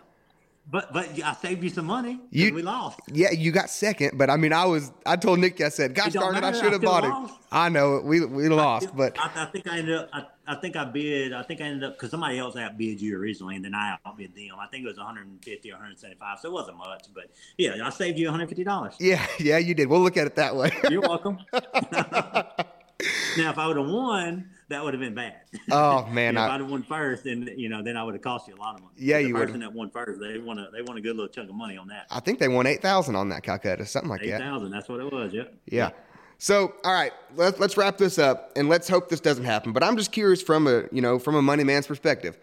[0.69, 2.19] but but I saved you some money.
[2.31, 2.99] You we lost.
[3.11, 4.91] Yeah, you got second, but I mean, I was.
[5.06, 7.34] I told Nick, I said, "Gosh darn it, I should have bought lost.
[7.34, 10.10] it." I know we we lost, I, but I, I, think I ended up.
[10.11, 11.34] I, I, think I bid.
[11.34, 14.34] I think I ended up because somebody else outbid you originally, and then I outbid
[14.36, 14.52] them.
[14.60, 17.06] I think it was 150 or 175, so it wasn't much.
[17.14, 18.95] But yeah, I saved you 150 dollars.
[18.99, 19.88] Yeah, yeah, you did.
[19.88, 20.72] We'll look at it that way.
[20.90, 21.38] You're welcome.
[21.53, 25.36] now, if I would have won, that would have been bad.
[25.72, 28.24] Oh man, if I, I'd have won first, then you know, then I would have
[28.24, 28.94] cost you a lot of money.
[28.98, 29.48] Yeah, the you would've.
[29.49, 31.78] person that won first, they want a they won a good little chunk of money
[31.78, 32.07] on that.
[32.10, 34.41] I think they won eight thousand on that Calcutta, something like Eight that.
[34.41, 34.72] thousand.
[34.72, 35.34] That's what it was.
[35.34, 35.53] Yep.
[35.68, 35.91] Yeah.
[36.39, 39.73] So, all right, let's let's wrap this up, and let's hope this doesn't happen.
[39.73, 42.38] But I'm just curious from a you know from a money man's perspective.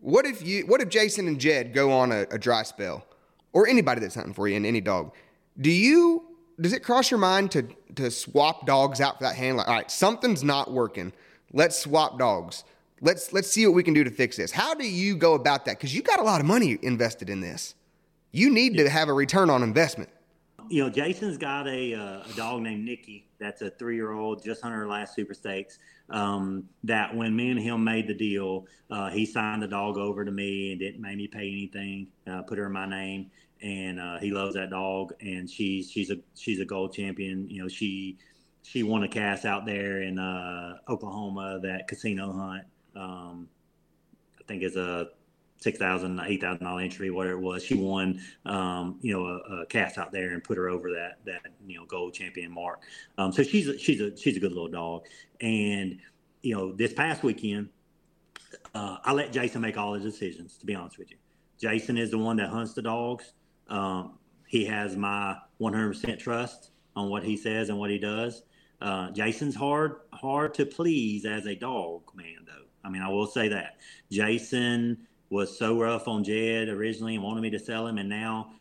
[0.00, 3.04] What if you what if Jason and Jed go on a, a dry spell,
[3.52, 5.12] or anybody that's hunting for you and any dog?
[5.60, 6.24] Do you
[6.60, 7.62] does it cross your mind to
[7.96, 9.56] to swap dogs out for that hand?
[9.56, 11.12] Like, all right, something's not working.
[11.52, 12.62] Let's swap dogs.
[13.00, 14.52] Let's let's see what we can do to fix this.
[14.52, 15.78] How do you go about that?
[15.78, 17.74] Because you got a lot of money invested in this.
[18.30, 20.10] You need to have a return on investment.
[20.70, 23.28] You know, Jason's got a, uh, a dog named Nikki.
[23.38, 25.78] That's a three-year-old, just hunted her last Super Stakes.
[26.10, 30.24] Um, that when me and him made the deal, uh, he signed the dog over
[30.24, 32.08] to me and didn't make me pay anything.
[32.26, 33.30] Uh, put her in my name,
[33.62, 35.14] and uh, he loves that dog.
[35.20, 37.48] And she's she's a she's a gold champion.
[37.48, 38.18] You know, she
[38.62, 42.64] she won a cast out there in uh, Oklahoma that casino hunt.
[42.96, 43.48] Um,
[44.40, 45.08] I think it's a
[45.64, 47.64] six thousand, eight thousand dollar entry, whatever it was.
[47.64, 51.18] She won, um, you know, a, a cast out there and put her over that
[51.24, 52.82] that you know gold champion mark.
[53.18, 55.06] Um, so she's a, she's a she's a good little dog.
[55.40, 55.98] And
[56.42, 57.70] you know, this past weekend,
[58.74, 60.58] uh, I let Jason make all the decisions.
[60.58, 61.16] To be honest with you,
[61.58, 63.32] Jason is the one that hunts the dogs.
[63.68, 68.42] Um, he has my 100% trust on what he says and what he does.
[68.80, 72.66] Uh, Jason's hard hard to please as a dog man, though.
[72.84, 73.78] I mean, I will say that
[74.12, 78.52] Jason was so rough on Jed originally and wanted me to sell him, and now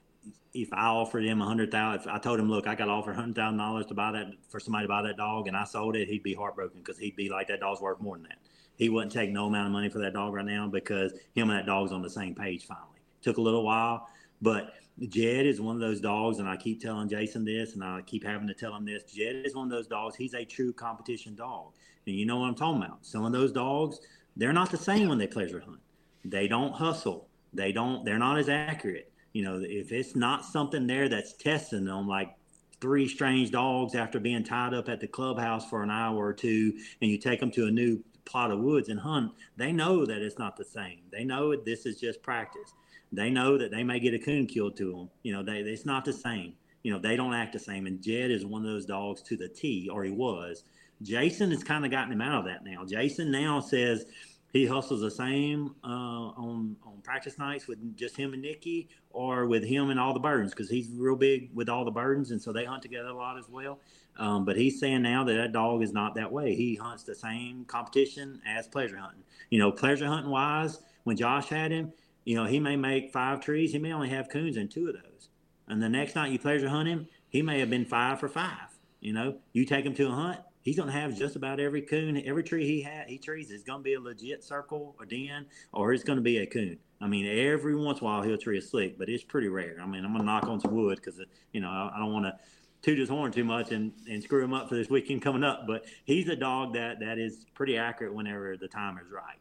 [0.56, 2.92] if I offered him a hundred thousand, if I told him, look, I got to
[2.92, 5.66] offer hundred thousand dollars to buy that for somebody to buy that dog, and I
[5.66, 8.40] sold it, he'd be heartbroken because he'd be like, that dog's worth more than that.
[8.76, 11.60] He wouldn't take no amount of money for that dog right now because him and
[11.60, 12.66] that dog's on the same page.
[12.66, 14.08] Finally, took a little while,
[14.42, 14.74] but
[15.10, 18.26] Jed is one of those dogs, and I keep telling Jason this, and I keep
[18.26, 19.04] having to tell him this.
[19.04, 20.16] Jed is one of those dogs.
[20.16, 21.74] He's a true competition dog,
[22.08, 23.06] and you know what I'm talking about.
[23.06, 24.00] Some of those dogs,
[24.36, 25.80] they're not the same when they pleasure hunt.
[26.26, 27.28] They don't hustle.
[27.54, 28.06] They don't.
[28.06, 29.12] They're not as accurate.
[29.34, 32.36] You know, if it's not something there that's testing them, like
[32.80, 36.74] three strange dogs after being tied up at the clubhouse for an hour or two,
[37.02, 40.22] and you take them to a new plot of woods and hunt, they know that
[40.22, 41.00] it's not the same.
[41.12, 42.74] They know this is just practice.
[43.12, 45.10] They know that they may get a coon killed to them.
[45.24, 46.54] You know, they, it's not the same.
[46.84, 47.86] You know, they don't act the same.
[47.86, 50.64] And Jed is one of those dogs to the T, or he was.
[51.02, 52.86] Jason has kind of gotten him out of that now.
[52.86, 54.06] Jason now says
[54.54, 59.48] he hustles the same uh, on on practice nights with just him and Nikki, or
[59.48, 62.42] with him and all the burdens, because he's real big with all the burdens, and
[62.42, 63.80] so they hunt together a lot as well.
[64.18, 66.54] Um, but he's saying now that that dog is not that way.
[66.56, 69.24] He hunts the same competition as pleasure hunting.
[69.50, 71.92] You know, pleasure hunting wise, when Josh had him,
[72.24, 73.72] you know, he may make five trees.
[73.74, 75.30] He may only have coons in two of those.
[75.68, 78.70] And the next night you pleasure hunt him, he may have been five for five.
[79.02, 81.82] You know, you take him to a hunt, he's going to have just about every
[81.82, 85.06] coon, every tree he had, he trees is going to be a legit circle or
[85.06, 86.78] den, or it's going to be a coon.
[87.02, 89.78] I mean, every once in a while he'll tree a slick, but it's pretty rare.
[89.82, 91.22] I mean, I'm going to knock on some wood because,
[91.52, 92.34] you know, I, I don't want to
[92.82, 95.66] toot his horn too much and, and screw him up for this weekend coming up.
[95.68, 99.38] But he's a dog that, that is pretty accurate whenever the time is right.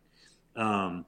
[0.56, 1.06] Um,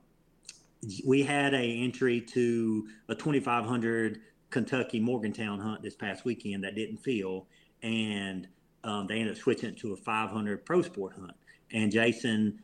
[1.06, 4.20] we had a entry to a 2500
[4.50, 7.48] Kentucky Morgantown hunt this past weekend that didn't fill,
[7.82, 8.46] and
[8.84, 11.34] um, they ended up switching it to a 500 Pro Sport hunt.
[11.72, 12.62] And Jason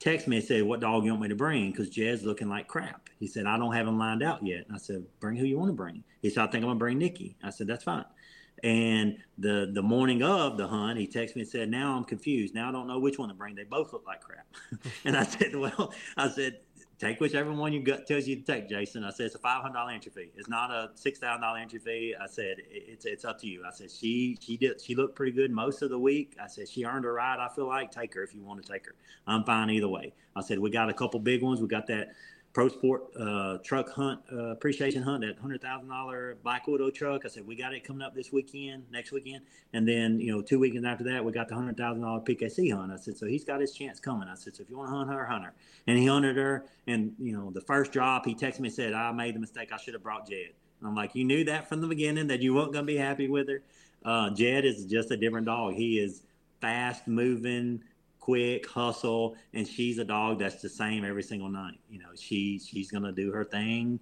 [0.00, 2.68] texted me and said, "What dog you want me to bring?" Because Jed's looking like
[2.68, 3.08] crap.
[3.18, 5.58] He said, "I don't have him lined out yet." And I said, "Bring who you
[5.58, 8.04] want to bring." He said, "I think I'm gonna bring Nikki." I said, "That's fine."
[8.62, 12.54] And the the morning of the hunt, he texted me and said, "Now I'm confused.
[12.54, 13.54] Now I don't know which one to bring.
[13.54, 14.46] They both look like crap."
[15.04, 16.60] and I said, "Well, I said."
[16.98, 19.04] Take whichever one your gut tells you to take, Jason.
[19.04, 20.32] I said it's a five hundred dollar entry fee.
[20.36, 22.16] It's not a six thousand dollar entry fee.
[22.20, 23.62] I said it's it's up to you.
[23.64, 26.36] I said she she did she looked pretty good most of the week.
[26.42, 27.38] I said she earned her ride.
[27.38, 28.96] I feel like take her if you want to take her.
[29.28, 30.12] I'm fine either way.
[30.34, 31.60] I said we got a couple big ones.
[31.60, 32.14] We got that
[32.52, 37.24] Pro Sport uh, truck hunt uh, appreciation hunt, that hundred thousand dollar Black Widow truck.
[37.24, 39.44] I said we got it coming up this weekend, next weekend,
[39.74, 42.74] and then you know two weekends after that we got the hundred thousand dollar PKC
[42.74, 42.90] hunt.
[42.90, 44.28] I said so he's got his chance coming.
[44.28, 45.54] I said so if you want to hunt her, hunt her,
[45.86, 46.64] and he hunted her.
[46.86, 49.70] And you know the first drop, he texted me and said I made the mistake.
[49.72, 50.50] I should have brought Jed.
[50.80, 52.96] And I'm like you knew that from the beginning that you weren't going to be
[52.96, 53.62] happy with her.
[54.04, 55.74] Uh, Jed is just a different dog.
[55.74, 56.22] He is
[56.60, 57.82] fast moving
[58.28, 62.58] quick hustle and she's a dog that's the same every single night you know she
[62.58, 63.98] she's gonna do her thing.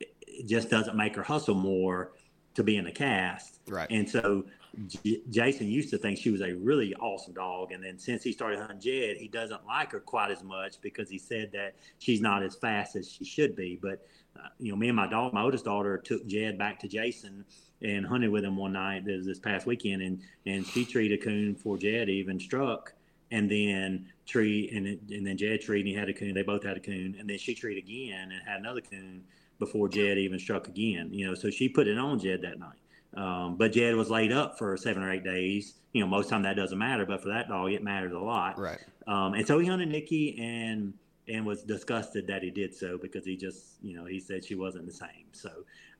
[0.00, 2.12] It just doesn't make her hustle more
[2.54, 3.60] to be in the cast.
[3.68, 3.86] Right.
[3.90, 4.46] and so
[4.86, 8.32] J- jason used to think she was a really awesome dog and then since he
[8.32, 12.22] started hunting jed he doesn't like her quite as much because he said that she's
[12.22, 13.78] not as fast as she should be.
[13.82, 16.88] But uh, you know me and my dog my oldest daughter took jed back to
[16.88, 17.44] jason
[17.82, 21.22] and hunted with him one night this, this past weekend and and she treated a
[21.22, 22.94] coon before jed even struck
[23.30, 26.34] and then tree and and then Jed treed and he had a coon.
[26.34, 29.24] They both had a coon, and then she treed again and had another coon
[29.58, 31.08] before Jed even struck again.
[31.12, 32.78] You know, so she put it on Jed that night.
[33.14, 35.74] Um, but Jed was laid up for seven or eight days.
[35.92, 38.58] You know, most time that doesn't matter, but for that dog, it matters a lot.
[38.58, 38.78] Right.
[39.06, 40.92] Um, and so he hunted Nikki and
[41.28, 44.54] and was disgusted that he did so because he just, you know, he said she
[44.54, 45.26] wasn't the same.
[45.32, 45.50] So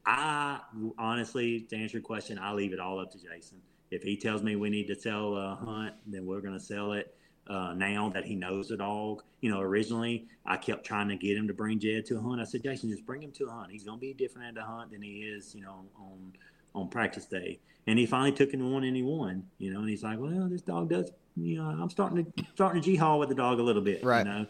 [0.06, 0.60] I
[0.98, 3.60] honestly, to answer your question, I leave it all up to Jason.
[3.90, 6.92] If he tells me we need to sell a hunt, then we're going to sell
[6.92, 7.14] it.
[7.48, 11.36] Uh, now that he knows the dog, you know, originally I kept trying to get
[11.36, 12.40] him to bring Jed to a hunt.
[12.40, 13.72] I said, Jason, just bring him to a hunt.
[13.72, 16.32] He's going to be different at the hunt than he is, you know, on
[16.74, 17.58] on practice day.
[17.86, 19.80] And he finally took him to one and he won, you know.
[19.80, 22.96] And he's like, well, this dog does, you know, I'm starting to starting to g
[22.96, 24.26] haul with the dog a little bit, right.
[24.26, 24.46] you know.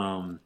[0.00, 0.40] Um,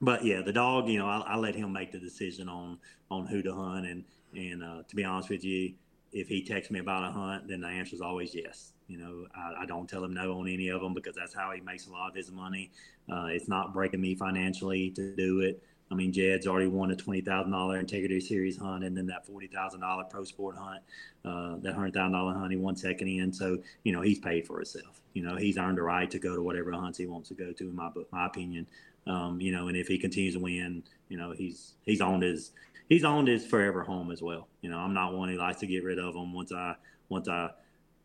[0.00, 2.78] but yeah, the dog, you know, I, I, let him make the decision on
[3.10, 3.86] on who to hunt.
[3.86, 5.74] And and uh, to be honest with you,
[6.12, 8.72] if he texts me about a hunt, then the answer is always yes.
[8.88, 11.52] You know, I, I, don't tell him no on any of them because that's how
[11.52, 12.70] he makes a lot of his money.
[13.12, 15.62] Uh, it's not breaking me financially to do it.
[15.90, 19.26] I mean, Jed's already won a twenty thousand dollar Integrity Series hunt, and then that
[19.26, 20.82] forty thousand dollar Pro Sport hunt,
[21.24, 23.32] uh, that hundred thousand dollar hunt, he won second in.
[23.32, 25.00] So you know, he's paid for himself.
[25.14, 27.52] You know, he's earned the right to go to whatever hunts he wants to go
[27.52, 28.66] to, in my my opinion.
[29.06, 32.52] Um, you know, and if he continues to win, you know, he's he's owned his
[32.88, 34.48] he's owned his forever home as well.
[34.60, 36.74] You know, I'm not one who likes to get rid of them once I
[37.08, 37.50] once I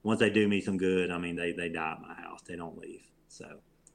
[0.04, 1.12] once they do me some good.
[1.12, 2.42] I mean, they they die at my house.
[2.48, 3.02] They don't leave.
[3.28, 3.46] So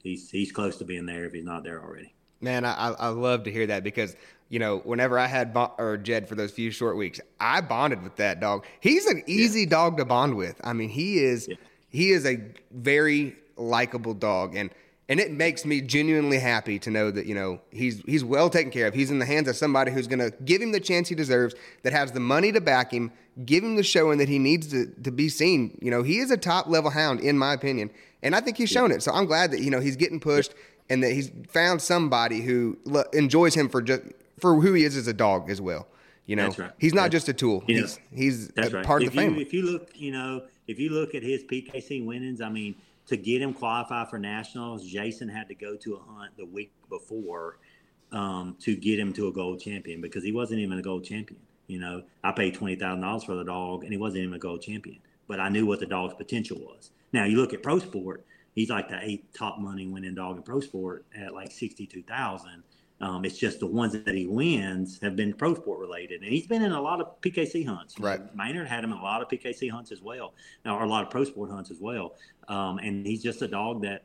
[0.03, 2.15] he's he's close to being there if he's not there already.
[2.41, 4.17] Man, I, I love to hear that because
[4.49, 8.03] you know whenever I had bo- or Jed for those few short weeks, I bonded
[8.03, 8.65] with that dog.
[8.81, 9.71] He's an easy yeah.
[9.71, 10.61] dog to bond with.
[10.65, 11.57] I mean, he is yeah.
[11.89, 12.41] he is a
[12.71, 14.71] very likable dog, and
[15.09, 18.71] and it makes me genuinely happy to know that you know he's he's well taken
[18.71, 18.95] care of.
[18.95, 21.55] He's in the hands of somebody who's going to give him the chance he deserves,
[21.83, 23.11] that has the money to back him,
[23.45, 25.79] give him the showing that he needs to to be seen.
[25.81, 27.91] You know, he is a top level hound in my opinion,
[28.23, 28.97] and I think he's shown yeah.
[28.97, 29.03] it.
[29.03, 30.55] So I'm glad that you know he's getting pushed
[30.91, 32.79] and that he's found somebody who
[33.13, 34.03] enjoys him for just
[34.39, 35.87] for who he is as a dog as well.
[36.27, 36.73] You know, right.
[36.79, 37.65] he's not that's, just a tool.
[37.67, 38.85] You know, he's he's that's right.
[38.85, 39.41] part if of the family.
[39.41, 42.75] If you look, you know, if you look at his PKC winnings, I mean,
[43.09, 46.73] to get him qualified for nationals, Jason had to go to a hunt the week
[46.89, 47.59] before
[48.13, 51.41] um, to get him to a gold champion because he wasn't even a gold champion.
[51.67, 54.39] You know, I paid twenty thousand dollars for the dog, and he wasn't even a
[54.39, 54.99] gold champion.
[55.27, 56.91] But I knew what the dog's potential was.
[57.13, 58.25] Now you look at pro sport
[58.59, 62.65] he's like the eighth top money winning dog in pro sport at like 62,000.
[63.01, 66.49] Um, it's just the ones that he wins have been pro sport related, and he's
[66.49, 68.01] been in a lot of PKC hunts.
[68.01, 70.35] Right, Maynard had him in a lot of PKC hunts as well,
[70.67, 72.17] or a lot of pro sport hunts as well.
[72.49, 74.05] Um, and he's just a dog that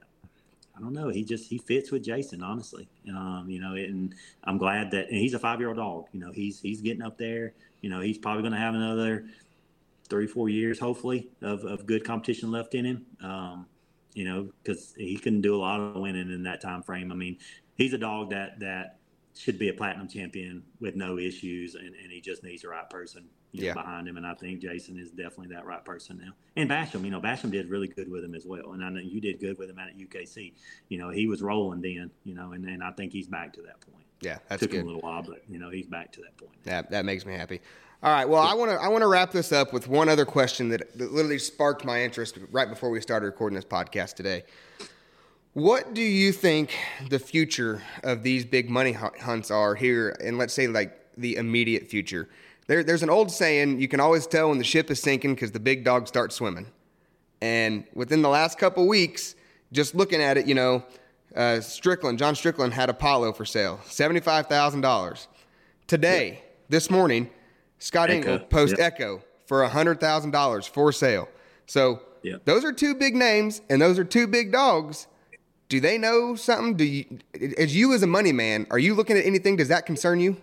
[0.76, 1.10] I don't know.
[1.10, 2.88] He just he fits with Jason, honestly.
[3.10, 4.14] Um, you know, and
[4.44, 6.06] I'm glad that and he's a five year old dog.
[6.12, 7.54] You know, he's he's getting up there.
[7.82, 9.26] You know, he's probably going to have another
[10.10, 13.06] three four years, hopefully, of, of good competition left in him.
[13.22, 13.68] Um,
[14.14, 17.12] you know, because he can do a lot of winning in that time frame.
[17.12, 17.38] I mean,
[17.76, 18.98] he's a dog that that
[19.36, 22.90] should be a platinum champion with no issues, and, and he just needs the right
[22.90, 24.18] person you know, behind him.
[24.18, 26.34] And I think Jason is definitely that right person now.
[26.56, 28.74] And Basham, you know, Basham did really good with him as well.
[28.74, 30.54] And I know you did good with him out at UKC.
[30.90, 33.62] You know, he was rolling then, you know, and, and I think he's back to
[33.62, 34.06] that point.
[34.22, 34.82] Yeah, that's Took good.
[34.82, 36.64] him a little while, but, you know, he's back to that point.
[36.64, 37.62] That, that makes me happy.
[38.02, 38.28] All right.
[38.28, 40.98] Well, I want to I want to wrap this up with one other question that,
[40.98, 44.44] that literally sparked my interest right before we started recording this podcast today.
[45.54, 46.76] What do you think
[47.10, 51.90] the future of these big money hunts are here, and let's say like the immediate
[51.90, 52.28] future?
[52.68, 55.52] There, there's an old saying: you can always tell when the ship is sinking because
[55.52, 56.68] the big dogs start swimming.
[57.42, 59.36] And within the last couple weeks,
[59.72, 60.84] just looking at it, you know,
[61.36, 65.28] uh, Strickland, John Strickland had Apollo for sale, seventy-five thousand dollars.
[65.88, 67.30] Today, this morning
[67.80, 68.80] Scott Engel post.
[68.80, 71.28] Echo for hundred thousand dollars for sale.
[71.66, 72.02] So
[72.46, 75.08] those are two big names, and those are two big dogs.
[75.68, 76.78] Do they know something?
[76.78, 77.20] Do you,
[77.58, 79.58] as you as a money man, are you looking at anything?
[79.58, 80.38] Does that concern you?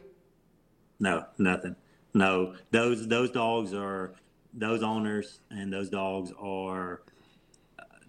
[0.98, 1.76] No, nothing.
[2.14, 4.14] No, those those dogs are
[4.52, 7.02] those owners and those dogs are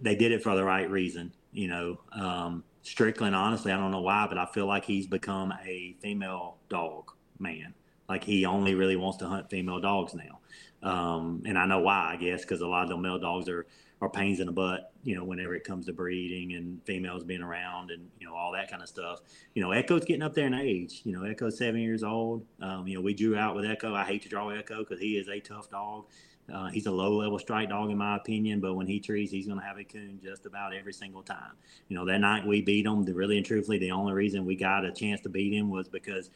[0.00, 1.32] they did it for the right reason.
[1.52, 3.36] You know, um, Strickland.
[3.36, 7.74] Honestly, I don't know why, but I feel like he's become a female dog man.
[8.08, 10.40] Like he only really wants to hunt female dogs now.
[10.82, 13.66] Um, and I know why, I guess, because a lot of the male dogs are,
[14.02, 17.40] are pains in the butt, you know, whenever it comes to breeding and females being
[17.40, 19.20] around and, you know, all that kind of stuff.
[19.54, 21.02] You know, Echo's getting up there in age.
[21.04, 22.44] You know, Echo's seven years old.
[22.60, 23.94] Um, you know, we drew out with Echo.
[23.94, 26.06] I hate to draw Echo because he is a tough dog.
[26.52, 29.46] Uh, he's a low level strike dog, in my opinion, but when he trees, he's
[29.46, 31.52] going to have a coon just about every single time.
[31.86, 34.56] You know, that night we beat him, the, really and truthfully, the only reason we
[34.56, 36.30] got a chance to beat him was because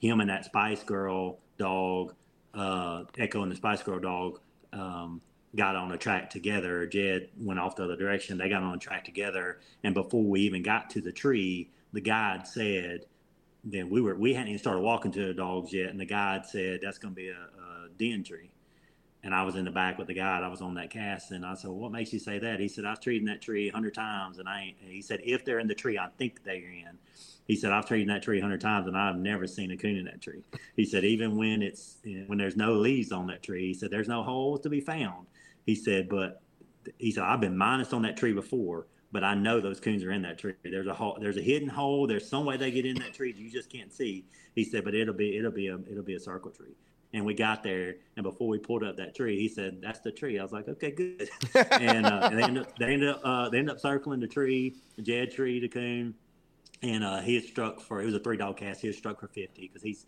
[0.00, 2.12] him and that Spice Girl dog,
[2.54, 4.40] uh, Echo and the Spice Girl dog,
[4.72, 5.20] um,
[5.54, 6.86] got on a track together.
[6.86, 8.38] Jed went off the other direction.
[8.38, 12.00] They got on a track together, and before we even got to the tree, the
[12.00, 13.06] guide said,
[13.62, 16.46] "Then we were we hadn't even started walking to the dogs yet," and the guide
[16.46, 18.50] said, "That's going to be a, a den tree."
[19.22, 20.42] And I was in the back with the guide.
[20.42, 22.68] I was on that cast, and I said, well, "What makes you say that?" He
[22.68, 25.44] said, "I was treating that tree a hundred times, and I ain't." He said, "If
[25.44, 26.98] they're in the tree, I think they're in."
[27.46, 29.96] He said, "I've treated that tree a hundred times, and I've never seen a coon
[29.96, 30.42] in that tree."
[30.76, 34.08] He said, "Even when it's when there's no leaves on that tree, he said there's
[34.08, 35.26] no holes to be found."
[35.66, 36.42] He said, "But
[36.98, 40.12] he said I've been minus on that tree before, but I know those coons are
[40.12, 40.54] in that tree.
[40.62, 42.06] There's a hole, there's a hidden hole.
[42.06, 44.24] There's some way they get in that tree you just can't see."
[44.54, 46.76] He said, "But it'll be it'll be a it'll be a circle tree."
[47.12, 50.10] And we got there, and before we pulled up that tree, he said, "That's the
[50.12, 53.20] tree." I was like, "Okay, good." and, uh, and they ended up they ended up
[53.24, 56.14] uh, they ended up circling the tree, the Jed tree, the coon
[56.84, 58.80] and uh, he had struck for it was a three dog cast.
[58.80, 60.06] He was struck for fifty because he's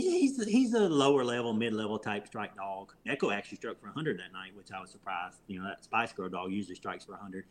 [0.00, 2.92] he's he's a lower level, mid level type strike dog.
[3.06, 5.38] Echo actually struck for hundred that night, which I was surprised.
[5.46, 7.44] You know that Spice Girl dog usually strikes for hundred,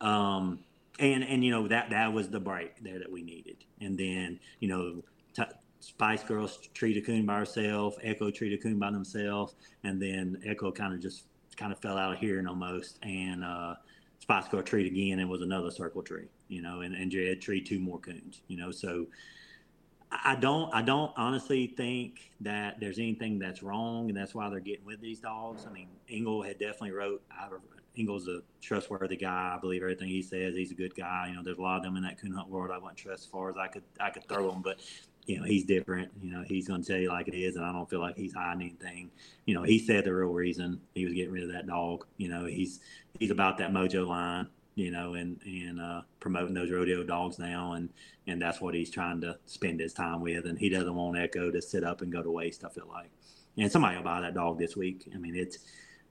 [0.00, 0.60] um,
[0.98, 3.64] and and you know that that was the break there that we needed.
[3.80, 5.02] And then you know.
[5.34, 9.54] T- Spice Girls treat a coon by herself, Echo treat a coon by themselves,
[9.84, 13.74] and then Echo kind of just kind of fell out of hearing almost, and uh,
[14.18, 17.60] Spice Girl treat again and was another circle tree you know, and, and Jed tree
[17.60, 18.70] two more coons, you know.
[18.70, 19.06] So
[20.10, 24.60] I don't I don't honestly think that there's anything that's wrong, and that's why they're
[24.60, 25.66] getting with these dogs.
[25.68, 27.22] I mean, Engel had definitely wrote.
[27.98, 29.54] Engel's a trustworthy guy.
[29.56, 30.54] I believe everything he says.
[30.54, 31.28] He's a good guy.
[31.30, 32.70] You know, there's a lot of them in that coon hunt world.
[32.70, 34.80] I wouldn't trust as far as I could I could throw them, but
[35.26, 36.10] you know, he's different.
[36.22, 38.16] You know, he's going to tell you like it is, and I don't feel like
[38.16, 39.10] he's hiding anything.
[39.44, 42.06] You know, he said the real reason he was getting rid of that dog.
[42.16, 42.80] You know, he's
[43.18, 44.46] he's about that mojo line
[44.76, 47.88] you know, and and uh, promoting those rodeo dogs now, and
[48.26, 51.50] and that's what he's trying to spend his time with, and he doesn't want Echo
[51.50, 52.62] to sit up and go to waste.
[52.64, 53.10] I feel like,
[53.56, 55.10] and somebody will buy that dog this week.
[55.14, 55.58] I mean, it's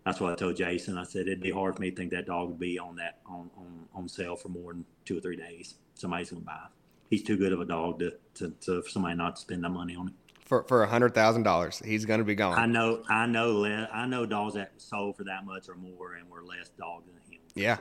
[0.03, 0.97] that's what I told Jason.
[0.97, 3.19] I said it'd be hard for me to think that dog would be on that
[3.27, 5.75] on on, on sale for more than two or three days.
[5.93, 6.65] Somebody's gonna buy.
[7.11, 9.69] He's too good of a dog to, to, to for somebody not to spend that
[9.69, 10.15] money on him.
[10.43, 12.57] For for a hundred thousand dollars, he's gonna be gone.
[12.57, 16.15] I know, I know, less, I know dogs that sold for that much or more
[16.15, 17.41] and were less dog than him.
[17.55, 17.77] Yeah,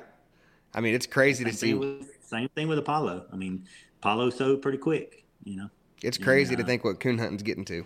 [0.75, 1.75] I mean, it's crazy same to see.
[1.75, 3.27] With, same thing with Apollo.
[3.33, 3.67] I mean,
[4.01, 5.25] Apollo sold pretty quick.
[5.45, 5.71] You know,
[6.03, 7.85] it's crazy and, uh, to think what coon hunting's getting to.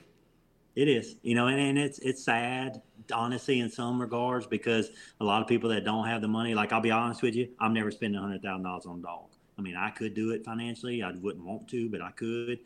[0.76, 2.80] It is, you know, and, and it's it's sad,
[3.12, 4.90] honestly, in some regards, because
[5.20, 7.48] a lot of people that don't have the money, like I'll be honest with you,
[7.58, 9.30] I'm never spending hundred thousand dollars on a dog.
[9.58, 11.02] I mean, I could do it financially.
[11.02, 12.60] I wouldn't want to, but I could.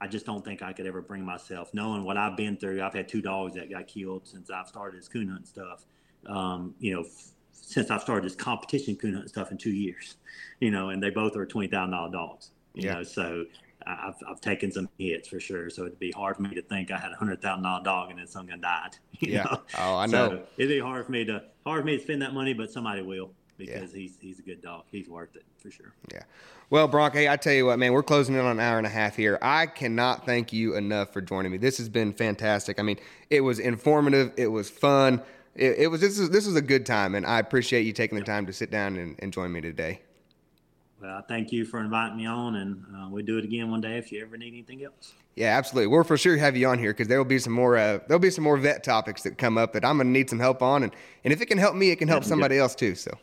[0.00, 2.82] I just don't think I could ever bring myself, knowing what I've been through.
[2.82, 5.86] I've had two dogs that got killed since I've started this coon hunt stuff.
[6.26, 7.04] Um, you know,
[7.62, 10.16] since I've started this competition coon hunting stuff in two years,
[10.60, 12.94] you know, and they both are twenty thousand dollar dogs, you yeah.
[12.94, 13.44] know, so
[13.86, 15.70] I've, I've taken some hits for sure.
[15.70, 18.10] So it'd be hard for me to think I had a hundred thousand dollar dog
[18.10, 18.96] and then someone died.
[19.20, 19.44] yeah.
[19.44, 19.62] Know?
[19.78, 20.28] Oh, I know.
[20.28, 22.70] So it'd be hard for me to hard for me to spend that money, but
[22.70, 24.00] somebody will because yeah.
[24.00, 24.84] he's he's a good dog.
[24.90, 25.92] He's worth it for sure.
[26.12, 26.22] Yeah.
[26.70, 28.86] Well, Bronk, hey, I tell you what, man, we're closing in on an hour and
[28.86, 29.38] a half here.
[29.40, 31.56] I cannot thank you enough for joining me.
[31.56, 32.78] This has been fantastic.
[32.78, 32.98] I mean,
[33.30, 34.32] it was informative.
[34.36, 35.22] It was fun
[35.58, 38.18] it, it was this is this was a good time, and I appreciate you taking
[38.18, 40.00] the time to sit down and, and join me today.
[41.00, 43.98] Well, thank you for inviting me on, and uh, we'll do it again one day
[43.98, 45.14] if you ever need anything else.
[45.36, 45.86] Yeah, absolutely.
[45.88, 47.76] We'll for sure have you on here because there will be some more.
[47.76, 50.30] Uh, there'll be some more vet topics that come up that I'm going to need
[50.30, 50.92] some help on, and
[51.24, 52.94] and if it can help me, it can help somebody else too.
[52.94, 53.16] So.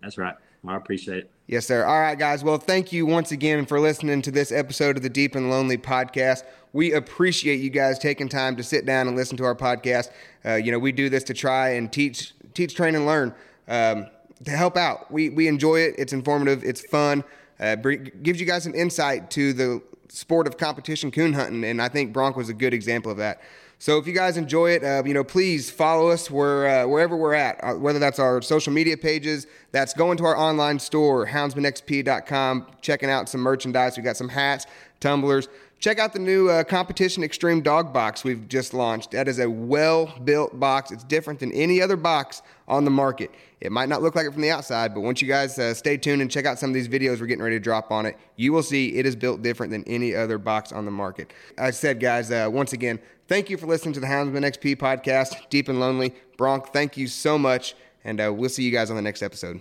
[0.00, 0.34] That's right.
[0.66, 1.30] I appreciate it.
[1.46, 1.84] Yes, sir.
[1.84, 2.44] All right, guys.
[2.44, 5.76] Well, thank you once again for listening to this episode of the Deep and Lonely
[5.76, 6.44] podcast.
[6.72, 10.10] We appreciate you guys taking time to sit down and listen to our podcast.
[10.44, 13.34] Uh, you know, we do this to try and teach, teach, train, and learn
[13.68, 14.06] um,
[14.44, 15.10] to help out.
[15.10, 15.96] We we enjoy it.
[15.98, 16.62] It's informative.
[16.64, 17.24] It's fun.
[17.58, 21.88] Uh, gives you guys some insight to the sport of competition coon hunting, and I
[21.88, 23.40] think Bronk was a good example of that.
[23.82, 27.16] So if you guys enjoy it, uh, you know, please follow us where, uh, wherever
[27.16, 31.26] we're at, uh, whether that's our social media pages, that's going to our online store,
[31.26, 33.96] houndsmanxp.com, checking out some merchandise.
[33.96, 34.66] We got some hats,
[35.00, 35.48] tumblers.
[35.82, 39.10] Check out the new uh, Competition Extreme Dog Box we've just launched.
[39.10, 40.92] That is a well built box.
[40.92, 43.32] It's different than any other box on the market.
[43.60, 45.96] It might not look like it from the outside, but once you guys uh, stay
[45.96, 48.16] tuned and check out some of these videos we're getting ready to drop on it,
[48.36, 51.32] you will see it is built different than any other box on the market.
[51.58, 55.48] I said, guys, uh, once again, thank you for listening to the Houndsman XP podcast,
[55.50, 56.14] Deep and Lonely.
[56.36, 59.60] Bronk, thank you so much, and uh, we'll see you guys on the next episode.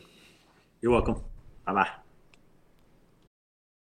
[0.81, 1.15] You're welcome.
[1.65, 1.89] Bye bye.